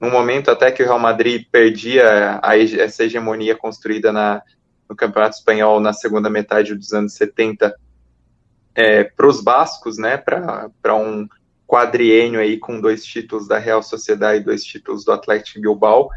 num 0.00 0.10
momento 0.10 0.50
até 0.50 0.70
que 0.70 0.82
o 0.82 0.86
Real 0.86 0.98
Madrid 0.98 1.46
perdia 1.50 2.38
a, 2.42 2.58
essa 2.58 3.04
hegemonia 3.04 3.56
construída 3.56 4.12
na, 4.12 4.42
no 4.88 4.94
Campeonato 4.94 5.36
Espanhol 5.36 5.80
na 5.80 5.92
segunda 5.92 6.28
metade 6.28 6.74
dos 6.74 6.92
anos 6.92 7.14
70 7.14 7.74
é, 8.74 9.04
para 9.04 9.26
os 9.26 9.40
bascos, 9.40 9.96
né, 9.96 10.16
para 10.16 10.94
um 10.94 11.26
quadriênio 11.66 12.38
aí 12.38 12.58
com 12.58 12.80
dois 12.80 13.04
títulos 13.04 13.48
da 13.48 13.58
Real 13.58 13.82
Sociedade 13.82 14.40
e 14.40 14.44
dois 14.44 14.62
títulos 14.62 15.04
do 15.04 15.12
Atlético 15.12 15.60
Bilbao. 15.60 16.10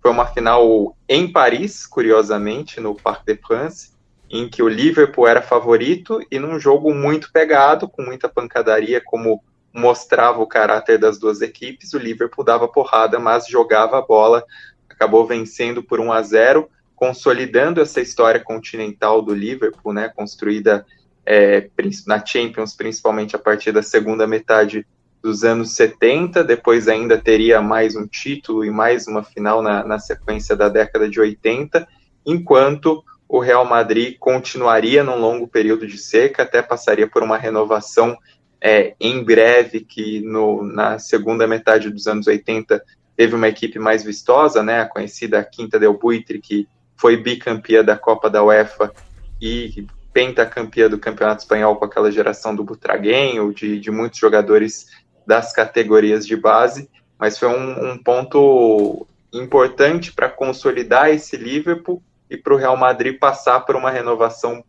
Foi 0.00 0.10
uma 0.10 0.26
final 0.26 0.96
em 1.08 1.30
Paris, 1.30 1.84
curiosamente, 1.84 2.80
no 2.80 2.94
Parc 2.94 3.24
des 3.26 3.38
Princes, 3.40 3.94
em 4.30 4.48
que 4.48 4.62
o 4.62 4.68
Liverpool 4.68 5.26
era 5.26 5.42
favorito 5.42 6.20
e 6.30 6.38
num 6.38 6.58
jogo 6.58 6.94
muito 6.94 7.30
pegado, 7.32 7.88
com 7.88 8.02
muita 8.02 8.28
pancadaria, 8.28 9.02
como 9.04 9.42
mostrava 9.76 10.40
o 10.40 10.46
caráter 10.46 10.98
das 10.98 11.18
duas 11.18 11.42
equipes, 11.42 11.92
o 11.92 11.98
Liverpool 11.98 12.44
dava 12.44 12.66
porrada, 12.66 13.18
mas 13.18 13.46
jogava 13.46 13.98
a 13.98 14.02
bola, 14.02 14.42
acabou 14.88 15.26
vencendo 15.26 15.82
por 15.82 16.00
1 16.00 16.12
a 16.12 16.22
0, 16.22 16.68
consolidando 16.94 17.80
essa 17.80 18.00
história 18.00 18.40
continental 18.40 19.20
do 19.20 19.34
Liverpool, 19.34 19.92
né, 19.92 20.08
construída 20.08 20.86
é, 21.26 21.68
na 22.06 22.24
Champions, 22.24 22.74
principalmente 22.74 23.36
a 23.36 23.38
partir 23.38 23.70
da 23.70 23.82
segunda 23.82 24.26
metade 24.26 24.86
dos 25.22 25.44
anos 25.44 25.74
70, 25.74 26.42
depois 26.42 26.88
ainda 26.88 27.18
teria 27.18 27.60
mais 27.60 27.96
um 27.96 28.06
título 28.06 28.64
e 28.64 28.70
mais 28.70 29.06
uma 29.06 29.22
final 29.22 29.60
na, 29.60 29.84
na 29.84 29.98
sequência 29.98 30.56
da 30.56 30.68
década 30.68 31.08
de 31.08 31.20
80, 31.20 31.86
enquanto 32.24 33.04
o 33.28 33.40
Real 33.40 33.64
Madrid 33.64 34.16
continuaria 34.18 35.02
num 35.02 35.18
longo 35.18 35.48
período 35.48 35.86
de 35.86 35.98
seca, 35.98 36.44
até 36.44 36.62
passaria 36.62 37.08
por 37.08 37.22
uma 37.22 37.36
renovação 37.36 38.16
é, 38.60 38.94
em 39.00 39.22
breve, 39.22 39.80
que 39.80 40.20
no, 40.20 40.62
na 40.62 40.98
segunda 40.98 41.46
metade 41.46 41.90
dos 41.90 42.06
anos 42.06 42.26
80 42.26 42.82
teve 43.16 43.34
uma 43.34 43.48
equipe 43.48 43.78
mais 43.78 44.04
vistosa, 44.04 44.62
né, 44.62 44.80
a 44.80 44.86
conhecida 44.86 45.42
Quinta 45.44 45.78
del 45.78 45.96
Buitre, 45.98 46.40
que 46.40 46.68
foi 46.96 47.16
bicampeã 47.16 47.84
da 47.84 47.96
Copa 47.96 48.28
da 48.28 48.42
UEFA 48.42 48.92
e 49.40 49.86
pentacampeã 50.12 50.88
do 50.88 50.98
Campeonato 50.98 51.42
Espanhol 51.42 51.76
com 51.76 51.84
aquela 51.84 52.10
geração 52.10 52.54
do 52.54 52.64
Butraguenho, 52.64 53.52
de, 53.52 53.78
de 53.78 53.90
muitos 53.90 54.18
jogadores 54.18 54.86
das 55.26 55.52
categorias 55.52 56.26
de 56.26 56.36
base, 56.36 56.88
mas 57.18 57.38
foi 57.38 57.48
um, 57.48 57.92
um 57.92 57.98
ponto 57.98 59.06
importante 59.32 60.12
para 60.12 60.30
consolidar 60.30 61.10
esse 61.10 61.36
Liverpool 61.36 62.02
e 62.30 62.36
para 62.36 62.54
o 62.54 62.56
Real 62.56 62.76
Madrid 62.76 63.18
passar 63.18 63.60
por 63.60 63.76
uma 63.76 63.90
renovação 63.90 64.64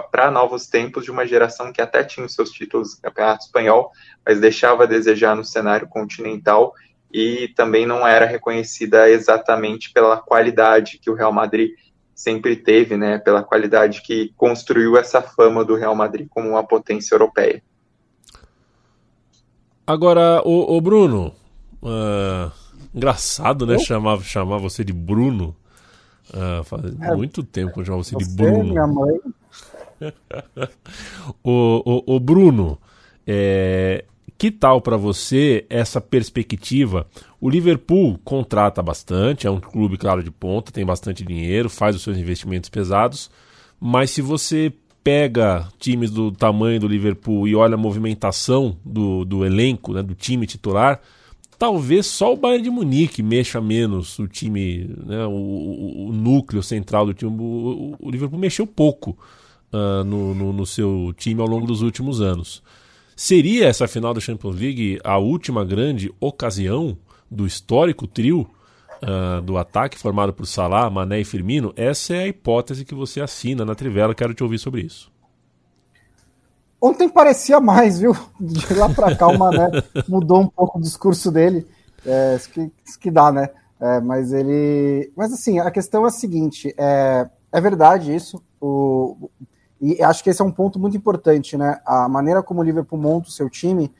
para 0.00 0.30
novos 0.30 0.66
tempos 0.66 1.04
de 1.04 1.10
uma 1.10 1.26
geração 1.26 1.72
que 1.72 1.82
até 1.82 2.02
tinha 2.02 2.26
os 2.26 2.34
seus 2.34 2.50
títulos 2.50 2.96
no 2.96 3.02
Campeonato 3.02 3.44
Espanhol, 3.44 3.90
mas 4.24 4.40
deixava 4.40 4.84
a 4.84 4.86
desejar 4.86 5.36
no 5.36 5.44
cenário 5.44 5.88
continental 5.88 6.72
e 7.12 7.48
também 7.54 7.84
não 7.84 8.06
era 8.06 8.24
reconhecida 8.24 9.08
exatamente 9.08 9.92
pela 9.92 10.16
qualidade 10.16 10.98
que 10.98 11.10
o 11.10 11.14
Real 11.14 11.32
Madrid 11.32 11.72
sempre 12.14 12.56
teve, 12.56 12.96
né, 12.96 13.18
pela 13.18 13.42
qualidade 13.42 14.02
que 14.02 14.32
construiu 14.36 14.96
essa 14.96 15.20
fama 15.20 15.64
do 15.64 15.74
Real 15.74 15.94
Madrid 15.94 16.26
como 16.30 16.50
uma 16.50 16.62
potência 16.62 17.14
europeia. 17.14 17.62
Agora, 19.86 20.40
o, 20.44 20.76
o 20.76 20.80
Bruno, 20.80 21.34
uh, 21.82 22.50
engraçado, 22.94 23.66
né, 23.66 23.78
chamar, 23.78 24.20
chamar 24.20 24.58
você 24.58 24.84
de 24.84 24.92
Bruno. 24.92 25.56
Uh, 26.30 26.62
faz 26.64 26.84
é, 26.84 27.14
muito 27.14 27.42
tempo 27.42 27.74
que 27.74 27.80
eu 27.80 27.84
chamo 27.84 28.04
você, 28.04 28.14
você 28.14 28.24
de 28.24 28.36
Bruno. 28.36 28.70
Minha 28.70 28.86
mãe, 28.86 29.18
o, 31.44 32.04
o, 32.06 32.16
o, 32.16 32.20
Bruno, 32.20 32.78
é, 33.26 34.04
que 34.38 34.50
tal 34.50 34.80
para 34.80 34.96
você 34.96 35.64
essa 35.70 36.00
perspectiva? 36.00 37.06
O 37.40 37.48
Liverpool 37.48 38.18
contrata 38.24 38.82
bastante, 38.82 39.46
é 39.46 39.50
um 39.50 39.60
clube, 39.60 39.96
claro, 39.96 40.22
de 40.22 40.30
ponta, 40.30 40.72
tem 40.72 40.84
bastante 40.84 41.24
dinheiro, 41.24 41.68
faz 41.68 41.94
os 41.96 42.02
seus 42.02 42.16
investimentos 42.16 42.68
pesados, 42.68 43.30
mas 43.80 44.10
se 44.10 44.22
você 44.22 44.72
pega 45.02 45.68
times 45.78 46.10
do 46.10 46.30
tamanho 46.30 46.80
do 46.80 46.88
Liverpool 46.88 47.46
e 47.48 47.54
olha 47.54 47.74
a 47.74 47.78
movimentação 47.78 48.76
do, 48.84 49.24
do 49.24 49.44
elenco, 49.44 49.92
né, 49.92 50.02
do 50.02 50.14
time 50.14 50.46
titular, 50.46 51.00
talvez 51.58 52.06
só 52.06 52.32
o 52.32 52.36
Bayern 52.36 52.64
de 52.64 52.70
Munique 52.70 53.22
mexa 53.22 53.60
menos 53.60 54.18
o 54.18 54.26
time, 54.26 54.90
né, 55.04 55.24
o, 55.26 55.30
o, 55.30 56.08
o 56.08 56.12
núcleo 56.12 56.62
central 56.62 57.06
do 57.06 57.14
time. 57.14 57.30
O, 57.30 57.96
o 58.00 58.10
Liverpool 58.10 58.38
mexeu 58.38 58.66
pouco 58.66 59.16
uh, 59.72 60.04
no, 60.04 60.34
no, 60.34 60.52
no, 60.52 60.66
seu 60.66 61.12
time 61.16 61.40
ao 61.40 61.46
longo 61.46 61.66
dos 61.66 61.82
últimos 61.82 62.20
anos. 62.20 62.62
Seria 63.16 63.66
essa 63.66 63.88
final 63.88 64.12
da 64.12 64.20
Champions 64.20 64.56
League 64.56 64.98
a 65.04 65.18
última 65.18 65.64
grande 65.64 66.12
ocasião 66.20 66.96
do 67.30 67.46
histórico 67.46 68.06
trio 68.06 68.48
uh, 69.02 69.40
do 69.42 69.56
ataque 69.56 69.98
formado 69.98 70.32
por 70.32 70.46
Salah, 70.46 70.90
Mané 70.90 71.20
e 71.20 71.24
Firmino? 71.24 71.72
Essa 71.76 72.14
é 72.14 72.22
a 72.24 72.28
hipótese 72.28 72.84
que 72.84 72.94
você 72.94 73.20
assina 73.20 73.64
na 73.64 73.74
Trivela. 73.74 74.14
Quero 74.14 74.34
te 74.34 74.42
ouvir 74.42 74.58
sobre 74.58 74.82
isso. 74.82 75.10
Ontem 76.80 77.08
parecia 77.08 77.60
mais, 77.60 78.00
viu? 78.00 78.16
De 78.40 78.74
lá 78.74 78.88
para 78.88 79.14
cá 79.14 79.28
o 79.28 79.38
Mané 79.38 79.70
mudou 80.08 80.40
um 80.40 80.48
pouco 80.48 80.78
o 80.78 80.82
discurso 80.82 81.30
dele. 81.30 81.64
É, 82.04 82.34
isso, 82.34 82.50
que, 82.50 82.72
isso 82.84 82.98
que 82.98 83.10
dá, 83.10 83.30
né? 83.30 83.48
É, 83.80 84.00
mas 84.00 84.32
ele. 84.32 85.12
Mas 85.16 85.32
assim, 85.32 85.60
a 85.60 85.70
questão 85.70 86.04
é 86.04 86.08
a 86.08 86.10
seguinte: 86.10 86.74
é, 86.76 87.28
é 87.52 87.60
verdade 87.60 88.14
isso. 88.14 88.42
O, 88.60 89.30
e 89.82 90.00
acho 90.00 90.22
que 90.22 90.30
esse 90.30 90.40
é 90.40 90.44
um 90.44 90.52
ponto 90.52 90.78
muito 90.78 90.96
importante, 90.96 91.56
né? 91.56 91.80
A 91.84 92.08
maneira 92.08 92.40
como 92.40 92.60
o 92.60 92.62
Liverpool 92.62 92.96
monta 92.96 93.28
o 93.28 93.32
seu 93.32 93.50
time 93.50 93.92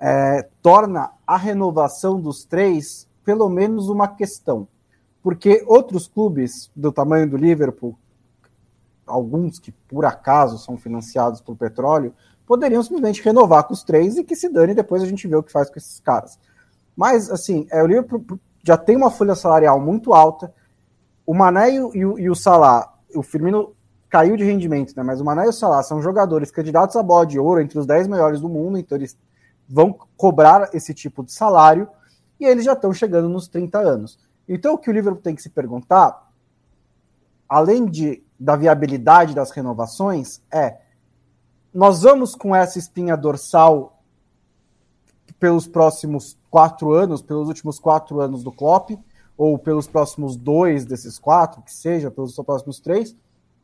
é, 0.00 0.48
torna 0.62 1.10
a 1.26 1.36
renovação 1.36 2.18
dos 2.18 2.46
três 2.46 3.06
pelo 3.22 3.46
menos 3.50 3.90
uma 3.90 4.08
questão. 4.08 4.66
Porque 5.22 5.62
outros 5.66 6.08
clubes 6.08 6.70
do 6.74 6.90
tamanho 6.90 7.28
do 7.28 7.36
Liverpool, 7.36 7.94
alguns 9.06 9.58
que 9.58 9.70
por 9.70 10.06
acaso 10.06 10.56
são 10.56 10.78
financiados 10.78 11.42
pelo 11.42 11.58
petróleo, 11.58 12.14
poderiam 12.46 12.82
simplesmente 12.82 13.22
renovar 13.22 13.64
com 13.64 13.74
os 13.74 13.82
três 13.82 14.16
e 14.16 14.24
que 14.24 14.34
se 14.34 14.48
dane 14.48 14.74
depois 14.74 15.02
a 15.02 15.06
gente 15.06 15.28
vê 15.28 15.36
o 15.36 15.42
que 15.42 15.52
faz 15.52 15.68
com 15.68 15.78
esses 15.78 16.00
caras. 16.00 16.38
Mas, 16.96 17.30
assim, 17.30 17.66
é, 17.70 17.82
o 17.82 17.86
Liverpool 17.86 18.40
já 18.64 18.78
tem 18.78 18.96
uma 18.96 19.10
folha 19.10 19.34
salarial 19.34 19.78
muito 19.78 20.14
alta. 20.14 20.54
O 21.26 21.34
Mané 21.34 21.74
e 21.74 21.80
o, 21.82 22.18
e 22.18 22.30
o 22.30 22.34
Salah, 22.34 22.94
o 23.14 23.22
Firmino 23.22 23.76
caiu 24.08 24.36
de 24.36 24.44
rendimento, 24.44 24.94
né? 24.96 25.02
Mas 25.02 25.20
o 25.20 25.24
Mané 25.24 25.46
e 25.46 25.48
o 25.48 25.52
Salah 25.52 25.82
são 25.82 26.00
jogadores 26.00 26.50
candidatos 26.50 26.96
a 26.96 27.02
bola 27.02 27.26
de 27.26 27.38
ouro 27.38 27.60
entre 27.60 27.78
os 27.78 27.86
10 27.86 28.08
melhores 28.08 28.40
do 28.40 28.48
mundo, 28.48 28.78
então 28.78 28.96
eles 28.96 29.16
vão 29.68 29.92
cobrar 30.16 30.70
esse 30.72 30.94
tipo 30.94 31.22
de 31.22 31.32
salário 31.32 31.88
e 32.40 32.46
eles 32.46 32.64
já 32.64 32.72
estão 32.72 32.92
chegando 32.92 33.28
nos 33.28 33.48
30 33.48 33.78
anos. 33.78 34.18
Então 34.48 34.74
o 34.74 34.78
que 34.78 34.88
o 34.88 34.92
Liverpool 34.92 35.22
tem 35.22 35.34
que 35.34 35.42
se 35.42 35.50
perguntar, 35.50 36.30
além 37.48 37.84
de 37.84 38.22
da 38.40 38.54
viabilidade 38.54 39.34
das 39.34 39.50
renovações, 39.50 40.40
é 40.50 40.78
nós 41.74 42.02
vamos 42.02 42.34
com 42.34 42.54
essa 42.54 42.78
espinha 42.78 43.16
dorsal 43.16 44.00
pelos 45.38 45.66
próximos 45.66 46.38
quatro 46.50 46.92
anos, 46.92 47.20
pelos 47.20 47.48
últimos 47.48 47.78
quatro 47.78 48.20
anos 48.20 48.42
do 48.42 48.52
Klopp, 48.52 48.90
ou 49.36 49.58
pelos 49.58 49.86
próximos 49.86 50.36
dois 50.36 50.84
desses 50.84 51.18
quatro, 51.18 51.62
que 51.62 51.72
seja, 51.72 52.10
pelos 52.10 52.34
próximos 52.36 52.80
três, 52.80 53.14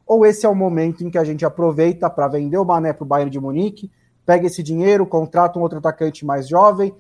ou 0.07 0.25
esse 0.27 0.45
é 0.45 0.49
o 0.49 0.55
momento 0.55 1.05
em 1.05 1.11
que 1.11 1.19
a 1.19 1.25
gente 1.25 1.45
aproveita 1.45 2.11
para 2.11 2.29
vender 2.29 2.59
o 2.59 2.65
Mané 2.65 2.93
para 2.93 3.05
o 3.05 3.07
Bayern 3.07 3.31
de 3.31 3.41
Munique, 3.41 3.91
pega 4.25 4.47
esse 4.47 4.63
dinheiro, 4.63 5.07
contrata 5.07 5.59
um 5.59 5.63
outro 5.63 5.79
atacante 5.79 6.25
mais 6.25 6.49
jovem, 6.49 6.95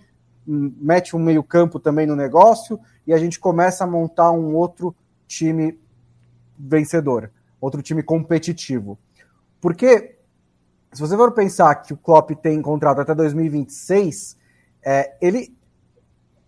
hum, 0.46 0.72
mete 0.78 1.14
um 1.14 1.18
meio-campo 1.18 1.78
também 1.78 2.06
no 2.06 2.16
negócio 2.16 2.78
e 3.06 3.12
a 3.12 3.18
gente 3.18 3.38
começa 3.38 3.84
a 3.84 3.86
montar 3.86 4.30
um 4.30 4.54
outro 4.54 4.94
time 5.26 5.78
vencedor, 6.58 7.30
outro 7.60 7.82
time 7.82 8.02
competitivo. 8.02 8.98
Porque 9.60 10.16
se 10.92 11.00
você 11.00 11.16
for 11.16 11.32
pensar 11.32 11.74
que 11.76 11.92
o 11.92 11.96
Klopp 11.96 12.30
tem 12.40 12.60
contrato 12.62 13.00
até 13.00 13.14
2026, 13.14 14.36
é, 14.84 15.16
ele 15.20 15.54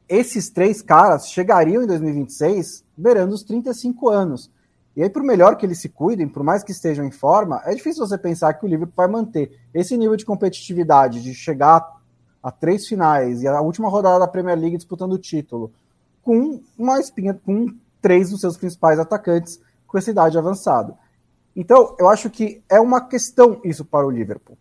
esses 0.08 0.50
três 0.50 0.80
caras 0.80 1.28
chegariam 1.28 1.82
em 1.82 1.86
2026 1.86 2.84
beirando 2.96 3.34
os 3.34 3.42
35 3.42 4.08
anos. 4.08 4.50
E 4.96 5.02
aí, 5.02 5.10
por 5.10 5.22
melhor 5.22 5.56
que 5.56 5.66
eles 5.66 5.78
se 5.78 5.90
cuidem, 5.90 6.26
por 6.26 6.42
mais 6.42 6.64
que 6.64 6.72
estejam 6.72 7.04
em 7.04 7.10
forma, 7.10 7.60
é 7.66 7.74
difícil 7.74 8.06
você 8.06 8.16
pensar 8.16 8.54
que 8.54 8.64
o 8.64 8.68
Liverpool 8.68 8.94
vai 8.96 9.06
manter 9.06 9.60
esse 9.74 9.94
nível 9.94 10.16
de 10.16 10.24
competitividade, 10.24 11.22
de 11.22 11.34
chegar 11.34 11.86
a 12.42 12.50
três 12.50 12.86
finais 12.86 13.42
e 13.42 13.46
a 13.46 13.60
última 13.60 13.90
rodada 13.90 14.20
da 14.20 14.26
Premier 14.26 14.58
League 14.58 14.76
disputando 14.76 15.12
o 15.12 15.18
título, 15.18 15.70
com 16.22 16.62
uma 16.78 16.98
espinha, 16.98 17.34
com 17.34 17.74
três 18.00 18.30
dos 18.30 18.40
seus 18.40 18.56
principais 18.56 18.98
atacantes 18.98 19.60
com 19.86 19.98
essa 19.98 20.10
idade 20.10 20.38
avançada. 20.38 20.94
Então, 21.54 21.94
eu 21.98 22.08
acho 22.08 22.30
que 22.30 22.62
é 22.68 22.80
uma 22.80 23.00
questão 23.02 23.60
isso 23.64 23.84
para 23.84 24.06
o 24.06 24.10
Liverpool. 24.10 24.56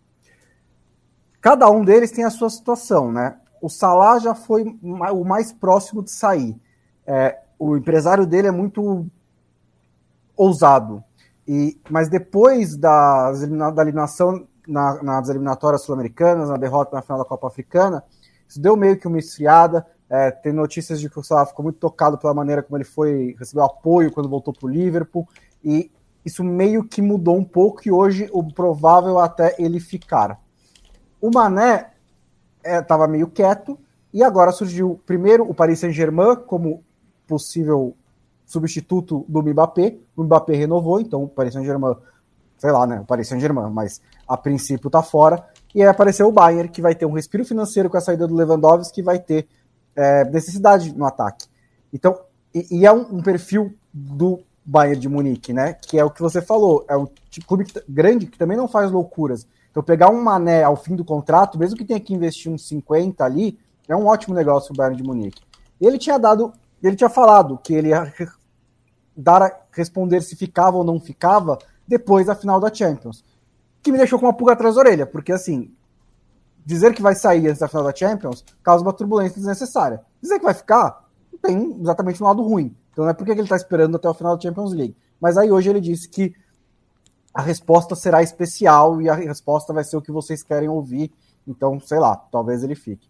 Cada 1.40 1.70
um 1.70 1.86
deles 1.86 2.12
tem 2.12 2.26
a 2.26 2.30
sua 2.30 2.50
situação, 2.50 3.12
né? 3.12 3.38
O 3.62 3.70
Salah 3.70 4.20
já 4.20 4.36
foi 4.36 4.78
o 4.84 5.24
mais 5.24 5.54
próximo 5.54 6.04
de 6.04 6.12
sair. 6.12 6.60
É, 7.06 7.40
o 7.58 7.78
empresário 7.78 8.26
dele 8.26 8.48
é 8.48 8.52
muito 8.52 9.06
ousado. 10.36 11.04
E, 11.48 11.80
mas 11.90 12.10
depois 12.10 12.76
da, 12.76 13.32
da 13.72 13.82
eliminação 13.82 14.48
na, 14.68 15.02
nas 15.04 15.30
eliminatórias 15.30 15.84
sul-americanas, 15.84 16.50
na 16.50 16.58
derrota 16.58 16.96
na 16.96 17.02
final 17.02 17.20
da 17.20 17.26
Copa 17.26 17.48
Africana, 17.48 18.04
isso 18.48 18.60
deu 18.60 18.76
meio 18.76 18.98
que 18.98 19.08
uma 19.08 19.20
esfriada. 19.20 19.86
É, 20.10 20.30
tem 20.32 20.54
notícias 20.54 21.00
de 21.00 21.10
que 21.10 21.20
o 21.20 21.24
Salah 21.24 21.46
ficou 21.46 21.64
muito 21.64 21.80
tocado 21.80 22.18
pela 22.18 22.34
maneira 22.34 22.62
como 22.62 22.78
ele 22.78 22.84
foi, 22.84 23.36
recebeu 23.40 23.64
apoio 23.64 24.12
quando 24.12 24.30
voltou 24.30 24.54
para 24.54 24.68
o 24.68 24.70
Liverpool, 24.70 25.28
e 25.64 25.92
isso 26.24 26.44
meio 26.44 26.84
que 26.84 27.02
mudou 27.02 27.36
um 27.36 27.44
pouco, 27.44 27.82
e 27.86 27.92
hoje 27.92 28.30
o 28.32 28.44
provável 28.44 29.18
até 29.20 29.56
ele 29.58 29.80
ficar. 29.80 30.40
O 31.20 31.32
Mané 31.32 31.92
estava 32.64 33.06
é, 33.06 33.08
meio 33.08 33.28
quieto, 33.28 33.80
e 34.14 34.24
agora 34.24 34.52
surgiu 34.52 35.02
primeiro 35.06 35.44
o 35.50 35.54
Paris 35.56 35.80
Saint-Germain 35.80 36.36
como 36.48 36.84
possível 37.28 37.96
substituto 38.46 39.26
do 39.28 39.42
Mbappé. 39.42 39.98
O 40.16 40.24
Mbappé 40.24 40.56
renovou, 40.56 41.00
então 41.00 41.24
o 41.24 41.28
Paris 41.28 41.54
Saint-Germain, 41.54 41.96
sei 42.58 42.72
lá, 42.72 42.86
né? 42.86 43.00
O 43.00 43.06
Paris 43.06 43.28
Saint-Germain, 43.28 43.72
mas 43.72 44.02
a 44.28 44.38
princípio 44.38 44.88
está 44.88 45.02
fora. 45.02 45.46
E 45.74 45.82
aí 45.82 45.88
apareceu 45.88 46.28
o 46.28 46.32
Bayern, 46.32 46.70
que 46.70 46.82
vai 46.82 46.96
ter 46.96 47.06
um 47.06 47.14
respiro 47.14 47.44
financeiro 47.44 47.90
com 47.90 47.98
a 47.98 48.02
saída 48.02 48.28
do 48.28 48.36
Lewandowski, 48.36 48.96
que 48.96 49.04
vai 49.04 49.20
ter 49.20 49.48
é, 49.96 50.24
necessidade 50.26 50.96
no 50.96 51.06
ataque. 51.06 51.48
Então, 51.92 52.18
e, 52.54 52.80
e 52.80 52.86
é 52.86 52.92
um, 52.92 53.18
um, 53.18 53.22
perfil 53.22 53.74
do 53.94 54.40
Bayern 54.66 55.00
de 55.00 55.10
Munique, 55.10 55.54
né? 55.54 55.74
Que 55.74 56.00
é 56.00 56.04
o 56.04 56.10
que 56.10 56.22
você 56.22 56.42
falou, 56.42 56.86
é 56.88 56.96
um 56.96 57.08
clube 57.48 57.66
grande 57.88 58.26
que 58.26 58.38
também 58.38 58.58
não 58.58 58.68
faz 58.68 58.92
loucuras. 58.92 59.48
Então, 59.72 59.84
pegar 59.84 60.10
um 60.10 60.22
mané 60.22 60.64
ao 60.64 60.78
fim 60.78 60.96
do 60.96 61.04
contrato, 61.04 61.60
mesmo 61.60 61.78
que 61.78 61.84
tenha 61.84 62.00
que 62.00 62.14
investir 62.14 62.50
uns 62.50 62.66
50 62.68 63.24
ali, 63.26 63.60
é 63.88 63.96
um 63.96 64.06
ótimo 64.06 64.34
negócio 64.34 64.72
o 64.72 64.76
Bayern 64.76 64.96
de 64.96 65.04
Munique. 65.04 65.42
Ele 65.80 65.98
tinha 65.98 66.18
dado, 66.18 66.54
ele 66.88 66.96
tinha 66.96 67.10
falado 67.10 67.58
que 67.58 67.74
ele 67.74 67.90
ia 67.90 68.12
dar 69.16 69.42
a 69.42 69.52
responder 69.72 70.22
se 70.22 70.36
ficava 70.36 70.78
ou 70.78 70.84
não 70.84 71.00
ficava 71.00 71.58
depois 71.88 72.28
da 72.28 72.36
final 72.36 72.60
da 72.60 72.74
Champions. 72.74 73.24
Que 73.82 73.92
me 73.92 73.98
deixou 73.98 74.20
com 74.20 74.26
uma 74.26 74.34
pulga 74.34 74.54
atrás 74.54 74.76
da 74.76 74.82
orelha, 74.82 75.06
porque 75.06 75.32
assim, 75.32 75.74
dizer 76.66 76.94
que 76.94 77.02
vai 77.02 77.16
sair 77.16 77.48
antes 77.48 77.60
da 77.60 77.68
final 77.68 77.84
da 77.84 77.96
Champions 77.96 78.44
causa 78.64 78.84
uma 78.84 78.94
turbulência 78.94 79.38
desnecessária. 79.38 80.02
Dizer 80.22 80.40
que 80.40 80.46
vai 80.46 80.54
ficar, 80.54 81.06
tem 81.42 81.80
exatamente 81.80 82.22
um 82.22 82.28
lado 82.28 82.44
ruim. 82.44 82.76
Então 82.92 83.04
não 83.04 83.12
é 83.12 83.14
porque 83.14 83.32
ele 83.32 83.42
está 83.42 83.56
esperando 83.56 83.96
até 83.96 84.10
o 84.10 84.14
final 84.14 84.36
da 84.36 84.42
Champions 84.42 84.74
League. 84.74 84.96
Mas 85.20 85.38
aí 85.38 85.52
hoje 85.52 85.70
ele 85.70 85.82
disse 85.82 86.10
que 86.10 86.34
a 87.34 87.42
resposta 87.42 87.96
será 87.96 88.24
especial 88.24 89.02
e 89.02 89.10
a 89.10 89.14
resposta 89.14 89.74
vai 89.74 89.84
ser 89.84 89.98
o 89.98 90.02
que 90.02 90.12
vocês 90.12 90.42
querem 90.42 90.70
ouvir. 90.70 91.12
Então, 91.48 91.80
sei 91.80 92.00
lá, 92.00 92.16
talvez 92.16 92.64
ele 92.64 92.76
fique. 92.76 93.08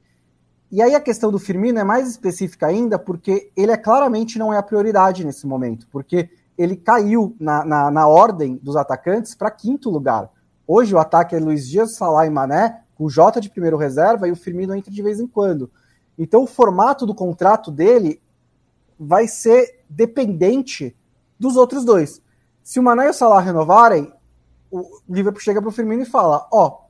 E 0.72 0.82
aí 0.82 0.96
a 0.96 1.00
questão 1.00 1.32
do 1.32 1.40
Firmino 1.40 1.80
é 1.80 1.84
mais 1.84 2.10
específica 2.10 2.68
ainda, 2.68 2.98
porque 2.98 3.52
ele 3.56 3.72
é 3.72 3.78
claramente 3.78 4.40
não 4.40 4.54
é 4.54 4.58
a 4.58 4.64
prioridade 4.64 5.24
nesse 5.24 5.46
momento, 5.46 5.88
porque 5.92 6.30
ele 6.58 6.76
caiu 6.76 7.36
na, 7.40 7.64
na, 7.64 7.92
na 7.92 8.08
ordem 8.08 8.60
dos 8.62 8.76
atacantes 8.76 9.36
para 9.36 9.52
quinto 9.52 9.90
lugar. 9.90 10.30
Hoje 10.68 10.96
o 10.96 11.00
ataque 11.00 11.36
é 11.36 11.40
Luiz 11.40 11.68
Dias, 11.68 11.96
Salah 11.96 12.26
e 12.26 12.30
Mané, 12.30 12.82
com 12.96 13.06
o 13.06 13.10
Jota 13.10 13.40
de 13.40 13.50
primeiro 13.50 13.78
reserva 13.78 14.28
e 14.28 14.32
o 14.32 14.36
Firmino 14.36 14.74
entra 14.74 14.92
de 14.92 15.02
vez 15.02 15.20
em 15.20 15.28
quando. 15.28 15.70
Então 16.18 16.44
o 16.44 16.48
formato 16.48 17.06
do 17.06 17.14
contrato 17.14 17.70
dele 17.70 18.22
vai 18.98 19.28
ser 19.28 19.84
dependente 19.90 20.96
dos 21.40 21.58
outros 21.58 21.84
dois. 21.84 22.22
Se 22.64 22.80
o 22.80 22.84
Mané 22.84 23.08
e 23.08 23.10
o 23.10 23.14
Salah 23.14 23.42
renovarem, 23.42 24.12
o 24.72 25.00
Liverpool 25.08 25.42
chega 25.42 25.62
para 25.62 25.70
o 25.70 25.74
Firmino 25.74 26.02
e 26.02 26.06
fala: 26.06 26.48
Ó, 26.52 26.68
oh, 26.68 26.85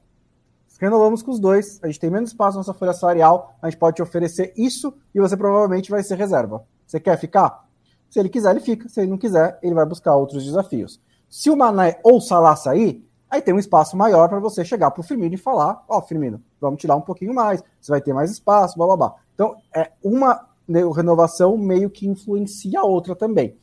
renovamos 0.79 1.21
com 1.21 1.31
os 1.31 1.39
dois, 1.39 1.79
a 1.81 1.87
gente 1.87 1.99
tem 1.99 2.09
menos 2.09 2.29
espaço 2.31 2.57
na 2.57 2.59
nossa 2.59 2.73
folha 2.73 2.93
salarial, 2.93 3.55
a 3.61 3.69
gente 3.69 3.79
pode 3.79 3.95
te 3.95 4.01
oferecer 4.01 4.53
isso 4.57 4.93
e 5.13 5.19
você 5.19 5.37
provavelmente 5.37 5.89
vai 5.89 6.03
ser 6.03 6.15
reserva. 6.15 6.65
Você 6.85 6.99
quer 6.99 7.17
ficar? 7.17 7.65
Se 8.09 8.19
ele 8.19 8.29
quiser, 8.29 8.51
ele 8.51 8.59
fica. 8.59 8.87
Se 8.87 9.01
ele 9.01 9.09
não 9.09 9.17
quiser, 9.17 9.59
ele 9.61 9.73
vai 9.73 9.85
buscar 9.85 10.15
outros 10.15 10.45
desafios. 10.45 11.01
Se 11.29 11.49
o 11.49 11.55
Mané 11.55 11.99
ou 12.03 12.17
o 12.17 12.21
Salah 12.21 12.55
sair, 12.55 13.05
aí 13.29 13.41
tem 13.41 13.53
um 13.53 13.59
espaço 13.59 13.97
maior 13.97 14.29
para 14.29 14.39
você 14.39 14.63
chegar 14.63 14.91
para 14.91 15.01
o 15.01 15.03
Firmino 15.03 15.33
e 15.33 15.37
falar: 15.37 15.83
Ó, 15.87 15.97
oh, 15.97 16.01
Firmino, 16.01 16.41
vamos 16.61 16.79
tirar 16.79 16.95
um 16.95 17.01
pouquinho 17.01 17.33
mais, 17.33 17.63
você 17.81 17.91
vai 17.91 18.01
ter 18.01 18.13
mais 18.13 18.31
espaço, 18.31 18.77
blá 18.77 18.87
blá 18.87 18.97
blá. 18.97 19.15
Então, 19.33 19.55
é 19.75 19.91
uma 20.01 20.47
renovação 20.95 21.57
meio 21.57 21.89
que 21.89 22.07
influencia 22.07 22.79
a 22.79 22.85
outra 22.85 23.15
também. 23.15 23.55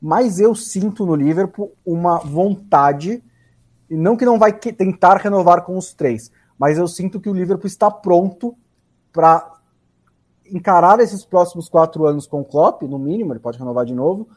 Mas 0.00 0.40
eu 0.40 0.54
sinto 0.54 1.04
no 1.04 1.14
Liverpool 1.14 1.72
uma 1.84 2.18
vontade, 2.18 3.22
e 3.88 3.96
não 3.96 4.16
que 4.16 4.24
não 4.24 4.38
vai 4.38 4.52
tentar 4.52 5.16
renovar 5.18 5.62
com 5.62 5.76
os 5.76 5.92
três, 5.92 6.30
mas 6.60 6.76
eu 6.76 6.86
sinto 6.86 7.18
que 7.18 7.30
o 7.30 7.32
Liverpool 7.32 7.66
está 7.66 7.90
pronto 7.90 8.54
para 9.10 9.60
encarar 10.44 11.00
esses 11.00 11.24
próximos 11.24 11.70
quatro 11.70 12.04
anos 12.04 12.26
com 12.26 12.42
o 12.42 12.44
Klopp, 12.44 12.82
no 12.82 12.98
mínimo, 12.98 13.32
ele 13.32 13.40
pode 13.40 13.58
renovar 13.58 13.86
de 13.86 13.94
novo, 13.94 14.28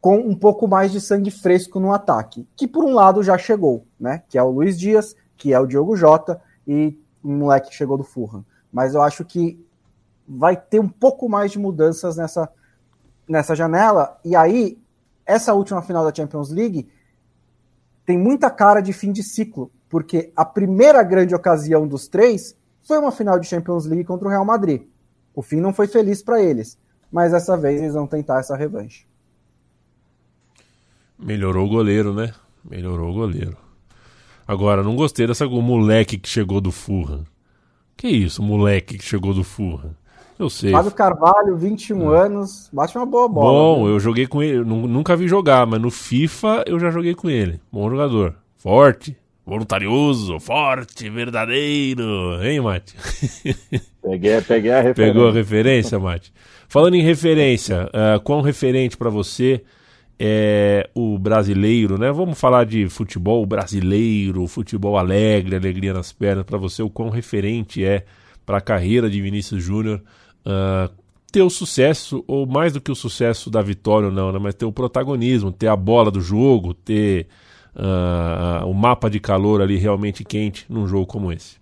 com 0.00 0.18
um 0.18 0.34
pouco 0.34 0.66
mais 0.66 0.90
de 0.90 1.00
sangue 1.00 1.30
fresco 1.30 1.78
no 1.78 1.92
ataque, 1.92 2.48
que 2.56 2.66
por 2.66 2.84
um 2.84 2.92
lado 2.92 3.22
já 3.22 3.38
chegou, 3.38 3.86
né? 3.98 4.24
Que 4.28 4.38
é 4.38 4.42
o 4.42 4.50
Luiz 4.50 4.76
Dias, 4.76 5.14
que 5.36 5.52
é 5.52 5.60
o 5.60 5.66
Diogo 5.66 5.94
Jota 5.94 6.42
e 6.66 6.98
um 7.22 7.36
moleque 7.36 7.68
que 7.68 7.76
chegou 7.76 7.96
do 7.96 8.02
Fulham. 8.02 8.44
Mas 8.72 8.94
eu 8.94 9.00
acho 9.00 9.24
que 9.24 9.64
vai 10.26 10.56
ter 10.56 10.80
um 10.80 10.88
pouco 10.88 11.28
mais 11.28 11.52
de 11.52 11.60
mudanças 11.60 12.16
nessa, 12.16 12.50
nessa 13.28 13.54
janela. 13.54 14.18
E 14.24 14.34
aí, 14.34 14.82
essa 15.24 15.54
última 15.54 15.80
final 15.80 16.04
da 16.04 16.12
Champions 16.12 16.50
League 16.50 16.90
tem 18.04 18.18
muita 18.18 18.50
cara 18.50 18.80
de 18.80 18.92
fim 18.92 19.12
de 19.12 19.22
ciclo, 19.22 19.70
porque 19.90 20.32
a 20.36 20.44
primeira 20.44 21.02
grande 21.02 21.34
ocasião 21.34 21.86
dos 21.86 22.06
três 22.06 22.56
foi 22.80 22.98
uma 22.98 23.10
final 23.10 23.38
de 23.38 23.48
Champions 23.48 23.84
League 23.84 24.04
contra 24.04 24.26
o 24.26 24.30
Real 24.30 24.44
Madrid. 24.44 24.82
O 25.34 25.42
fim 25.42 25.60
não 25.60 25.74
foi 25.74 25.88
feliz 25.88 26.22
para 26.22 26.40
eles, 26.40 26.78
mas 27.12 27.32
dessa 27.32 27.56
vez 27.56 27.80
eles 27.80 27.94
vão 27.94 28.06
tentar 28.06 28.38
essa 28.38 28.56
revanche. 28.56 29.04
Melhorou 31.18 31.66
o 31.66 31.68
goleiro, 31.68 32.14
né? 32.14 32.32
Melhorou 32.64 33.10
o 33.10 33.14
goleiro. 33.14 33.56
Agora, 34.46 34.82
não 34.82 34.96
gostei 34.96 35.26
dessa 35.26 35.46
moleque 35.46 36.16
que 36.16 36.28
chegou 36.28 36.60
do 36.60 36.72
Furra. 36.72 37.24
Que 37.96 38.08
isso, 38.08 38.42
moleque 38.42 38.96
que 38.96 39.04
chegou 39.04 39.34
do 39.34 39.44
Furra? 39.44 39.94
Eu 40.38 40.48
sei. 40.48 40.72
Fábio 40.72 40.92
Carvalho, 40.92 41.56
21 41.56 42.14
é. 42.14 42.24
anos, 42.24 42.70
bate 42.72 42.96
uma 42.96 43.04
boa 43.04 43.28
bola. 43.28 43.52
Bom, 43.52 43.86
né? 43.86 43.92
eu 43.92 44.00
joguei 44.00 44.26
com 44.26 44.42
ele, 44.42 44.64
nunca 44.64 45.14
vi 45.14 45.28
jogar, 45.28 45.66
mas 45.66 45.80
no 45.80 45.90
FIFA 45.90 46.64
eu 46.66 46.80
já 46.80 46.90
joguei 46.90 47.14
com 47.14 47.28
ele. 47.28 47.60
Bom 47.70 47.90
jogador. 47.90 48.34
Forte, 48.56 49.16
voluntarioso, 49.44 50.38
forte, 50.38 51.08
verdadeiro. 51.10 52.38
Hein, 52.42 52.60
Mate? 52.60 52.94
Peguei, 54.02 54.40
peguei 54.40 54.72
a 54.72 54.80
referência. 54.80 55.12
Pegou 55.12 55.28
a 55.28 55.32
referência, 55.32 55.98
Mate? 55.98 56.32
Falando 56.68 56.94
em 56.94 57.02
referência, 57.02 57.88
uh, 57.88 58.20
quão 58.20 58.40
referente 58.40 58.96
para 58.96 59.10
você 59.10 59.62
é 60.18 60.88
o 60.94 61.18
brasileiro, 61.18 61.98
né? 61.98 62.12
Vamos 62.12 62.38
falar 62.38 62.64
de 62.64 62.88
futebol 62.88 63.44
brasileiro, 63.44 64.46
futebol 64.46 64.96
alegre, 64.96 65.56
alegria 65.56 65.92
nas 65.92 66.12
pernas, 66.12 66.44
para 66.44 66.58
você, 66.58 66.82
o 66.82 66.90
quão 66.90 67.08
referente 67.08 67.84
é 67.84 68.04
para 68.44 68.58
a 68.58 68.60
carreira 68.60 69.08
de 69.08 69.20
Vinícius 69.20 69.62
Júnior 69.62 70.02
uh, 70.46 70.92
ter 71.32 71.42
o 71.42 71.50
sucesso, 71.50 72.24
ou 72.26 72.46
mais 72.46 72.72
do 72.72 72.80
que 72.80 72.90
o 72.90 72.94
sucesso 72.94 73.50
da 73.50 73.62
vitória 73.62 74.08
ou 74.08 74.14
não, 74.14 74.32
né, 74.32 74.38
mas 74.38 74.54
ter 74.54 74.64
o 74.64 74.72
protagonismo, 74.72 75.52
ter 75.52 75.68
a 75.68 75.76
bola 75.76 76.10
do 76.10 76.20
jogo, 76.20 76.74
ter 76.74 77.26
uh, 77.74 78.66
o 78.66 78.74
mapa 78.74 79.08
de 79.08 79.20
calor 79.20 79.60
ali 79.60 79.76
realmente 79.76 80.24
quente 80.24 80.66
num 80.68 80.86
jogo 80.86 81.06
como 81.06 81.32
esse. 81.32 81.60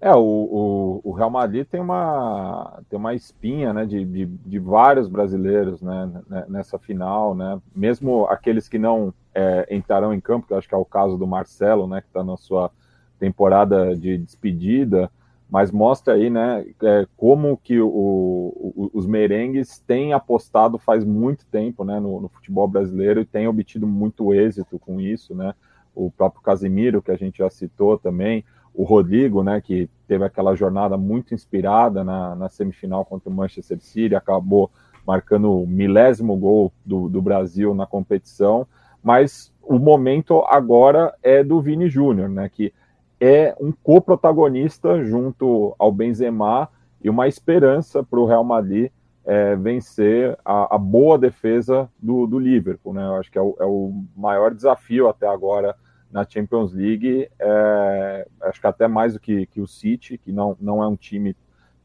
É, 0.00 0.14
o, 0.14 0.20
o, 0.20 1.00
o, 1.02 1.12
Real 1.12 1.28
Madrid 1.28 1.66
tem 1.66 1.80
uma, 1.80 2.80
tem 2.88 2.96
uma 2.96 3.14
espinha 3.14 3.72
né, 3.72 3.84
de, 3.84 4.04
de, 4.04 4.26
de 4.26 4.58
vários 4.60 5.08
brasileiros 5.08 5.82
né, 5.82 6.08
nessa 6.48 6.78
final, 6.78 7.34
né? 7.34 7.60
mesmo 7.74 8.24
aqueles 8.26 8.68
que 8.68 8.78
não 8.78 9.12
é, 9.34 9.66
entrarão 9.74 10.14
em 10.14 10.20
campo, 10.20 10.46
que 10.46 10.52
eu 10.52 10.58
acho 10.58 10.68
que 10.68 10.74
é 10.74 10.78
o 10.78 10.84
caso 10.84 11.18
do 11.18 11.26
Marcelo, 11.26 11.88
né, 11.88 12.00
que 12.00 12.06
está 12.06 12.22
na 12.22 12.36
sua 12.36 12.70
temporada 13.18 13.96
de 13.96 14.16
despedida, 14.18 15.10
mas 15.50 15.70
mostra 15.70 16.14
aí, 16.14 16.28
né, 16.28 16.66
é, 16.82 17.06
como 17.16 17.56
que 17.56 17.80
o, 17.80 17.88
o, 17.88 18.90
os 18.92 19.06
merengues 19.06 19.78
têm 19.78 20.12
apostado 20.12 20.78
faz 20.78 21.04
muito 21.04 21.46
tempo, 21.46 21.84
né, 21.84 21.98
no, 21.98 22.20
no, 22.20 22.28
futebol 22.28 22.68
brasileiro 22.68 23.20
e 23.20 23.24
têm 23.24 23.48
obtido 23.48 23.86
muito 23.86 24.34
êxito 24.34 24.78
com 24.78 25.00
isso, 25.00 25.34
né, 25.34 25.54
o 25.94 26.10
próprio 26.10 26.42
Casimiro, 26.42 27.00
que 27.00 27.10
a 27.10 27.16
gente 27.16 27.38
já 27.38 27.48
citou 27.48 27.98
também, 27.98 28.44
o 28.74 28.84
Rodrigo, 28.84 29.42
né, 29.42 29.60
que 29.60 29.88
teve 30.06 30.24
aquela 30.24 30.54
jornada 30.54 30.98
muito 30.98 31.34
inspirada 31.34 32.04
na, 32.04 32.36
na 32.36 32.48
semifinal 32.48 33.04
contra 33.04 33.30
o 33.30 33.32
Manchester 33.32 33.80
City, 33.80 34.14
acabou 34.14 34.70
marcando 35.06 35.50
o 35.50 35.66
milésimo 35.66 36.36
gol 36.36 36.70
do, 36.84 37.08
do 37.08 37.22
Brasil 37.22 37.74
na 37.74 37.86
competição, 37.86 38.66
mas 39.02 39.50
o 39.62 39.78
momento 39.78 40.42
agora 40.46 41.14
é 41.22 41.42
do 41.42 41.62
Vini 41.62 41.88
Júnior, 41.88 42.28
né, 42.28 42.50
que 42.50 42.72
é 43.20 43.54
um 43.60 43.72
co-protagonista 43.72 45.04
junto 45.04 45.74
ao 45.78 45.90
Benzema 45.90 46.68
e 47.02 47.10
uma 47.10 47.26
esperança 47.26 48.02
para 48.02 48.18
o 48.18 48.26
Real 48.26 48.44
Madrid 48.44 48.90
é, 49.24 49.54
vencer 49.56 50.38
a, 50.44 50.76
a, 50.76 50.78
boa 50.78 51.18
defesa 51.18 51.90
do, 52.00 52.26
do 52.26 52.38
Liverpool. 52.38 52.94
Né? 52.94 53.04
Eu 53.04 53.16
acho 53.16 53.30
que 53.30 53.38
é 53.38 53.42
o, 53.42 53.56
é 53.60 53.64
o, 53.64 54.04
maior 54.16 54.54
desafio 54.54 55.08
até 55.08 55.28
agora 55.28 55.76
na 56.10 56.26
Champions 56.26 56.72
League. 56.72 57.28
É, 57.38 58.26
acho 58.42 58.60
que 58.60 58.66
até 58.66 58.88
mais 58.88 59.12
do 59.12 59.20
que, 59.20 59.44
que, 59.46 59.60
o 59.60 59.66
City, 59.66 60.16
que 60.16 60.32
não, 60.32 60.56
não 60.58 60.82
é 60.82 60.86
um 60.86 60.96
time 60.96 61.36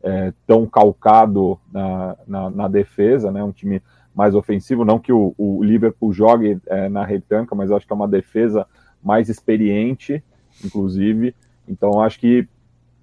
é, 0.01 0.33
tão 0.47 0.65
calcado 0.65 1.59
na, 1.71 2.15
na, 2.25 2.49
na, 2.49 2.67
defesa, 2.69 3.29
né? 3.29 3.43
um 3.43 3.51
time 3.51 3.81
mais 4.15 4.35
ofensivo. 4.35 4.85
Não 4.85 4.97
que 4.97 5.11
o, 5.11 5.35
o 5.37 5.61
Liverpool 5.63 6.13
jogue 6.13 6.61
é, 6.67 6.87
na 6.87 7.03
retanca, 7.03 7.53
mas 7.53 7.71
acho 7.71 7.85
que 7.85 7.91
é 7.91 7.95
uma 7.95 8.07
defesa 8.07 8.65
mais 9.03 9.27
experiente 9.27 10.23
inclusive. 10.63 11.35
Então, 11.67 12.01
acho 12.01 12.19
que 12.19 12.47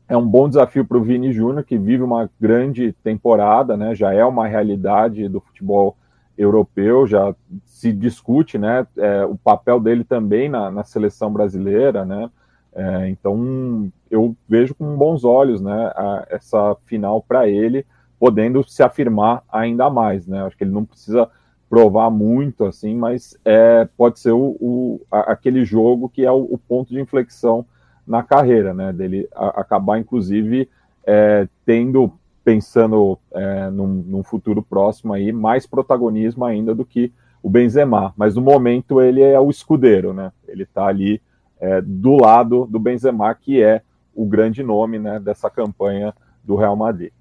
é 0.08 0.16
um 0.16 0.26
bom 0.26 0.48
desafio 0.48 0.84
para 0.84 0.98
o 0.98 1.02
Vini 1.02 1.32
Júnior, 1.32 1.64
que 1.64 1.78
vive 1.78 2.02
uma 2.02 2.28
grande 2.40 2.92
temporada, 3.04 3.76
né? 3.76 3.94
Já 3.94 4.12
é 4.12 4.24
uma 4.24 4.46
realidade 4.46 5.28
do 5.28 5.40
futebol 5.40 5.96
europeu, 6.36 7.06
já 7.06 7.34
se 7.64 7.92
discute, 7.92 8.58
né? 8.58 8.86
É, 8.96 9.24
o 9.24 9.36
papel 9.36 9.78
dele 9.78 10.02
também 10.02 10.48
na, 10.48 10.70
na 10.70 10.82
seleção 10.82 11.32
brasileira, 11.32 12.04
né? 12.04 12.28
É, 12.72 13.08
então 13.08 13.90
eu 14.10 14.34
vejo 14.48 14.74
com 14.74 14.96
bons 14.96 15.24
olhos, 15.24 15.60
né? 15.60 15.92
A, 15.94 16.26
essa 16.30 16.76
final 16.86 17.22
para 17.22 17.48
ele, 17.48 17.86
podendo 18.18 18.68
se 18.68 18.82
afirmar 18.82 19.44
ainda 19.50 19.88
mais, 19.88 20.26
né? 20.26 20.42
Acho 20.44 20.56
que 20.56 20.64
ele 20.64 20.72
não 20.72 20.84
precisa 20.84 21.28
provar 21.70 22.10
muito 22.10 22.64
assim, 22.64 22.96
mas 22.96 23.38
é, 23.44 23.88
pode 23.96 24.18
ser 24.18 24.32
o, 24.32 24.56
o 24.60 25.00
aquele 25.08 25.64
jogo 25.64 26.08
que 26.08 26.26
é 26.26 26.32
o, 26.32 26.48
o 26.50 26.58
ponto 26.58 26.92
de 26.92 27.00
inflexão 27.00 27.64
na 28.04 28.24
carreira, 28.24 28.74
né? 28.74 28.92
Dele 28.92 29.28
a, 29.32 29.60
acabar, 29.60 30.00
inclusive, 30.00 30.68
é, 31.06 31.46
tendo, 31.64 32.12
pensando 32.44 33.16
é, 33.32 33.70
num, 33.70 33.86
num, 33.86 34.24
futuro 34.24 34.60
próximo 34.62 35.12
aí, 35.12 35.30
mais 35.30 35.64
protagonismo 35.64 36.44
ainda 36.44 36.74
do 36.74 36.84
que 36.84 37.12
o 37.40 37.48
Benzema. 37.48 38.12
Mas 38.16 38.34
no 38.34 38.42
momento 38.42 39.00
ele 39.00 39.22
é 39.22 39.38
o 39.38 39.48
escudeiro, 39.48 40.12
né? 40.12 40.32
Ele 40.48 40.64
está 40.64 40.86
ali 40.86 41.22
é, 41.60 41.80
do 41.80 42.16
lado 42.16 42.66
do 42.66 42.80
Benzema, 42.80 43.32
que 43.32 43.62
é 43.62 43.80
o 44.12 44.26
grande 44.26 44.60
nome 44.64 44.98
né, 44.98 45.20
dessa 45.20 45.48
campanha 45.48 46.12
do 46.42 46.56
Real 46.56 46.74
Madrid. 46.74 47.12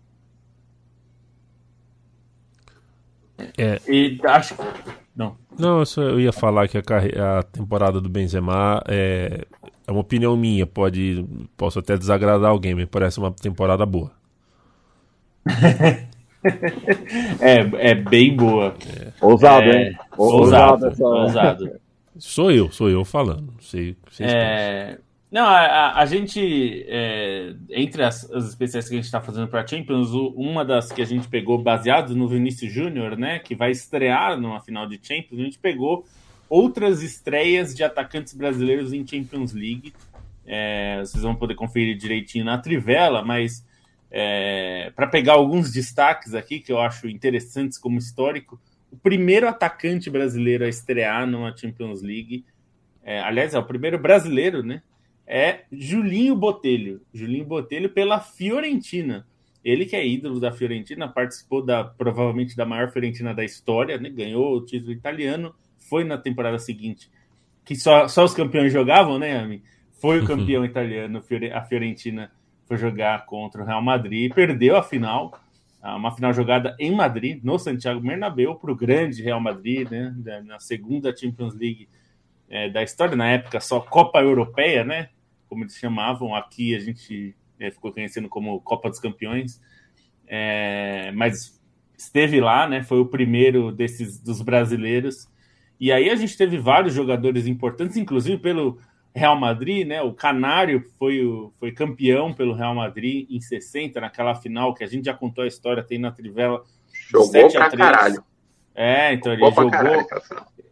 É. 3.58 3.80
E 3.88 4.20
acho 4.26 4.56
não. 5.16 5.36
Não, 5.58 5.84
eu 5.98 6.20
ia 6.20 6.32
falar 6.32 6.68
que 6.68 6.78
a, 6.78 6.82
carre... 6.82 7.12
a 7.20 7.44
temporada 7.44 8.00
do 8.00 8.10
Benzema 8.10 8.82
é 8.88 9.46
é 9.90 9.92
uma 9.92 10.02
opinião 10.02 10.38
minha, 10.38 10.68
pode 10.68 11.26
posso 11.58 11.80
até 11.80 11.98
desagradar 11.98 12.52
alguém, 12.52 12.76
me 12.76 12.86
parece 12.86 13.18
uma 13.18 13.32
temporada 13.32 13.84
boa. 13.88 14.12
é, 17.42 17.90
é 17.90 17.96
bem 17.96 18.36
boa. 18.36 18.76
É. 18.88 19.12
Ousado, 19.20 19.66
é, 19.66 19.88
hein? 19.88 19.98
Ousado, 20.16 20.86
ousado, 20.86 21.04
ousado. 21.04 21.72
Sou 22.20 22.52
eu, 22.52 22.72
sou 22.72 22.88
eu 22.88 23.04
falando. 23.04 23.52
Sei, 23.62 23.98
sei 24.12 24.28
é... 24.28 25.00
Não, 25.32 25.46
a, 25.46 25.60
a, 25.60 26.00
a 26.00 26.06
gente, 26.08 26.86
é, 26.88 27.54
entre 27.70 28.04
as, 28.04 28.30
as 28.32 28.48
especiais 28.50 28.88
que 28.90 28.96
a 28.96 28.98
gente 28.98 29.06
está 29.06 29.22
fazendo 29.22 29.48
para 29.48 29.66
Champions, 29.66 30.10
uma 30.36 30.66
das 30.66 30.92
que 30.92 31.04
a 31.04 31.06
gente 31.06 31.28
pegou 31.28 31.62
baseado 31.62 32.16
no 32.16 32.28
Vinícius 32.28 32.72
Júnior, 32.72 33.16
né, 33.16 33.38
que 33.38 33.54
vai 33.54 33.70
estrear 33.70 34.40
numa 34.40 34.60
final 34.60 34.88
de 34.88 35.00
Champions, 35.02 35.40
a 35.40 35.44
gente 35.44 35.60
pegou 35.60 36.04
outras 36.50 37.04
estreias 37.04 37.76
de 37.76 37.84
atacantes 37.84 38.34
brasileiros 38.34 38.92
em 38.92 39.06
Champions 39.06 39.54
League. 39.54 39.94
É, 40.48 41.00
vocês 41.02 41.22
vão 41.22 41.36
poder 41.36 41.54
conferir 41.54 41.96
direitinho 41.96 42.44
na 42.44 42.58
trivela, 42.58 43.24
mas 43.24 43.64
é, 44.10 44.92
para 44.96 45.06
pegar 45.06 45.34
alguns 45.34 45.72
destaques 45.72 46.34
aqui 46.34 46.60
que 46.60 46.72
eu 46.72 46.80
acho 46.80 47.08
interessantes 47.08 47.78
como 47.78 48.00
histórico, 48.00 48.60
o 48.92 48.98
primeiro 48.98 49.48
atacante 49.48 50.10
brasileiro 50.10 50.66
a 50.66 50.68
estrear 50.68 51.28
numa 51.28 51.56
Champions 51.56 52.02
League, 52.02 52.44
é, 53.04 53.20
aliás, 53.20 53.54
é 53.54 53.60
o 53.60 53.64
primeiro 53.64 54.00
brasileiro, 54.00 54.64
né? 54.64 54.82
É 55.32 55.62
Julinho 55.72 56.36
Botelho. 56.36 57.02
Julinho 57.14 57.46
Botelho 57.46 57.90
pela 57.92 58.20
Fiorentina. 58.20 59.28
Ele 59.64 59.86
que 59.86 59.96
é 59.96 60.06
ídolo 60.06 60.40
da 60.40 60.52
Fiorentina, 60.52 61.08
participou 61.08 61.64
da 61.64 61.84
provavelmente 61.84 62.56
da 62.56 62.66
maior 62.66 62.92
Fiorentina 62.92 63.34
da 63.34 63.46
história, 63.46 64.00
né? 64.00 64.10
Ganhou 64.10 64.56
o 64.56 64.66
título 64.66 64.92
italiano 64.92 65.54
foi 65.90 66.04
na 66.04 66.18
temporada 66.18 66.60
seguinte, 66.60 67.10
que 67.66 67.76
só, 67.76 68.08
só 68.08 68.24
os 68.24 68.34
campeões 68.34 68.72
jogavam, 68.72 69.18
né, 69.18 69.38
Ami? 69.38 69.64
Foi 69.94 70.20
o 70.20 70.26
campeão 70.28 70.64
italiano, 70.64 71.22
a 71.54 71.62
Fiorentina 71.62 72.32
foi 72.66 72.78
jogar 72.78 73.26
contra 73.26 73.64
o 73.64 73.66
Real 73.66 73.82
Madrid, 73.82 74.32
perdeu 74.34 74.78
a 74.78 74.84
final, 74.84 75.40
uma 75.82 76.12
final 76.12 76.32
jogada 76.32 76.76
em 76.80 76.92
Madrid, 76.92 77.40
no 77.44 77.58
Santiago 77.58 78.00
Bernabéu, 78.00 78.56
para 78.56 78.72
o 78.72 78.76
grande 78.76 79.24
Real 79.24 79.40
Madrid, 79.40 79.90
né, 79.90 80.44
na 80.46 80.60
segunda 80.60 81.16
Champions 81.16 81.56
League 81.56 81.90
é, 82.48 82.70
da 82.70 82.84
história, 82.84 83.16
na 83.16 83.30
época 83.30 83.60
só 83.60 83.80
Copa 83.80 84.22
Europeia, 84.22 84.84
né, 84.84 85.10
como 85.50 85.64
eles 85.64 85.76
chamavam, 85.76 86.36
aqui 86.36 86.76
a 86.76 86.80
gente 86.80 87.36
é, 87.60 87.72
ficou 87.72 87.92
conhecendo 87.92 88.30
como 88.30 88.62
Copa 88.62 88.90
dos 88.90 89.00
Campeões, 89.00 89.60
é, 90.28 91.12
mas 91.16 91.60
esteve 91.98 92.40
lá, 92.40 92.68
né, 92.68 92.84
foi 92.84 93.00
o 93.00 93.06
primeiro 93.06 93.72
desses 93.72 94.20
dos 94.20 94.42
brasileiros, 94.42 95.28
e 95.80 95.92
aí 95.92 96.10
a 96.10 96.16
gente 96.16 96.38
teve 96.38 96.58
vários 96.58 96.94
jogadores 96.94 97.48
importantes, 97.48 97.98
inclusive 97.98 98.38
pelo 98.38 98.80
Real 99.16 99.36
Madrid, 99.40 99.88
né? 99.88 100.02
O 100.02 100.14
Canário 100.14 100.86
foi, 100.98 101.26
o, 101.26 101.54
foi 101.60 101.72
campeão 101.72 102.34
pelo 102.34 102.54
Real 102.54 102.76
Madrid 102.76 103.26
em 103.30 103.40
60, 103.40 104.00
naquela 104.00 104.36
final 104.36 104.74
que 104.74 104.84
a 104.84 104.88
gente 104.88 105.06
já 105.06 105.14
contou 105.14 105.44
a 105.44 105.48
história, 105.48 105.84
tem 105.84 105.98
na 105.98 106.12
Trivela. 106.12 106.64
Jogou 107.10 107.52
pra 107.52 107.70
caralho. 107.70 108.24
É, 108.82 109.14
então 109.14 109.34
ele 109.34 109.42
jogou. 109.42 109.70
Caralho, 109.70 110.08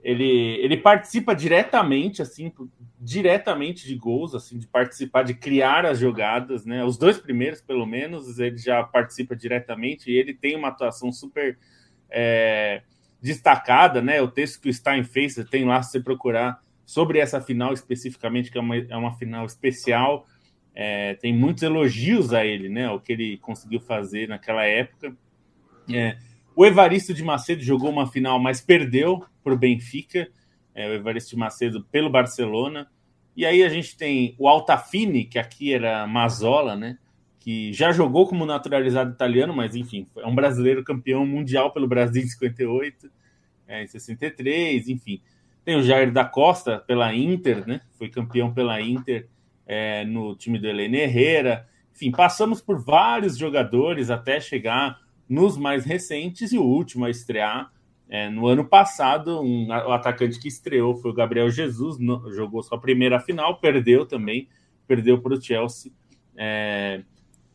ele, 0.02 0.58
ele 0.62 0.78
participa 0.78 1.36
diretamente, 1.36 2.22
assim, 2.22 2.52
diretamente 2.98 3.86
de 3.86 3.96
gols, 3.96 4.34
assim, 4.34 4.58
de 4.58 4.66
participar, 4.66 5.24
de 5.24 5.34
criar 5.34 5.86
as 5.86 6.00
jogadas, 6.00 6.66
né? 6.66 6.86
Os 6.86 6.98
dois 6.98 7.18
primeiros, 7.18 7.60
pelo 7.62 7.86
menos, 7.86 8.40
ele 8.40 8.58
já 8.58 8.82
participa 8.82 9.36
diretamente 9.36 10.10
e 10.10 10.16
ele 10.16 10.34
tem 10.34 10.56
uma 10.56 10.70
atuação 10.70 11.12
super. 11.12 11.58
É, 12.10 12.82
destacada, 13.22 14.02
né? 14.02 14.22
O 14.22 14.28
texto 14.28 14.62
que 14.62 14.70
o 14.70 14.74
Stein 14.74 15.04
fez, 15.04 15.36
tem 15.50 15.66
lá 15.66 15.82
se 15.82 15.92
você 15.92 16.00
procurar 16.00 16.62
sobre 16.86 17.20
essa 17.20 17.42
final 17.42 17.74
especificamente, 17.74 18.52
que 18.52 18.58
é 18.58 18.62
uma, 18.62 18.78
é 18.78 18.96
uma 18.96 19.14
final 19.18 19.46
especial. 19.46 20.26
É, 20.74 21.16
tem 21.16 21.34
muitos 21.34 21.64
elogios 21.64 22.34
a 22.34 22.46
ele, 22.46 22.70
né? 22.70 22.90
O 22.90 23.00
que 23.00 23.12
ele 23.12 23.38
conseguiu 23.40 23.82
fazer 23.82 24.30
naquela 24.30 24.64
época. 24.64 25.16
É, 25.92 26.18
o 26.58 26.66
Evaristo 26.66 27.14
de 27.14 27.24
Macedo 27.24 27.62
jogou 27.62 27.92
uma 27.92 28.08
final, 28.08 28.40
mas 28.40 28.60
perdeu 28.60 29.24
para 29.44 29.54
o 29.54 29.58
Benfica. 29.58 30.28
É, 30.74 30.90
o 30.90 30.94
Evaristo 30.94 31.30
de 31.30 31.38
Macedo 31.38 31.84
pelo 31.92 32.10
Barcelona. 32.10 32.90
E 33.36 33.46
aí 33.46 33.62
a 33.62 33.70
gente 33.70 33.96
tem 33.96 34.36
o 34.40 34.48
Altafini, 34.48 35.26
que 35.26 35.38
aqui 35.38 35.72
era 35.72 36.08
Mazola, 36.08 36.76
né? 36.76 36.98
que 37.40 37.72
já 37.72 37.92
jogou 37.92 38.28
como 38.28 38.44
naturalizado 38.44 39.12
italiano, 39.12 39.56
mas 39.56 39.76
enfim, 39.76 40.06
é 40.18 40.26
um 40.26 40.36
brasileiro 40.36 40.84
campeão 40.84 41.26
mundial 41.26 41.72
pelo 41.72 41.88
Brasil 41.88 42.24
em 42.24 42.28
58, 42.28 43.10
é, 43.68 43.84
em 43.84 43.88
63, 43.88 44.90
enfim. 44.90 45.22
Tem 45.64 45.76
o 45.76 45.84
Jair 45.84 46.12
da 46.12 46.26
Costa 46.26 46.80
pela 46.80 47.14
Inter, 47.14 47.66
né? 47.66 47.82
Foi 48.00 48.10
campeão 48.10 48.52
pela 48.52 48.82
Inter 48.82 49.30
é, 49.66 50.04
no 50.04 50.36
time 50.36 50.58
do 50.58 50.68
Helene 50.68 50.98
Herrera. 50.98 51.68
Enfim, 51.96 52.12
passamos 52.12 52.60
por 52.60 52.84
vários 52.84 53.38
jogadores 53.38 54.10
até 54.10 54.42
chegar 54.42 55.00
nos 55.30 55.58
mais 55.58 55.86
recentes 55.86 56.52
e 56.52 56.58
o 56.58 56.64
último 56.64 57.06
a 57.06 57.10
estrear 57.10 57.72
é, 58.10 58.30
no 58.30 58.48
ano 58.48 58.66
passado. 58.66 59.42
Um, 59.42 59.68
o 59.68 59.92
atacante 59.92 60.40
que 60.40 60.48
estreou 60.48 60.96
foi 60.96 61.12
o 61.12 61.14
Gabriel 61.14 61.50
Jesus, 61.50 61.98
no, 61.98 62.32
jogou 62.34 62.64
sua 62.64 62.80
primeira 62.80 63.20
final, 63.20 63.60
perdeu 63.60 64.06
também, 64.06 64.48
perdeu 64.88 65.22
para 65.22 65.34
o 65.34 65.42
Chelsea. 65.42 65.92
É, 66.36 67.02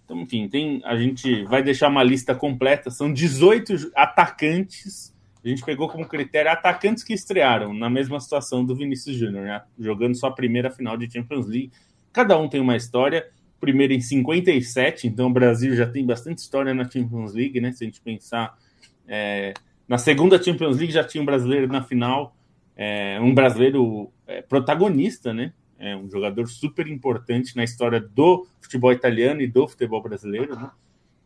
então, 0.04 0.20
enfim, 0.20 0.48
tem, 0.48 0.82
a 0.84 0.96
gente 0.96 1.44
vai 1.44 1.62
deixar 1.62 1.88
uma 1.88 2.02
lista 2.02 2.34
completa. 2.34 2.90
São 2.90 3.12
18 3.12 3.92
atacantes. 3.94 5.14
A 5.44 5.48
gente 5.48 5.64
pegou 5.64 5.88
como 5.88 6.06
critério 6.06 6.50
atacantes 6.50 7.02
que 7.02 7.14
estrearam 7.14 7.72
na 7.72 7.90
mesma 7.90 8.20
situação 8.20 8.64
do 8.64 8.76
Vinícius 8.76 9.16
Júnior, 9.16 9.44
né? 9.44 9.62
jogando 9.78 10.14
sua 10.14 10.30
primeira 10.30 10.70
final 10.70 10.96
de 10.96 11.10
Champions 11.10 11.46
League. 11.46 11.72
Cada 12.12 12.38
um 12.38 12.48
tem 12.48 12.60
uma 12.60 12.76
história. 12.76 13.28
Primeiro 13.62 13.92
em 13.92 14.00
57, 14.00 15.06
então 15.06 15.28
o 15.28 15.32
Brasil 15.32 15.74
já 15.76 15.86
tem 15.86 16.04
bastante 16.04 16.38
história 16.38 16.74
na 16.74 16.82
Champions 16.90 17.32
League, 17.32 17.60
né? 17.60 17.70
Se 17.70 17.84
a 17.84 17.86
gente 17.86 18.00
pensar. 18.00 18.58
É, 19.06 19.54
na 19.86 19.98
segunda 19.98 20.42
Champions 20.42 20.78
League 20.78 20.92
já 20.92 21.04
tinha 21.04 21.22
um 21.22 21.24
brasileiro 21.24 21.68
na 21.68 21.82
final, 21.82 22.36
é, 22.76 23.20
um 23.20 23.32
brasileiro 23.32 24.10
é, 24.26 24.42
protagonista, 24.42 25.32
né? 25.32 25.52
é 25.82 25.96
um 25.96 26.08
jogador 26.08 26.46
super 26.46 26.86
importante 26.86 27.56
na 27.56 27.64
história 27.64 28.00
do 28.00 28.46
futebol 28.60 28.92
italiano 28.92 29.42
e 29.42 29.48
do 29.48 29.66
futebol 29.66 30.00
brasileiro. 30.00 30.54
Né? 30.54 30.70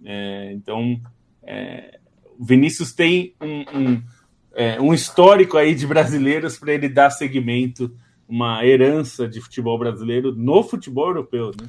É, 0.03 0.53
então, 0.55 0.99
é, 1.43 2.01
o 2.39 2.45
Vinícius 2.45 2.95
tem 2.95 3.35
um, 3.39 3.79
um, 3.79 4.03
é, 4.55 4.81
um, 4.81 4.95
histórico 4.95 5.59
aí 5.59 5.75
de 5.75 5.87
brasileiros 5.87 6.59
para 6.59 6.73
ele 6.73 6.89
dar 6.89 7.11
seguimento, 7.11 7.95
uma 8.27 8.65
herança 8.65 9.29
de 9.29 9.43
futebol 9.43 9.79
brasileiro 9.79 10.35
no 10.35 10.63
futebol 10.63 11.09
europeu. 11.09 11.51
Né? 11.61 11.69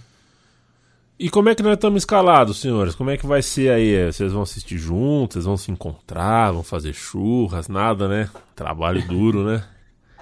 E 1.20 1.32
como 1.32 1.49
é 1.49 1.55
que 1.55 1.63
nós 1.63 1.74
estamos 1.74 2.03
escalados, 2.03 2.61
senhores? 2.61 2.93
Como 2.93 3.09
é 3.09 3.18
que 3.18 3.26
vai 3.26 3.41
ser 3.41 3.72
aí? 3.72 4.05
Vocês 4.05 4.32
vão 4.32 4.43
assistir 4.43 4.78
juntos? 4.78 5.34
Vocês 5.34 5.45
vão 5.45 5.57
se 5.57 5.72
encontrar? 5.72 6.51
Vão 6.51 6.61
fazer 6.61 6.93
churras? 6.93 7.68
Nada, 7.68 8.07
né? 8.07 8.30
Trabalho 8.55 9.05
duro, 9.07 9.43
né? 9.43 9.63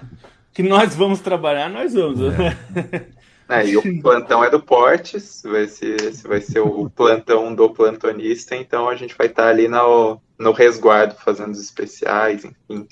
que 0.54 0.62
nós 0.62 0.94
vamos 0.94 1.20
trabalhar, 1.20 1.68
nós 1.68 1.92
vamos. 1.92 2.18
É. 2.22 3.06
é, 3.60 3.66
e 3.66 3.76
o 3.76 4.00
plantão 4.00 4.42
é 4.42 4.48
do 4.48 4.58
Portes, 4.58 5.42
vai 5.44 5.68
ser, 5.68 6.00
esse 6.00 6.26
vai 6.26 6.40
ser 6.40 6.60
o 6.60 6.88
plantão 6.88 7.54
do 7.54 7.68
plantonista, 7.68 8.56
então 8.56 8.88
a 8.88 8.96
gente 8.96 9.14
vai 9.18 9.26
estar 9.26 9.48
ali 9.48 9.68
no, 9.68 10.18
no 10.38 10.52
resguardo 10.52 11.14
fazendo 11.16 11.50
os 11.50 11.60
especiais, 11.60 12.42
enfim. 12.42 12.88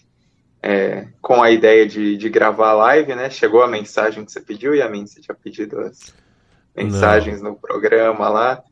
É, 0.62 1.08
com 1.22 1.42
a 1.42 1.50
ideia 1.50 1.86
de, 1.86 2.18
de 2.18 2.28
gravar 2.28 2.70
a 2.70 2.74
live, 2.74 3.14
né? 3.14 3.30
Chegou 3.30 3.62
a 3.62 3.68
mensagem 3.68 4.26
que 4.26 4.32
você 4.32 4.40
pediu 4.40 4.74
e 4.74 4.82
a 4.82 4.88
mim 4.90 5.06
você 5.06 5.22
tinha 5.22 5.34
pedido 5.34 5.80
as. 5.80 6.12
Mensagens 6.76 7.40
Não. 7.40 7.50
no 7.50 7.56
programa 7.56 8.28
lá. 8.28 8.62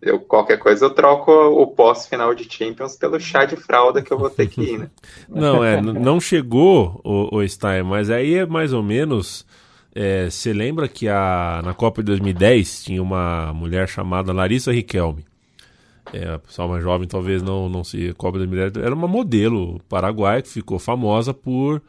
Eu, 0.00 0.20
qualquer 0.20 0.58
coisa 0.58 0.84
eu 0.84 0.90
troco 0.90 1.32
o 1.32 1.66
pós-final 1.66 2.34
de 2.34 2.46
Champions 2.50 2.94
pelo 2.94 3.18
chá 3.18 3.46
de 3.46 3.56
fralda 3.56 4.02
que 4.02 4.12
eu 4.12 4.18
vou 4.18 4.28
ter 4.28 4.48
que 4.48 4.60
ir, 4.60 4.78
né? 4.78 4.90
não, 5.28 5.64
é, 5.64 5.80
não 5.80 6.20
chegou 6.20 7.00
o, 7.02 7.38
o 7.38 7.48
Stein, 7.48 7.82
mas 7.84 8.10
aí 8.10 8.34
é 8.34 8.46
mais 8.46 8.72
ou 8.72 8.82
menos. 8.82 9.46
Você 10.28 10.50
é, 10.50 10.52
lembra 10.52 10.88
que 10.88 11.08
a, 11.08 11.62
na 11.64 11.72
Copa 11.72 12.02
de 12.02 12.06
2010 12.06 12.84
tinha 12.84 13.02
uma 13.02 13.52
mulher 13.54 13.88
chamada 13.88 14.32
Larissa 14.32 14.72
Riquelme? 14.72 15.24
É, 16.12 16.34
a 16.34 16.38
pessoa 16.38 16.68
mais 16.68 16.82
jovem 16.82 17.08
talvez 17.08 17.42
não, 17.42 17.68
não 17.68 17.82
se. 17.82 18.12
Copa 18.14 18.38
de 18.38 18.46
2010 18.46 18.84
era 18.84 18.94
uma 18.94 19.08
modelo 19.08 19.80
paraguaia 19.88 20.42
que 20.42 20.48
ficou 20.48 20.78
famosa 20.78 21.32
por 21.32 21.80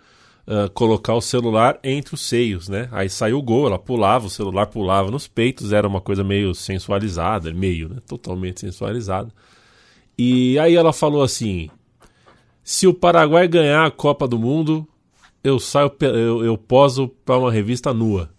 uh, 0.47 0.69
colocar 0.71 1.13
o 1.13 1.21
celular 1.21 1.79
entre 1.83 2.15
os 2.15 2.21
seios, 2.21 2.69
né? 2.69 2.87
Aí 2.91 3.09
saiu 3.09 3.39
o 3.39 3.41
gol, 3.41 3.67
ela 3.67 3.79
pulava, 3.79 4.27
o 4.27 4.29
celular 4.29 4.67
pulava 4.67 5.11
nos 5.11 5.27
peitos, 5.27 5.73
era 5.73 5.87
uma 5.87 6.01
coisa 6.01 6.23
meio 6.23 6.53
sensualizada, 6.53 7.53
meio, 7.53 7.89
né? 7.89 7.97
Totalmente 8.07 8.61
sensualizada. 8.61 9.31
E 10.17 10.57
aí 10.59 10.75
ela 10.75 10.93
falou 10.93 11.23
assim: 11.23 11.69
se 12.63 12.87
o 12.87 12.93
Paraguai 12.93 13.47
ganhar 13.47 13.85
a 13.85 13.91
Copa 13.91 14.27
do 14.27 14.39
Mundo, 14.39 14.87
eu 15.43 15.59
saio, 15.59 15.91
eu, 16.01 16.43
eu 16.43 16.57
poso 16.57 17.07
para 17.25 17.37
uma 17.37 17.51
revista 17.51 17.93
nua. 17.93 18.29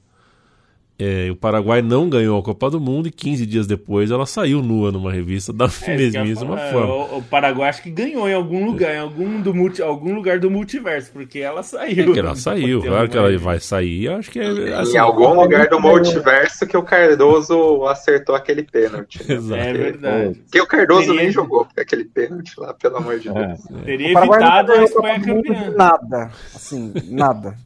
É, 0.99 1.30
o 1.30 1.36
Paraguai 1.36 1.82
não 1.82 2.09
ganhou 2.09 2.38
a 2.38 2.42
Copa 2.42 2.70
do 2.70 2.80
Mundo 2.80 3.07
e 3.07 3.11
15 3.11 3.44
dias 3.44 3.66
depois 3.66 4.11
ela 4.11 4.24
saiu 4.24 4.62
nua 4.62 4.90
numa 4.90 5.12
revista 5.12 5.53
da 5.53 5.68
é, 5.82 5.92
mesmíssima 5.94 6.59
é, 6.59 6.72
forma. 6.72 6.94
O, 6.94 7.18
o, 7.18 7.22
Paraguai 7.22 7.68
acho 7.68 7.82
que 7.82 7.90
ganhou 7.90 8.26
em 8.26 8.32
algum 8.32 8.64
lugar, 8.64 8.94
em 8.94 9.01
algum, 9.01 9.42
do 9.42 9.53
multi, 9.53 9.82
algum 9.82 10.14
lugar 10.14 10.38
do 10.38 10.51
multiverso, 10.51 11.11
porque 11.12 11.40
ela 11.40 11.62
saiu. 11.62 12.14
É 12.14 12.18
ela 12.18 12.34
saiu, 12.34 12.80
claro 12.80 13.11
que 13.11 13.18
ela 13.18 13.36
vai 13.36 13.61
sair, 13.61 14.09
acho 14.09 14.30
que 14.30 14.38
é. 14.38 14.74
Assim, 14.74 14.94
em 14.94 14.99
algum 14.99 15.34
lugar 15.34 15.68
do 15.68 15.78
multiverso 15.78 16.66
que 16.66 16.76
o 16.76 16.82
Cardoso 16.82 17.84
acertou 17.84 18.34
aquele 18.34 18.62
pênalti. 18.62 19.22
Né? 19.28 19.34
Exato. 19.34 19.61
É 19.61 19.72
verdade. 19.74 20.34
Porque 20.44 20.61
o 20.62 20.66
Cardoso 20.66 21.09
Teria... 21.09 21.22
nem 21.22 21.30
jogou 21.30 21.68
aquele 21.76 22.05
pênalti 22.05 22.59
lá, 22.59 22.72
pelo 22.72 22.97
amor 22.97 23.18
de 23.18 23.28
Deus. 23.28 23.36
É. 23.70 23.84
Teria 23.84 24.12
evitado 24.12 24.72
a 24.72 24.82
Espanha 24.82 25.20
campeã. 25.20 25.74
Nada, 25.76 26.30
assim, 26.55 26.94
nada. 27.05 27.66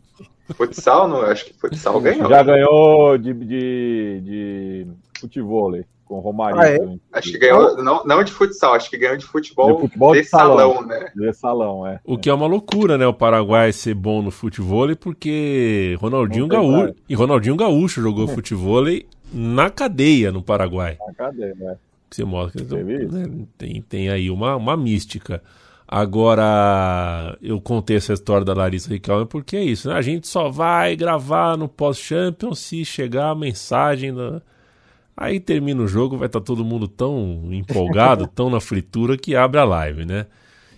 Futsal, 0.54 1.08
não, 1.08 1.22
acho 1.22 1.46
que 1.46 1.54
futsal 1.54 2.00
ganhou. 2.00 2.28
Já 2.28 2.42
ganhou 2.42 3.18
de, 3.18 3.32
de, 3.32 4.20
de 4.22 4.86
futebol 5.18 5.74
com 6.10 6.16
o 6.16 6.20
Romário. 6.20 6.58
Ah, 6.58 6.68
é? 6.68 6.78
Acho 7.12 7.30
que 7.30 7.38
ganhou, 7.38 7.76
não, 7.82 8.04
não 8.04 8.24
de 8.24 8.32
futsal, 8.32 8.74
acho 8.74 8.90
que 8.90 8.98
ganhou 8.98 9.16
de 9.16 9.24
futebol 9.24 9.74
de, 9.74 9.80
futebol 9.82 10.12
de, 10.12 10.22
de 10.22 10.26
salão, 10.26 10.74
salão, 10.74 10.86
né? 10.86 11.12
De 11.14 11.32
salão, 11.32 11.86
é. 11.86 12.00
O 12.04 12.18
que 12.18 12.28
é 12.28 12.34
uma 12.34 12.48
loucura, 12.48 12.98
né? 12.98 13.06
O 13.06 13.14
Paraguai 13.14 13.72
ser 13.72 13.94
bom 13.94 14.20
no 14.20 14.32
futebol, 14.32 14.94
porque 14.96 15.96
Ronaldinho 16.00 16.48
Gaúcho 16.48 16.94
e 17.08 17.14
Ronaldinho 17.14 17.54
Gaúcho 17.54 18.02
jogou 18.02 18.26
futebol 18.28 18.84
na 19.32 19.70
cadeia 19.70 20.32
no 20.32 20.42
Paraguai. 20.42 20.98
Na 21.06 21.14
cadeia, 21.14 21.54
né? 21.56 21.76
Que 22.10 22.16
você 22.16 22.24
mostra 22.24 22.64
que 22.64 22.74
né? 22.74 23.46
tem, 23.56 23.80
tem 23.82 24.10
aí 24.10 24.30
uma, 24.30 24.56
uma 24.56 24.76
mística. 24.76 25.40
Agora, 25.92 27.36
eu 27.42 27.60
contei 27.60 27.96
essa 27.96 28.12
história 28.12 28.44
da 28.44 28.54
Larissa 28.54 28.88
Riquelme 28.88 29.26
porque 29.26 29.56
é 29.56 29.64
isso, 29.64 29.88
né? 29.88 29.96
A 29.96 30.02
gente 30.02 30.28
só 30.28 30.48
vai 30.48 30.94
gravar 30.94 31.58
no 31.58 31.68
pós-Champions 31.68 32.60
se 32.60 32.84
chegar 32.84 33.30
a 33.30 33.34
mensagem. 33.34 34.14
Da... 34.14 34.40
Aí 35.16 35.40
termina 35.40 35.82
o 35.82 35.88
jogo, 35.88 36.16
vai 36.16 36.28
estar 36.28 36.38
tá 36.38 36.46
todo 36.46 36.64
mundo 36.64 36.86
tão 36.86 37.42
empolgado, 37.50 38.28
tão 38.32 38.48
na 38.48 38.60
fritura 38.60 39.18
que 39.18 39.34
abre 39.34 39.58
a 39.58 39.64
live, 39.64 40.06
né? 40.06 40.26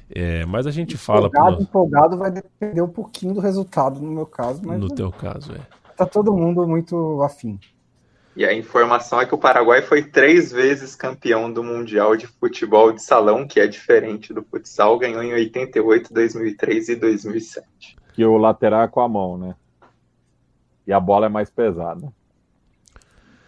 É, 0.09 0.47
mas 0.47 0.67
a 0.67 0.71
gente 0.71 0.97
fala. 0.97 1.27
Empolgado, 1.27 1.57
pro... 1.57 1.63
empolgado 1.63 2.17
vai 2.17 2.31
depender 2.31 2.81
um 2.81 2.89
pouquinho 2.89 3.35
do 3.35 3.41
resultado, 3.41 4.01
no 4.01 4.11
meu 4.11 4.25
caso. 4.25 4.63
Mas 4.65 4.81
no 4.81 4.89
teu 4.89 5.13
caso, 5.13 5.53
é. 5.53 5.61
Tá 5.95 6.07
todo 6.07 6.33
mundo 6.33 6.67
muito 6.67 7.21
afim. 7.21 7.61
E 8.35 8.47
a 8.47 8.55
informação 8.55 9.21
é 9.21 9.27
que 9.27 9.35
o 9.35 9.39
Paraguai 9.39 9.83
foi 9.83 10.03
três 10.03 10.51
vezes 10.51 10.97
campeão 10.97 11.53
do 11.53 11.63
Mundial 11.63 12.17
de 12.17 12.27
Futebol 12.27 12.91
de 12.91 13.03
Salão, 13.03 13.47
que 13.47 13.61
é 13.61 13.67
diferente 13.67 14.33
do 14.33 14.43
futsal, 14.43 14.99
ganhou 14.99 15.23
em 15.23 15.35
88, 15.35 16.13
2003 16.13 16.89
e 16.89 16.97
2007. 16.97 17.97
Que 18.15 18.25
o 18.25 18.39
lateral 18.39 18.85
é 18.85 18.89
com 18.89 19.01
a 19.01 19.09
mão, 19.09 19.37
né? 19.37 19.55
E 20.87 20.93
a 20.93 20.99
bola 20.99 21.27
é 21.27 21.29
mais 21.29 21.51
pesada. 21.51 22.11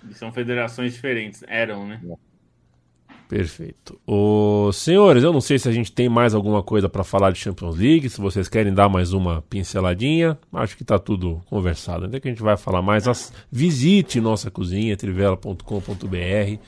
E 0.09 0.13
são 0.13 0.31
federações 0.31 0.93
diferentes, 0.93 1.43
eram, 1.49 1.87
né? 1.87 2.01
É. 2.07 2.34
Perfeito. 3.29 3.99
Ô, 4.07 4.71
senhores, 4.73 5.23
eu 5.23 5.33
não 5.33 5.41
sei 5.41 5.59
se 5.59 5.69
a 5.69 5.73
gente 5.73 5.91
tem 5.91 6.09
mais 6.09 6.35
alguma 6.35 6.63
coisa 6.63 6.89
para 6.89 7.03
falar 7.03 7.31
de 7.31 7.39
Champions 7.39 7.77
League, 7.77 8.09
se 8.09 8.21
vocês 8.21 8.49
querem 8.49 8.73
dar 8.73 8.89
mais 8.89 9.13
uma 9.13 9.43
pinceladinha. 9.43 10.39
Acho 10.53 10.77
que 10.77 10.83
está 10.83 10.99
tudo 10.99 11.43
conversado. 11.49 12.05
Até 12.05 12.21
que 12.21 12.29
a 12.29 12.31
gente 12.31 12.43
vai 12.43 12.57
falar 12.57 12.83
mais. 12.83 13.09
As... 13.09 13.33
Visite 13.51 14.21
nossa 14.21 14.51
cozinha, 14.51 14.97
trivela.com.br. 14.97 16.59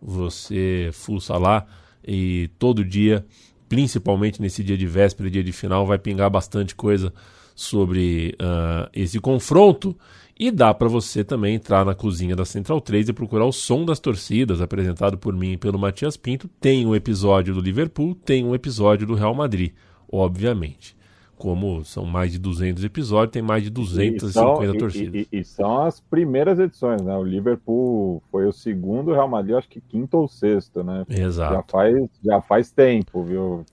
Você 0.00 0.90
fuça 0.92 1.36
lá 1.38 1.66
e 2.06 2.50
todo 2.58 2.84
dia, 2.84 3.24
principalmente 3.68 4.42
nesse 4.42 4.62
dia 4.62 4.76
de 4.76 4.86
véspera, 4.86 5.30
dia 5.30 5.44
de 5.44 5.52
final, 5.52 5.86
vai 5.86 5.98
pingar 5.98 6.28
bastante 6.28 6.74
coisa 6.74 7.12
sobre 7.54 8.34
uh, 8.40 8.88
esse 8.92 9.18
confronto. 9.20 9.96
E 10.42 10.50
dá 10.50 10.74
para 10.74 10.88
você 10.88 11.22
também 11.22 11.54
entrar 11.54 11.84
na 11.84 11.94
cozinha 11.94 12.34
da 12.34 12.44
Central 12.44 12.80
3 12.80 13.10
e 13.10 13.12
procurar 13.12 13.44
o 13.44 13.52
som 13.52 13.84
das 13.84 14.00
torcidas, 14.00 14.60
apresentado 14.60 15.16
por 15.16 15.32
mim 15.32 15.52
e 15.52 15.56
pelo 15.56 15.78
Matias 15.78 16.16
Pinto. 16.16 16.48
Tem 16.60 16.84
um 16.84 16.96
episódio 16.96 17.54
do 17.54 17.60
Liverpool, 17.60 18.12
tem 18.12 18.44
um 18.44 18.52
episódio 18.52 19.06
do 19.06 19.14
Real 19.14 19.36
Madrid, 19.36 19.72
obviamente. 20.10 20.96
Como 21.36 21.84
são 21.84 22.04
mais 22.04 22.32
de 22.32 22.40
200 22.40 22.82
episódios, 22.82 23.32
tem 23.32 23.40
mais 23.40 23.62
de 23.62 23.70
250 23.70 24.26
e 24.26 24.32
são, 24.32 24.78
torcidas. 24.78 25.14
E, 25.14 25.28
e, 25.30 25.38
e, 25.38 25.44
são 25.44 25.82
as 25.82 26.00
primeiras 26.00 26.58
edições, 26.58 27.00
né? 27.02 27.16
O 27.16 27.22
Liverpool 27.22 28.20
foi 28.28 28.44
o 28.44 28.52
segundo, 28.52 29.12
o 29.12 29.14
Real 29.14 29.28
Madrid 29.28 29.54
acho 29.54 29.68
que 29.68 29.80
quinto 29.80 30.16
ou 30.16 30.26
sexto, 30.26 30.82
né? 30.82 31.04
Exato. 31.08 31.54
Já 31.54 31.62
faz, 31.62 32.08
já 32.20 32.40
faz 32.42 32.72
tempo, 32.72 33.22
viu? 33.22 33.64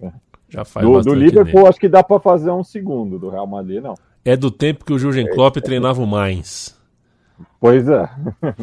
Já 0.48 0.64
faz 0.64 0.86
do, 0.86 1.02
do 1.02 1.16
Liverpool 1.16 1.62
tempo. 1.62 1.68
acho 1.68 1.80
que 1.80 1.90
dá 1.90 2.04
para 2.04 2.20
fazer 2.20 2.52
um 2.52 2.64
segundo, 2.64 3.18
do 3.18 3.28
Real 3.28 3.48
Madrid 3.48 3.82
não. 3.82 3.96
É 4.24 4.36
do 4.36 4.52
tempo 4.52 4.86
que 4.86 4.94
o 4.94 5.00
Jurgen 5.00 5.28
é. 5.28 5.30
Klopp 5.34 5.58
treinava 5.58 6.02
o 6.02 6.08
Mainz. 6.08 6.78
Pois 7.60 7.88
é. 7.88 8.10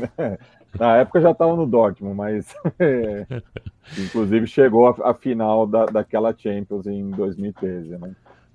Na 0.79 0.97
época 0.97 1.21
já 1.21 1.31
estava 1.31 1.57
no 1.57 1.67
Dortmund, 1.67 2.15
mas 2.15 2.55
é, 2.79 3.27
inclusive 3.99 4.47
chegou 4.47 4.87
à 4.89 5.15
final 5.15 5.67
da, 5.67 5.87
daquela 5.87 6.35
Champions 6.37 6.87
em 6.87 7.11
2013, 7.11 7.91
né? 7.99 8.11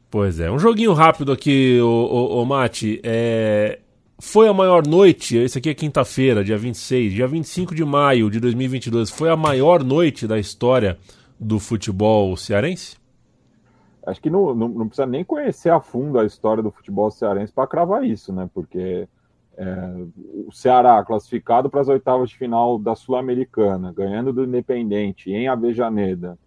Pois 0.10 0.40
é. 0.40 0.52
Um 0.52 0.60
joguinho 0.60 0.94
rápido 0.94 1.32
aqui, 1.32 1.80
o, 1.82 1.88
o, 1.88 2.42
o 2.42 2.46
Mate. 2.46 3.00
É... 3.04 3.80
Foi 4.20 4.48
a 4.48 4.54
maior 4.54 4.86
noite, 4.86 5.36
esse 5.36 5.58
aqui 5.58 5.70
é 5.70 5.74
quinta-feira, 5.74 6.44
dia 6.44 6.56
26, 6.56 7.14
dia 7.14 7.28
25 7.28 7.74
de 7.74 7.84
maio 7.84 8.30
de 8.30 8.40
2022. 8.40 9.10
Foi 9.10 9.30
a 9.30 9.36
maior 9.36 9.84
noite 9.84 10.28
da 10.28 10.38
história 10.38 11.00
do 11.40 11.58
futebol 11.58 12.38
cearense? 12.38 13.01
Acho 14.06 14.22
que 14.22 14.30
não, 14.30 14.54
não, 14.56 14.68
não, 14.68 14.88
precisa 14.88 15.06
nem 15.06 15.24
conhecer 15.24 15.70
a 15.70 15.80
fundo 15.80 16.20
a 16.20 16.26
história 16.26 16.64
do 16.64 16.72
futebol 16.72 17.10
cearense 17.12 17.54
para 17.54 17.68
cravar 17.68 18.04
isso, 18.04 18.34
né? 18.34 18.50
Porque 18.54 19.08
é, 19.58 20.06
o 20.48 20.52
Ceará 20.52 21.04
classificado 21.04 21.70
para 21.70 21.82
as 21.82 21.88
oitavas 21.88 22.30
de 22.30 22.38
final 22.38 22.80
da 22.80 22.96
Sul-Americana, 22.96 23.94
ganhando 23.94 24.34
do 24.34 24.44
Independente 24.44 25.32
em 25.32 25.48
Avejaneda, 25.48 26.38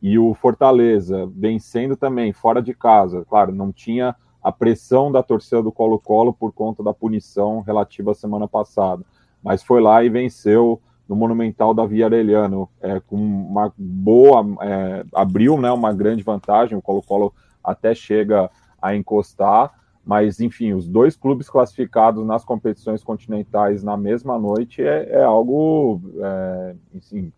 e 0.00 0.18
o 0.18 0.34
Fortaleza 0.34 1.30
vencendo 1.34 1.96
também 1.96 2.32
fora 2.32 2.60
de 2.60 2.74
casa. 2.74 3.24
Claro, 3.28 3.52
não 3.52 3.72
tinha 3.72 4.16
a 4.42 4.50
pressão 4.50 5.12
da 5.12 5.22
torcida 5.22 5.62
do 5.62 5.70
Colo-Colo 5.70 6.32
por 6.32 6.52
conta 6.52 6.82
da 6.82 6.92
punição 6.92 7.60
relativa 7.60 8.10
à 8.10 8.14
semana 8.14 8.48
passada, 8.48 9.04
mas 9.42 9.62
foi 9.62 9.80
lá 9.80 10.02
e 10.02 10.08
venceu 10.08 10.80
no 11.12 11.16
Monumental 11.16 11.74
da 11.74 11.84
Via 11.84 12.06
Arellano, 12.06 12.66
é, 12.80 12.98
com 12.98 13.16
uma 13.16 13.70
boa, 13.76 14.42
é, 14.62 15.04
abriu 15.14 15.60
né, 15.60 15.70
uma 15.70 15.92
grande 15.92 16.22
vantagem, 16.22 16.76
o 16.76 16.80
Colo-Colo 16.80 17.34
até 17.62 17.94
chega 17.94 18.50
a 18.80 18.96
encostar, 18.96 19.70
mas 20.02 20.40
enfim, 20.40 20.72
os 20.72 20.88
dois 20.88 21.14
clubes 21.14 21.50
classificados 21.50 22.24
nas 22.26 22.46
competições 22.46 23.04
continentais 23.04 23.84
na 23.84 23.94
mesma 23.94 24.38
noite 24.38 24.82
é, 24.82 25.10
é 25.10 25.22
algo 25.22 26.00
é, 26.18 26.74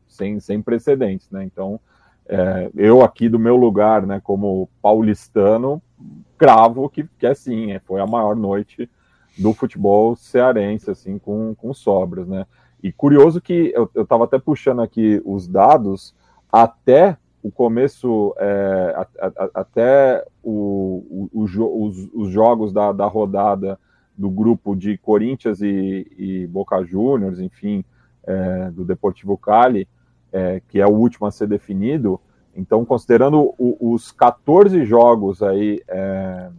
sem, 0.07 0.39
sem 0.39 0.62
precedentes, 0.62 1.29
né? 1.33 1.43
Então, 1.43 1.81
é, 2.29 2.70
eu 2.77 3.03
aqui 3.03 3.29
do 3.29 3.41
meu 3.41 3.57
lugar, 3.57 4.07
né, 4.07 4.20
como 4.22 4.68
paulistano, 4.81 5.83
cravo 6.39 6.89
que, 6.89 7.05
que 7.18 7.27
é 7.27 7.35
sim, 7.35 7.72
é, 7.72 7.81
foi 7.81 8.01
a 8.01 8.07
maior 8.07 8.37
noite 8.37 8.89
do 9.37 9.53
futebol 9.53 10.14
cearense, 10.14 10.93
assim, 10.93 11.18
com, 11.18 11.57
com 11.57 11.75
sobras, 11.75 12.29
né? 12.29 12.47
E 12.85 12.93
curioso 12.93 13.41
que 13.41 13.72
eu 13.74 14.03
estava 14.03 14.24
até 14.24 14.39
puxando 14.39 14.82
aqui 14.82 15.18
os 15.24 15.49
dados, 15.49 16.14
até 16.53 17.16
o 17.43 17.51
começo, 17.51 18.35
é, 18.37 18.95
a, 18.95 19.26
a, 19.26 19.51
até 19.55 20.22
o, 20.43 21.30
o, 21.32 21.41
o, 21.41 21.87
os, 21.87 22.09
os, 22.12 22.28
jogos 22.28 22.74
da, 22.74 22.93
da, 22.93 23.07
rodada 23.07 23.80
do 24.14 24.28
grupo 24.28 24.76
de 24.76 24.99
Corinthians 24.99 25.62
e, 25.62 26.07
e 26.18 26.47
Boca 26.47 26.85
Juniors, 26.85 27.41
enfim, 27.41 27.82
é, 28.22 28.70
do 28.70 28.85
Deportivo 28.85 29.39
Cali, 29.39 29.89
é, 30.30 30.61
que 30.68 30.78
é 30.78 30.87
o 30.87 30.93
último 30.93 31.26
a 31.26 31.30
ser 31.30 31.47
definido. 31.47 32.20
Então, 32.55 32.85
considerando 32.85 33.55
os 33.59 34.12
14 34.12 34.85
jogos 34.85 35.43
aí 35.43 35.82
é, 35.89 36.51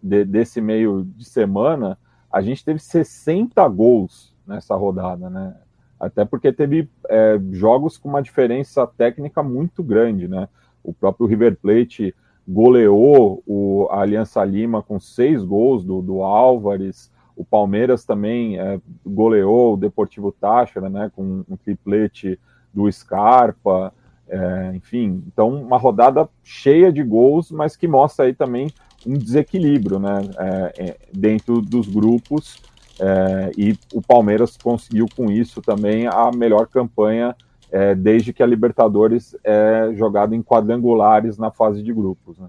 de, 0.00 0.24
desse 0.24 0.60
meio 0.60 1.02
de 1.02 1.24
semana, 1.24 1.98
a 2.32 2.40
gente 2.40 2.64
teve 2.64 2.78
60 2.78 3.66
gols 3.66 4.29
nessa 4.50 4.74
rodada, 4.74 5.30
né? 5.30 5.54
Até 5.98 6.24
porque 6.24 6.52
teve 6.52 6.88
é, 7.08 7.38
jogos 7.52 7.96
com 7.96 8.08
uma 8.08 8.22
diferença 8.22 8.86
técnica 8.86 9.42
muito 9.42 9.82
grande, 9.82 10.26
né? 10.26 10.48
O 10.82 10.92
próprio 10.92 11.26
River 11.26 11.56
Plate 11.56 12.14
goleou 12.48 13.42
o, 13.46 13.86
a 13.90 14.00
Aliança 14.00 14.42
Lima 14.44 14.82
com 14.82 14.98
seis 14.98 15.44
gols 15.44 15.84
do, 15.84 16.02
do 16.02 16.22
Álvares. 16.22 17.12
O 17.36 17.44
Palmeiras 17.44 18.04
também 18.04 18.58
é, 18.58 18.80
goleou 19.06 19.74
o 19.74 19.76
Deportivo 19.76 20.32
Táchira, 20.32 20.88
né? 20.88 21.10
Com 21.14 21.44
um 21.48 21.56
triplete 21.56 22.38
do 22.72 22.90
Scarpa. 22.90 23.92
É, 24.26 24.72
enfim, 24.76 25.24
então 25.26 25.48
uma 25.48 25.76
rodada 25.76 26.28
cheia 26.44 26.92
de 26.92 27.02
gols, 27.02 27.50
mas 27.50 27.74
que 27.76 27.88
mostra 27.88 28.26
aí 28.26 28.32
também 28.32 28.68
um 29.04 29.14
desequilíbrio 29.14 29.98
né, 29.98 30.20
é, 30.38 30.72
é, 30.78 30.96
dentro 31.12 31.60
dos 31.60 31.88
grupos. 31.88 32.62
É, 33.00 33.50
e 33.56 33.78
o 33.94 34.02
Palmeiras 34.02 34.58
conseguiu 34.58 35.06
com 35.16 35.30
isso 35.30 35.62
também 35.62 36.06
a 36.06 36.30
melhor 36.30 36.66
campanha 36.66 37.34
é, 37.70 37.94
desde 37.94 38.32
que 38.32 38.42
a 38.42 38.46
Libertadores 38.46 39.34
é 39.42 39.90
jogada 39.94 40.36
em 40.36 40.42
quadrangulares 40.42 41.38
na 41.38 41.50
fase 41.50 41.82
de 41.82 41.92
grupos. 41.92 42.38
Né? 42.38 42.48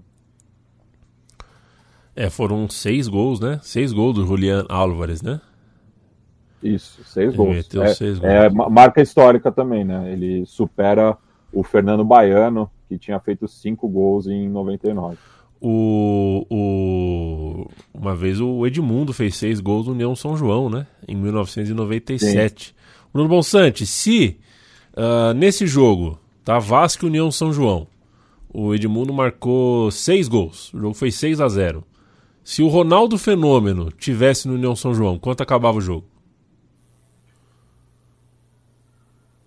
É, 2.14 2.28
foram 2.28 2.68
seis 2.68 3.08
gols, 3.08 3.40
né? 3.40 3.58
Seis 3.62 3.92
gols 3.92 4.16
do 4.16 4.26
Julian 4.26 4.66
Álvares, 4.68 5.22
né? 5.22 5.40
Isso, 6.62 7.02
seis 7.04 7.34
gols. 7.34 7.68
É, 7.74 7.94
seis 7.94 8.18
gols. 8.18 8.32
é, 8.32 8.50
marca 8.50 9.00
histórica 9.00 9.50
também, 9.50 9.84
né? 9.84 10.12
Ele 10.12 10.44
supera 10.44 11.16
o 11.52 11.62
Fernando 11.62 12.04
Baiano, 12.04 12.70
que 12.88 12.98
tinha 12.98 13.18
feito 13.18 13.48
cinco 13.48 13.88
gols 13.88 14.26
em 14.26 14.48
99. 14.48 15.16
O, 15.64 16.44
o, 16.50 17.70
uma 17.94 18.16
vez 18.16 18.40
o 18.40 18.66
Edmundo 18.66 19.12
fez 19.12 19.36
seis 19.36 19.60
gols 19.60 19.86
no 19.86 19.92
União 19.92 20.16
São 20.16 20.36
João, 20.36 20.68
né? 20.68 20.88
Em 21.06 21.14
1997. 21.14 22.64
Sim. 22.66 22.72
Bruno 23.12 23.28
Bonsante, 23.28 23.86
se 23.86 24.40
uh, 24.94 25.32
nesse 25.32 25.64
jogo, 25.64 26.18
tá? 26.44 26.58
Vasco 26.58 27.04
e 27.04 27.08
União 27.08 27.30
São 27.30 27.52
João, 27.52 27.86
o 28.52 28.74
Edmundo 28.74 29.12
marcou 29.12 29.88
seis 29.92 30.26
gols. 30.26 30.74
O 30.74 30.80
jogo 30.80 30.94
foi 30.94 31.12
6 31.12 31.40
a 31.40 31.48
0 31.48 31.84
Se 32.42 32.60
o 32.60 32.66
Ronaldo 32.66 33.16
Fenômeno 33.16 33.92
tivesse 33.92 34.48
no 34.48 34.54
União 34.54 34.74
São 34.74 34.92
João, 34.92 35.16
quanto 35.16 35.44
acabava 35.44 35.78
o 35.78 35.80
jogo? 35.80 36.06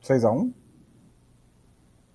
6 0.02 0.24
a 0.24 0.32
1 0.32 0.54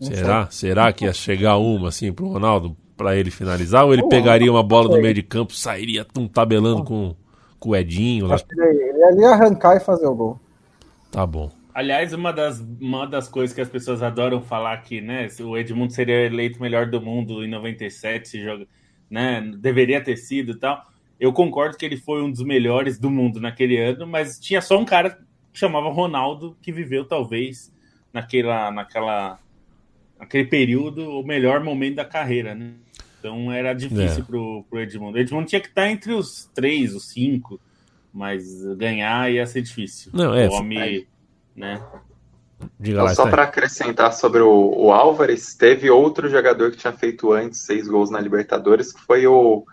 Será? 0.01 0.51
Será 0.51 0.93
que 0.93 1.05
ia 1.05 1.13
chegar 1.13 1.59
uma 1.59 1.89
assim 1.89 2.11
pro 2.13 2.29
Ronaldo 2.29 2.75
para 3.01 3.17
ele 3.17 3.31
finalizar? 3.31 3.87
Ou 3.87 3.95
ele 3.95 4.07
pegaria 4.09 4.53
uma 4.53 4.63
bola 4.63 4.95
no 4.95 5.01
meio 5.01 5.15
de 5.15 5.23
campo, 5.23 5.55
sairia 5.55 6.05
tum, 6.05 6.29
tabelando 6.29 6.85
com, 6.85 7.17
com 7.59 7.71
o 7.71 7.77
Edinho? 7.77 8.27
Lá? 8.27 8.37
Ele 8.53 9.23
ia 9.23 9.31
arrancar 9.31 9.79
e 9.79 9.81
fazer 9.81 10.07
o 10.07 10.15
gol. 10.15 10.39
Tá 11.11 11.27
bom. 11.27 11.51
Aliás, 11.73 12.13
uma 12.13 12.31
das, 12.31 12.63
uma 12.79 13.07
das 13.07 13.27
coisas 13.27 13.55
que 13.55 13.61
as 13.63 13.71
pessoas 13.71 14.03
adoram 14.03 14.43
falar 14.43 14.75
aqui, 14.75 15.01
né? 15.01 15.29
O 15.41 15.57
Edmundo 15.57 15.95
seria 15.95 16.27
eleito 16.27 16.61
melhor 16.61 16.91
do 16.91 17.01
mundo 17.01 17.43
em 17.43 17.49
97, 17.49 18.39
joga, 18.39 18.67
né? 19.09 19.41
Deveria 19.59 20.05
ter 20.05 20.19
sido 20.19 20.53
e 20.53 20.59
tal. 20.59 20.85
Eu 21.19 21.33
concordo 21.33 21.79
que 21.79 21.87
ele 21.87 21.97
foi 21.97 22.23
um 22.23 22.31
dos 22.31 22.45
melhores 22.45 22.99
do 22.99 23.09
mundo 23.09 23.41
naquele 23.41 23.79
ano, 23.79 24.07
mas 24.07 24.39
tinha 24.39 24.61
só 24.61 24.79
um 24.79 24.85
cara 24.85 25.09
que 25.11 25.59
chamava 25.59 25.89
Ronaldo 25.89 26.55
que 26.61 26.71
viveu 26.71 27.07
talvez 27.07 27.73
naquela, 28.13 28.71
naquela 28.71 29.39
aquele 30.19 30.45
período, 30.45 31.19
o 31.19 31.27
melhor 31.27 31.65
momento 31.65 31.97
da 31.97 32.05
carreira, 32.05 32.55
né? 32.55 32.75
Então 33.21 33.53
era 33.53 33.75
difícil 33.75 34.23
é. 34.23 34.27
pro, 34.27 34.64
pro 34.68 34.81
Edmundo. 34.81 35.16
O 35.16 35.21
Edmundo 35.21 35.47
tinha 35.47 35.61
que 35.61 35.68
estar 35.68 35.89
entre 35.89 36.12
os 36.12 36.51
três, 36.55 36.95
os 36.95 37.11
cinco, 37.11 37.61
mas 38.12 38.64
ganhar 38.77 39.31
ia 39.31 39.47
ser 39.47 39.62
difícil. 39.62 40.11
Não, 40.12 40.35
é. 40.35 40.49
O 40.49 40.53
homem, 40.55 41.07
né? 41.55 41.81
Diga 42.79 43.03
lá, 43.05 43.14
só 43.14 43.29
para 43.29 43.45
acrescentar 43.45 44.12
sobre 44.12 44.41
o, 44.41 44.75
o, 44.77 44.93
Álvares, 44.93 45.55
teve 45.55 45.91
outro 45.91 46.29
jogador 46.29 46.71
que 46.71 46.77
tinha 46.77 46.93
feito 46.93 47.33
antes 47.33 47.61
seis 47.61 47.87
gols 47.87 48.11
na 48.11 48.21
Libertadores, 48.21 48.93
que 48.93 49.01
foi 49.01 49.27
o 49.27 49.64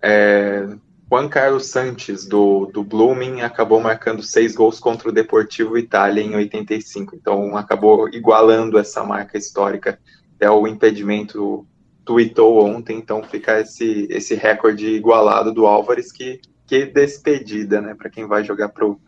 é, 0.00 0.68
Juan 1.10 1.28
Carlos 1.28 1.66
Santos, 1.66 2.24
do, 2.24 2.66
do 2.66 2.84
Blooming, 2.84 3.40
acabou 3.40 3.80
marcando 3.80 4.22
seis 4.22 4.54
gols 4.54 4.78
contra 4.78 5.08
o 5.08 5.12
Deportivo 5.12 5.76
Itália 5.76 6.22
em 6.22 6.36
85. 6.36 7.16
Então 7.16 7.56
acabou 7.56 8.08
igualando 8.08 8.78
essa 8.78 9.02
marca 9.02 9.36
histórica. 9.36 9.98
É 10.38 10.48
o 10.48 10.68
impedimento 10.68 11.66
tweetou 12.10 12.66
ontem, 12.66 12.98
então 12.98 13.22
fica 13.22 13.60
esse, 13.60 14.08
esse 14.10 14.34
recorde 14.34 14.84
igualado 14.84 15.54
do 15.54 15.64
Álvares, 15.64 16.10
que, 16.10 16.40
que 16.66 16.84
despedida, 16.84 17.80
né? 17.80 17.94
Para 17.94 18.10
quem 18.10 18.26
vai 18.26 18.42
jogar 18.42 18.70
pro 18.70 19.00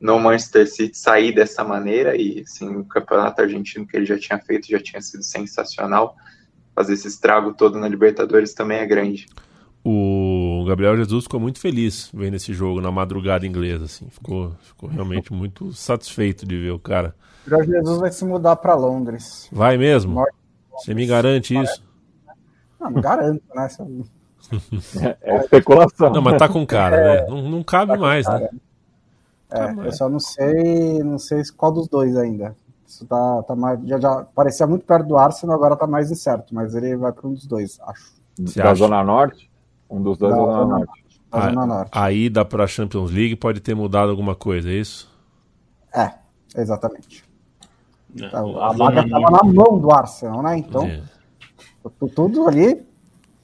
no 0.00 0.18
Manchester 0.18 0.66
City 0.66 0.96
sair 0.96 1.34
dessa 1.34 1.62
maneira 1.62 2.16
e 2.16 2.40
assim, 2.40 2.68
o 2.76 2.84
campeonato 2.84 3.42
argentino 3.42 3.86
que 3.86 3.96
ele 3.96 4.06
já 4.06 4.18
tinha 4.18 4.38
feito 4.38 4.68
já 4.68 4.78
tinha 4.78 5.02
sido 5.02 5.22
sensacional. 5.22 6.16
Fazer 6.74 6.94
esse 6.94 7.08
estrago 7.08 7.52
todo 7.52 7.78
na 7.78 7.88
Libertadores 7.88 8.54
também 8.54 8.78
é 8.78 8.86
grande 8.86 9.26
o 9.88 10.64
Gabriel 10.66 10.96
Jesus 10.96 11.24
ficou 11.24 11.38
muito 11.38 11.60
feliz 11.60 12.10
vendo 12.12 12.34
esse 12.34 12.52
jogo 12.52 12.80
na 12.80 12.90
madrugada 12.90 13.46
inglesa, 13.46 13.84
assim. 13.84 14.08
Ficou, 14.10 14.52
ficou 14.60 14.88
realmente 14.88 15.32
muito 15.32 15.72
satisfeito 15.72 16.44
de 16.44 16.58
ver 16.58 16.72
o 16.72 16.78
cara. 16.78 17.14
O 17.46 17.50
Gabriel 17.50 17.82
Jesus 17.82 18.00
vai 18.00 18.10
se 18.10 18.24
mudar 18.24 18.56
para 18.56 18.74
Londres. 18.74 19.48
Vai 19.52 19.78
mesmo? 19.78 20.24
Você 20.72 20.92
me 20.92 21.06
garante 21.06 21.56
isso? 21.56 21.85
Não, 22.86 22.92
não 22.92 23.00
garanto, 23.00 23.42
né? 23.54 23.68
é, 25.22 25.36
especulação. 25.38 26.12
Não, 26.12 26.22
mas 26.22 26.38
tá 26.38 26.48
com 26.48 26.66
cara, 26.66 26.96
é, 26.96 27.20
né? 27.22 27.26
Não, 27.28 27.42
não 27.42 27.62
cabe 27.62 27.92
tá 27.92 27.98
mais, 27.98 28.26
né? 28.26 28.48
É, 29.50 29.74
tá 29.74 29.84
eu 29.84 29.92
só 29.92 30.08
não 30.08 30.20
sei, 30.20 31.02
não 31.02 31.18
sei 31.18 31.42
qual 31.56 31.72
dos 31.72 31.88
dois 31.88 32.16
ainda. 32.16 32.54
Isso 32.86 33.04
tá, 33.06 33.42
tá 33.42 33.56
mais, 33.56 33.80
já, 33.84 33.98
já 33.98 34.26
parecia 34.34 34.66
muito 34.66 34.84
perto 34.84 35.08
do 35.08 35.16
Arsenal, 35.16 35.56
agora 35.56 35.76
tá 35.76 35.86
mais 35.86 36.10
incerto, 36.10 36.54
mas 36.54 36.74
ele 36.74 36.96
vai 36.96 37.12
para 37.12 37.26
um 37.26 37.32
dos 37.32 37.46
dois, 37.46 37.80
acho. 37.82 38.14
Você 38.38 38.62
da 38.62 38.70
acha? 38.70 38.76
Zona 38.76 39.02
Norte? 39.02 39.50
Um 39.90 40.02
dos 40.02 40.18
dois 40.18 40.34
da, 40.34 40.40
é 40.40 40.46
da 40.46 40.52
Zona 40.52 40.78
Norte. 40.78 41.06
A, 41.32 41.40
Zona 41.40 41.66
Norte. 41.66 41.90
A 41.92 42.12
ida 42.12 42.44
para 42.44 42.64
a 42.64 42.66
Champions 42.66 43.10
League 43.10 43.36
pode 43.36 43.60
ter 43.60 43.74
mudado 43.74 44.10
alguma 44.10 44.34
coisa, 44.34 44.70
é 44.70 44.74
isso? 44.74 45.10
É, 45.94 46.12
exatamente. 46.56 47.24
É, 48.20 48.26
a 48.34 48.72
vaga 48.72 49.02
estava 49.02 49.30
na 49.30 49.42
mão 49.42 49.78
do 49.78 49.92
Arsenal, 49.92 50.42
né? 50.42 50.58
Então, 50.58 50.84
é. 50.84 51.02
Tudo 51.90 52.48
ali 52.48 52.82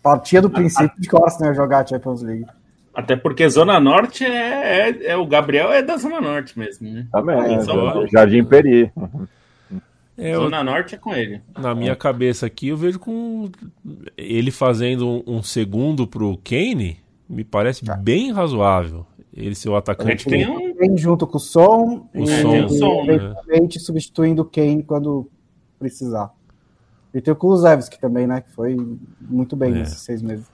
partia 0.03 0.43
do 0.43 0.51
princípio 0.51 0.93
de 0.99 1.09
que 1.09 1.15
o 1.15 1.25
Arsenal 1.25 1.53
ia 1.53 1.57
jogar 1.57 1.79
a 1.79 1.87
Champions 1.87 2.23
League. 2.23 2.47
Até 2.95 3.17
porque 3.17 3.49
Zona 3.49 3.81
Norte 3.81 4.25
é, 4.25 4.91
é, 4.91 5.07
é, 5.07 5.17
o 5.17 5.25
Gabriel 5.25 5.73
é 5.73 5.81
da 5.83 5.97
Zona 5.97 6.21
Norte 6.21 6.59
mesmo, 6.59 6.91
né? 6.91 7.07
Também, 7.11 7.37
é, 7.37 8.09
Jardim 8.13 8.45
Peri. 8.45 8.93
É, 10.19 10.35
Zona 10.35 10.63
Norte 10.63 10.95
é 10.95 10.99
com 10.99 11.15
ele. 11.15 11.41
Na 11.59 11.75
minha 11.75 11.97
cabeça 11.97 12.45
aqui, 12.45 12.69
eu 12.69 12.77
vejo 12.77 12.99
com 12.99 13.51
ele 14.17 14.51
fazendo 14.51 15.09
um, 15.09 15.39
um 15.39 15.43
segundo 15.43 16.07
pro 16.07 16.37
Kane, 16.45 16.99
me 17.27 17.45
parece 17.45 17.83
tá. 17.83 17.97
bem 17.97 18.31
razoável. 18.31 19.07
Ele 19.35 19.55
ser 19.55 19.71
o 19.71 19.77
atacante. 19.77 20.27
Tem 20.27 20.47
um... 20.47 20.75
Vem 20.75 20.99
junto 20.99 21.27
com 21.27 21.39
o 21.39 21.41
som 21.41 22.07
o 22.15 22.23
e, 22.23 22.27
som, 22.27 22.65
o 22.65 22.69
som 22.69 23.05
né? 23.07 23.35
substituindo 23.79 24.43
o 24.43 24.45
Kane 24.45 24.83
quando 24.83 25.31
precisar. 25.79 26.31
E 27.15 27.21
tem 27.21 27.33
o 27.33 27.37
Kulusevski 27.37 28.01
também, 28.01 28.27
né? 28.27 28.41
Que 28.41 28.51
foi 28.53 28.77
muito 29.21 29.55
bem 29.55 29.73
é. 29.73 29.75
nesses 29.81 30.01
seis 30.01 30.23
meses. 30.23 30.47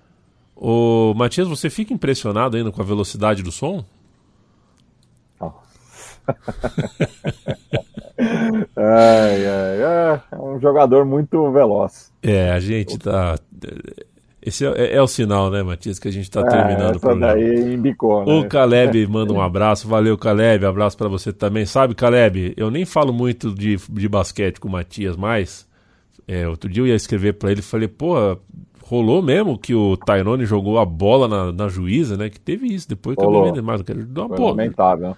Ô, 0.56 1.14
Matias, 1.14 1.46
você 1.46 1.70
fica 1.70 1.94
impressionado 1.94 2.56
ainda 2.56 2.72
com 2.72 2.82
a 2.82 2.84
velocidade 2.84 3.42
do 3.42 3.52
som? 3.52 3.84
Oh. 5.38 5.52
ai, 8.76 9.46
ai, 9.46 9.82
ai, 9.84 10.22
é 10.32 10.36
um 10.36 10.58
jogador 10.60 11.04
muito 11.04 11.50
veloz. 11.52 12.12
É, 12.22 12.50
a 12.50 12.58
gente 12.58 12.98
tá. 12.98 13.36
Esse 14.42 14.66
é, 14.66 14.70
é, 14.70 14.96
é, 14.96 15.02
o 15.02 15.06
sinal, 15.06 15.50
né, 15.50 15.62
Matias, 15.62 15.98
que 15.98 16.08
a 16.08 16.12
gente 16.12 16.28
tá 16.28 16.40
é, 16.40 16.44
terminando 16.44 16.96
o 16.96 17.00
programa. 17.00 17.34
Daí 17.34 17.74
embicou, 17.74 18.24
né? 18.24 18.32
O 18.32 18.48
Caleb 18.48 19.06
manda 19.06 19.32
um 19.32 19.40
abraço, 19.40 19.86
valeu 19.86 20.18
Caleb, 20.18 20.64
abraço 20.64 20.96
para 20.96 21.08
você 21.08 21.32
também. 21.32 21.66
Sabe, 21.66 21.94
Caleb, 21.94 22.54
eu 22.56 22.68
nem 22.70 22.84
falo 22.84 23.12
muito 23.12 23.54
de, 23.54 23.76
de 23.76 24.08
basquete 24.08 24.58
com 24.58 24.66
o 24.66 24.72
Matias 24.72 25.16
mais. 25.16 25.67
É, 26.28 26.46
outro 26.46 26.68
dia 26.68 26.82
eu 26.82 26.86
ia 26.86 26.94
escrever 26.94 27.32
para 27.32 27.50
ele, 27.50 27.62
falei, 27.62 27.88
pô, 27.88 28.14
rolou 28.82 29.22
mesmo 29.22 29.58
que 29.58 29.74
o 29.74 29.96
Tyrone 29.96 30.44
jogou 30.44 30.78
a 30.78 30.84
bola 30.84 31.26
na, 31.26 31.52
na 31.52 31.68
juíza, 31.68 32.18
né? 32.18 32.28
Que 32.28 32.38
teve 32.38 32.66
isso, 32.66 32.86
depois 32.86 33.16
que 33.16 33.24
eu 33.24 33.30
não 33.30 33.62
mais, 33.62 33.80
eu 33.80 33.86
quero 33.86 34.04
dar 34.04 34.26
uma. 34.26 34.38
Lamentável. 34.38 35.16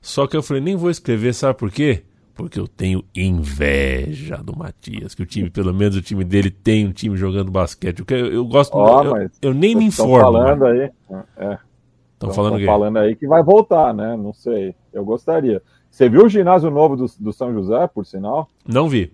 Só 0.00 0.28
que 0.28 0.36
eu 0.36 0.42
falei, 0.42 0.62
nem 0.62 0.76
vou 0.76 0.90
escrever, 0.90 1.34
sabe 1.34 1.58
por 1.58 1.72
quê? 1.72 2.04
Porque 2.34 2.58
eu 2.58 2.68
tenho 2.68 3.04
inveja 3.14 4.36
do 4.36 4.56
Matias, 4.56 5.14
que 5.14 5.22
o 5.22 5.26
time, 5.26 5.50
pelo 5.50 5.72
menos 5.72 5.96
o 5.96 6.02
time 6.02 6.24
dele 6.24 6.50
tem 6.50 6.86
um 6.86 6.92
time 6.92 7.16
jogando 7.16 7.50
basquete. 7.50 8.04
Eu, 8.08 8.26
eu 8.26 8.44
gosto, 8.44 8.76
oh, 8.76 9.02
eu, 9.02 9.30
eu, 9.40 9.54
nem 9.54 9.74
me 9.74 9.86
informo. 9.86 10.20
falando 10.20 10.66
aí, 10.66 10.90
é. 11.36 11.58
Estão 12.12 12.30
falando, 12.30 12.64
falando 12.64 12.98
aí 12.98 13.16
que 13.16 13.26
vai 13.26 13.42
voltar, 13.42 13.92
né? 13.92 14.16
Não 14.16 14.32
sei. 14.32 14.74
Eu 14.92 15.04
gostaria. 15.04 15.60
Você 15.90 16.08
viu 16.08 16.24
o 16.24 16.28
ginásio 16.28 16.70
novo 16.70 16.96
do, 16.96 17.06
do 17.18 17.32
São 17.32 17.52
José, 17.52 17.86
por 17.86 18.04
sinal? 18.04 18.50
Não 18.66 18.88
vi. 18.88 19.12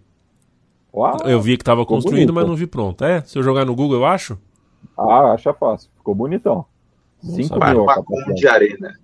Uau, 0.93 1.19
eu 1.25 1.41
vi 1.41 1.57
que 1.57 1.63
estava 1.63 1.87
construindo, 1.87 2.29
bonito. 2.29 2.35
mas 2.35 2.47
não 2.47 2.57
vi 2.57 2.67
pronto. 2.67 3.05
É? 3.05 3.23
Se 3.23 3.39
eu 3.39 3.43
jogar 3.43 3.65
no 3.65 3.75
Google, 3.75 3.99
eu 3.99 4.07
acho? 4.07 4.39
Ah, 4.99 5.33
acha 5.33 5.53
fácil. 5.53 5.91
Ficou 5.97 6.15
bonitão. 6.15 6.65
5 7.23 7.59
mil. 7.59 7.87
De 8.35 8.49
arena. 8.49 8.95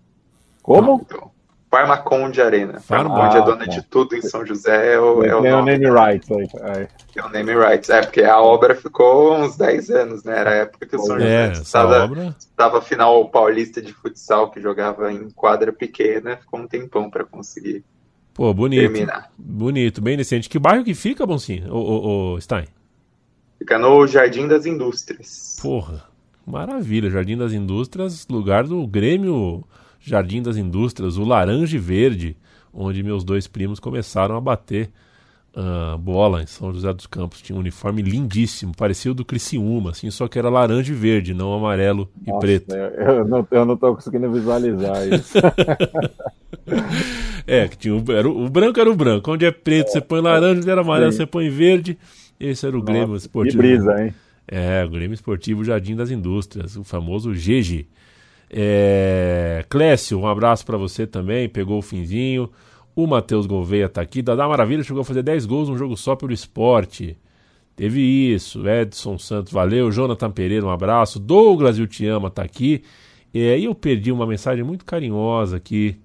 Como? 0.63 1.05
Então. 1.07 1.31
Farmaconde 1.71 2.41
Arena. 2.41 2.81
Farmaconde 2.81 3.37
é 3.37 3.43
dona 3.43 3.65
ah, 3.65 3.69
de 3.69 3.83
tudo 3.83 4.15
em 4.17 4.23
São 4.23 4.47
José. 4.47 4.95
É 4.95 5.01
o, 5.01 5.25
é 5.25 5.35
o 5.35 5.43
nome, 5.43 5.77
name 5.77 5.91
rights 5.91 6.31
aí. 6.31 6.89
É 7.15 7.23
o 7.23 7.29
name 7.29 7.55
rights. 7.55 7.91
É, 7.91 8.01
porque 8.01 8.23
a 8.23 8.41
obra 8.41 8.75
ficou 8.75 9.35
uns 9.35 9.57
10 9.57 9.91
anos, 9.91 10.25
né? 10.25 10.39
Era 10.39 10.51
a 10.51 10.55
época 10.55 10.87
que 10.87 10.97
o 10.97 11.01
São 11.01 11.17
é, 11.17 11.49
José 11.49 11.63
estava, 11.63 12.05
obra... 12.05 12.37
estava 12.39 12.81
final 12.81 13.29
paulista 13.29 13.83
de 13.83 13.93
futsal, 13.93 14.51
que 14.51 14.61
jogava 14.61 15.13
em 15.13 15.29
quadra 15.31 15.73
pequena, 15.73 16.37
ficou 16.37 16.61
um 16.61 16.69
tempão 16.69 17.11
para 17.11 17.25
conseguir 17.25 17.85
Pô, 18.37 18.53
bonito. 18.53 18.93
Terminar. 18.93 19.33
Bonito, 19.39 20.03
bem 20.03 20.15
decente. 20.15 20.49
Que 20.49 20.59
bairro 20.59 20.85
que 20.85 20.95
fica, 20.95 21.25
Boncinho, 21.25 21.73
o, 21.73 22.35
o, 22.35 22.41
Stein? 22.41 22.67
Fica 23.59 23.79
no 23.79 24.07
Jardim 24.07 24.47
das 24.47 24.67
Indústrias. 24.67 25.57
Porra, 25.63 26.05
maravilha. 26.47 27.09
Jardim 27.09 27.39
das 27.39 27.55
Indústrias, 27.55 28.29
lugar 28.29 28.65
do 28.65 28.87
Grêmio 28.87 29.65
Jardim 29.99 30.43
das 30.43 30.59
Indústrias, 30.59 31.17
o 31.17 31.25
Laranja 31.25 31.77
e 31.77 31.81
Verde, 31.81 32.37
onde 32.73 33.03
meus 33.03 33.25
dois 33.25 33.47
primos 33.47 33.81
começaram 33.81 34.37
a 34.37 34.41
bater 34.41 34.91
uh, 35.57 35.97
bola 35.97 36.43
em 36.43 36.47
São 36.47 36.73
José 36.73 36.93
dos 36.93 37.07
Campos. 37.07 37.41
Tinha 37.41 37.57
um 37.57 37.61
uniforme 37.61 38.03
lindíssimo, 38.03 38.75
parecia 38.77 39.11
o 39.11 39.15
do 39.15 39.25
Criciúma, 39.25 39.91
assim, 39.91 40.11
só 40.11 40.29
que 40.29 40.39
era 40.39 40.51
laranja 40.51 40.93
e 40.93 40.95
verde, 40.95 41.33
não 41.33 41.55
amarelo 41.55 42.09
Nossa, 42.25 42.39
e 42.39 42.41
preto. 42.41 42.75
Eu 42.75 43.27
não, 43.27 43.49
eu 43.51 43.65
não 43.65 43.77
tô 43.77 43.95
conseguindo 43.95 44.31
visualizar 44.31 45.09
isso. 45.09 45.39
é, 47.47 47.67
que 47.69 47.79
tinha 47.79 47.95
o, 47.95 48.05
era, 48.13 48.29
o 48.29 48.49
branco 48.49 48.79
era 48.79 48.91
o 48.91 48.95
branco. 48.95 49.33
Onde 49.33 49.47
é 49.47 49.51
preto, 49.51 49.89
é, 49.89 49.93
você 49.93 50.01
põe 50.01 50.21
laranja, 50.21 50.61
onde 50.61 50.71
era 50.71 50.83
amarelo, 50.83 51.13
sim. 51.13 51.19
você 51.19 51.27
põe 51.27 51.49
verde. 51.49 51.99
Esse 52.39 52.67
era 52.67 52.77
o 52.77 52.81
Nossa, 52.81 52.93
Grêmio 52.93 53.17
Esportivo. 53.17 53.57
Que 53.57 53.69
brisa, 53.69 54.05
hein? 54.05 54.15
É, 54.47 54.85
o 54.85 54.91
Grêmio 54.91 55.15
Esportivo 55.15 55.65
Jardim 55.65 55.97
das 55.97 56.11
Indústrias, 56.11 56.77
o 56.77 56.85
famoso 56.85 57.33
GG. 57.33 57.87
É... 58.49 59.65
Clécio, 59.69 60.21
um 60.21 60.27
abraço 60.27 60.65
para 60.65 60.77
você 60.77 61.05
também, 61.05 61.49
pegou 61.49 61.79
o 61.79 61.83
finzinho. 61.83 62.49
O 62.97 63.07
Matheus 63.07 63.45
Gouveia 63.45 63.91
tá 63.91 64.01
aqui. 64.01 64.23
Dada 64.23 64.49
Maravilha 64.49 64.83
chegou 64.83 65.03
a 65.03 65.05
fazer 65.05 65.23
10 65.23 65.45
gols 65.45 65.69
num 65.69 65.77
jogo 65.77 65.99
só 65.99 66.17
pelo 66.17 66.33
esporte. 66.33 67.15
Teve 67.77 68.01
isso. 68.01 68.67
Edson 68.67 69.19
Santos, 69.19 69.53
valeu. 69.53 69.93
Jonathan 69.93 70.31
Pereira, 70.31 70.65
um 70.65 70.71
abraço. 70.71 71.21
Douglas, 71.21 71.79
eu 71.79 71.87
te 71.87 72.07
amo, 72.07 72.31
tá 72.31 72.43
aqui. 72.43 72.83
E 73.35 73.51
aí 73.51 73.65
eu 73.67 73.75
perdi 73.75 74.11
uma 74.11 74.27
mensagem 74.27 74.65
muito 74.65 74.83
carinhosa 74.83 75.59
aqui. 75.59 75.99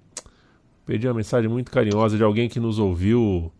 Perdi 0.84 1.08
uma 1.08 1.14
mensagem 1.14 1.48
muito 1.48 1.70
carinhosa 1.70 2.18
de 2.18 2.22
alguém 2.22 2.46
que 2.46 2.60
nos 2.60 2.78
ouviu 2.78 3.50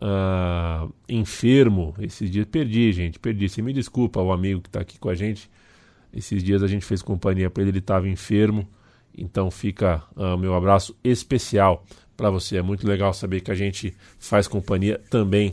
uh, 0.00 0.90
enfermo 1.06 1.94
esses 1.98 2.30
dias. 2.30 2.46
Perdi, 2.46 2.92
gente, 2.92 3.18
perdi. 3.18 3.46
Você 3.46 3.60
me 3.60 3.74
desculpa, 3.74 4.22
o 4.22 4.32
amigo 4.32 4.62
que 4.62 4.68
está 4.70 4.80
aqui 4.80 4.98
com 4.98 5.10
a 5.10 5.14
gente. 5.14 5.50
Esses 6.14 6.42
dias 6.42 6.62
a 6.62 6.66
gente 6.66 6.86
fez 6.86 7.02
companhia 7.02 7.50
para 7.50 7.62
ele, 7.62 7.72
ele 7.72 7.78
estava 7.78 8.08
enfermo. 8.08 8.66
Então 9.14 9.50
fica 9.50 10.02
o 10.16 10.34
uh, 10.34 10.38
meu 10.38 10.54
abraço 10.54 10.96
especial 11.04 11.84
para 12.20 12.30
você. 12.30 12.58
É 12.58 12.62
muito 12.62 12.86
legal 12.86 13.14
saber 13.14 13.40
que 13.40 13.50
a 13.50 13.54
gente 13.54 13.94
faz 14.18 14.46
companhia 14.46 15.00
também 15.08 15.50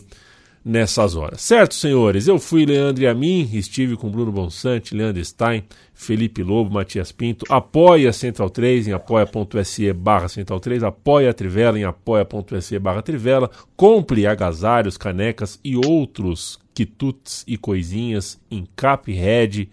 nessas 0.64 1.16
horas. 1.16 1.40
Certo, 1.42 1.74
senhores? 1.74 2.28
Eu 2.28 2.38
fui 2.38 2.66
Leandro 2.66 3.02
e 3.02 3.08
a 3.08 3.14
mim, 3.14 3.50
estive 3.54 3.96
com 3.96 4.12
Bruno 4.12 4.34
Bonsante, 4.34 4.94
Leandro 4.94 5.24
Stein, 5.24 5.64
Felipe 5.94 6.44
Lobo, 6.44 6.74
Matias 6.74 7.14
Pinto. 7.14 7.46
Apoie 7.50 8.06
a 8.06 8.12
Central 8.12 8.50
3 8.50 8.90
em 8.90 8.92
apoia.se 8.92 9.94
barra 9.94 10.28
Central 10.28 10.60
3, 10.60 10.84
apoie 10.84 11.30
a 11.30 11.34
Trivela 11.34 11.80
em 11.80 11.86
apoia.se 11.86 12.78
barra 12.80 13.02
Trivela, 13.02 13.50
compre 13.78 14.28
agasalhos, 14.28 14.98
canecas 14.98 15.58
e 15.64 15.78
outros 15.78 16.60
quitutes 16.74 17.46
e 17.48 17.58
coisinhas 17.58 18.38
em 18.52 18.68
Caphead. 18.76 19.70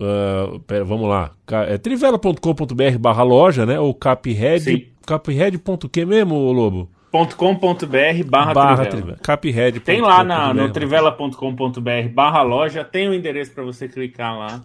Uh, 0.00 0.58
pera, 0.60 0.84
vamos 0.84 1.08
lá, 1.08 1.30
é 1.68 1.78
trivela.com.br 1.78 2.98
barra 2.98 3.22
loja, 3.22 3.64
né? 3.64 3.78
Ou 3.78 3.94
caphead, 3.94 4.92
caphead.que 5.06 6.04
mesmo, 6.04 6.34
Lobo? 6.52 6.90
.com.br 7.36 8.24
barra, 8.26 8.52
barra 8.52 8.86
Trivela. 8.86 9.18
Caphead. 9.22 9.78
Tem 9.80 10.00
lá 10.00 10.24
na, 10.24 10.52
no 10.52 10.72
trivela.com.br 10.72 12.08
barra 12.12 12.42
loja, 12.42 12.84
tem 12.84 13.06
o 13.06 13.12
um 13.12 13.14
endereço 13.14 13.52
para 13.52 13.62
você 13.62 13.88
clicar 13.88 14.36
lá 14.36 14.64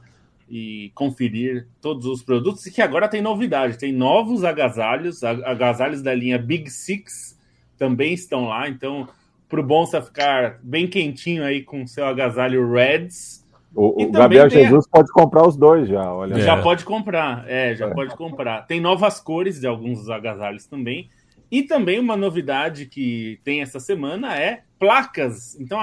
e 0.49 0.91
conferir 0.95 1.67
todos 1.80 2.07
os 2.07 2.23
produtos. 2.23 2.65
E 2.65 2.71
que 2.71 2.82
agora 2.82 3.07
tem 3.07 3.21
novidade, 3.21 3.77
tem 3.77 3.93
novos 3.93 4.43
agasalhos, 4.43 5.23
agasalhos 5.23 6.01
da 6.01 6.13
linha 6.13 6.39
Big 6.39 6.71
Six 6.71 7.38
também 7.77 8.13
estão 8.13 8.47
lá. 8.47 8.67
Então, 8.67 9.07
para 9.47 9.59
o 9.59 9.63
Bonsa 9.63 10.01
ficar 10.01 10.59
bem 10.63 10.88
quentinho 10.88 11.43
aí 11.43 11.61
com 11.61 11.86
seu 11.86 12.05
agasalho 12.05 12.71
Reds. 12.71 13.47
O, 13.80 14.03
o 14.03 14.11
Gabriel 14.11 14.49
Jesus 14.49 14.86
a... 14.88 14.97
pode 14.97 15.09
comprar 15.09 15.47
os 15.47 15.55
dois 15.55 15.88
já, 15.88 16.13
olha. 16.13 16.38
Já 16.38 16.57
é. 16.57 16.61
pode 16.61 16.84
comprar, 16.84 17.45
é, 17.47 17.73
já 17.73 17.88
é. 17.88 17.93
pode 17.93 18.13
comprar. 18.13 18.67
Tem 18.67 18.82
novas 18.82 19.21
cores 19.21 19.61
de 19.61 19.65
alguns 19.65 19.99
dos 19.99 20.09
agasalhos 20.09 20.65
também. 20.65 21.09
E 21.49 21.63
também 21.63 21.97
uma 21.97 22.17
novidade 22.17 22.88
que 22.88 23.39
tem 23.41 23.61
essa 23.61 23.80
semana 23.80 24.38
é 24.38 24.63
placas. 24.77 25.57
Então, 25.57 25.80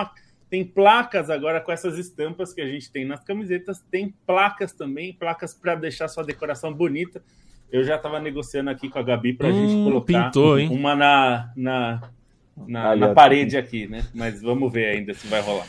tem 0.51 0.63
placas 0.63 1.31
agora 1.31 1.59
com 1.59 1.73
essas 1.73 1.97
estampas 1.97 2.53
que 2.53 2.61
a 2.61 2.67
gente 2.67 2.93
tem 2.93 3.07
nas 3.07 3.25
camisetas. 3.25 3.83
Tem 3.91 4.15
placas 4.27 4.75
também, 4.75 5.15
placas 5.15 5.55
para 5.55 5.75
deixar 5.75 6.07
sua 6.09 6.23
decoração 6.23 6.75
bonita. 6.75 7.23
Eu 7.73 7.83
já 7.83 7.97
estava 7.97 8.21
negociando 8.21 8.69
aqui 8.69 8.91
com 8.91 8.99
a 8.99 9.03
Gabi 9.03 9.33
para 9.33 9.49
a 9.49 9.51
hum, 9.51 9.55
gente 9.55 9.85
colocar 9.85 10.25
pintou, 10.27 10.59
uma 10.59 10.95
na, 10.95 11.51
na, 11.57 12.03
na, 12.69 12.95
na 12.95 13.15
parede 13.15 13.57
aqui, 13.57 13.87
né? 13.87 14.07
Mas 14.15 14.43
vamos 14.43 14.71
ver 14.71 14.97
ainda 14.97 15.15
se 15.15 15.27
vai 15.29 15.41
rolar. 15.41 15.67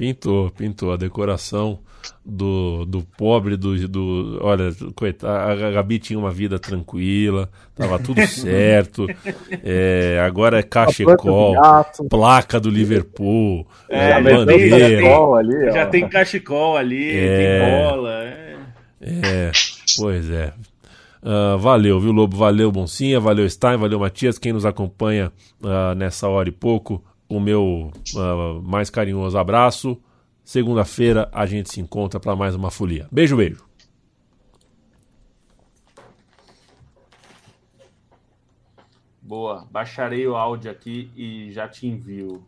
Pintou, 0.00 0.50
pintou. 0.52 0.92
A 0.94 0.96
decoração 0.96 1.78
do, 2.24 2.86
do 2.86 3.02
pobre, 3.18 3.54
do, 3.54 3.86
do. 3.86 4.38
Olha, 4.40 4.74
coitada, 4.94 5.66
a 5.66 5.70
Gabi 5.72 5.98
tinha 5.98 6.18
uma 6.18 6.30
vida 6.30 6.58
tranquila, 6.58 7.50
tava 7.74 7.98
tudo 7.98 8.24
certo. 8.26 9.06
é, 9.62 10.18
agora 10.24 10.58
é 10.58 10.62
cachecol, 10.62 11.54
placa 12.08 12.58
do 12.58 12.70
Liverpool, 12.70 13.66
é, 13.90 14.12
é, 14.12 14.22
bandeira. 14.22 15.18
Ali, 15.36 15.70
já 15.70 15.84
tem 15.84 16.08
cachecol 16.08 16.78
ali, 16.78 17.18
é, 17.18 17.36
tem 17.36 17.90
bola. 17.90 18.24
É. 18.24 18.56
é, 19.02 19.52
pois 19.98 20.30
é. 20.30 20.54
Uh, 21.22 21.58
valeu, 21.58 22.00
viu, 22.00 22.12
Lobo? 22.12 22.38
Valeu, 22.38 22.72
Boncinha, 22.72 23.20
valeu, 23.20 23.46
Stein, 23.50 23.76
valeu, 23.76 24.00
Matias, 24.00 24.38
quem 24.38 24.54
nos 24.54 24.64
acompanha 24.64 25.30
uh, 25.62 25.94
nessa 25.94 26.26
hora 26.26 26.48
e 26.48 26.52
pouco 26.52 27.04
o 27.30 27.38
meu 27.38 27.92
uh, 28.14 28.60
mais 28.62 28.90
carinhoso 28.90 29.38
abraço. 29.38 29.96
Segunda-feira 30.44 31.30
a 31.32 31.46
gente 31.46 31.70
se 31.70 31.80
encontra 31.80 32.18
para 32.18 32.34
mais 32.34 32.56
uma 32.56 32.70
folia. 32.70 33.08
Beijo, 33.10 33.36
beijo. 33.36 33.64
Boa, 39.22 39.64
baixarei 39.70 40.26
o 40.26 40.34
áudio 40.34 40.72
aqui 40.72 41.08
e 41.14 41.52
já 41.52 41.68
te 41.68 41.86
envio. 41.86 42.44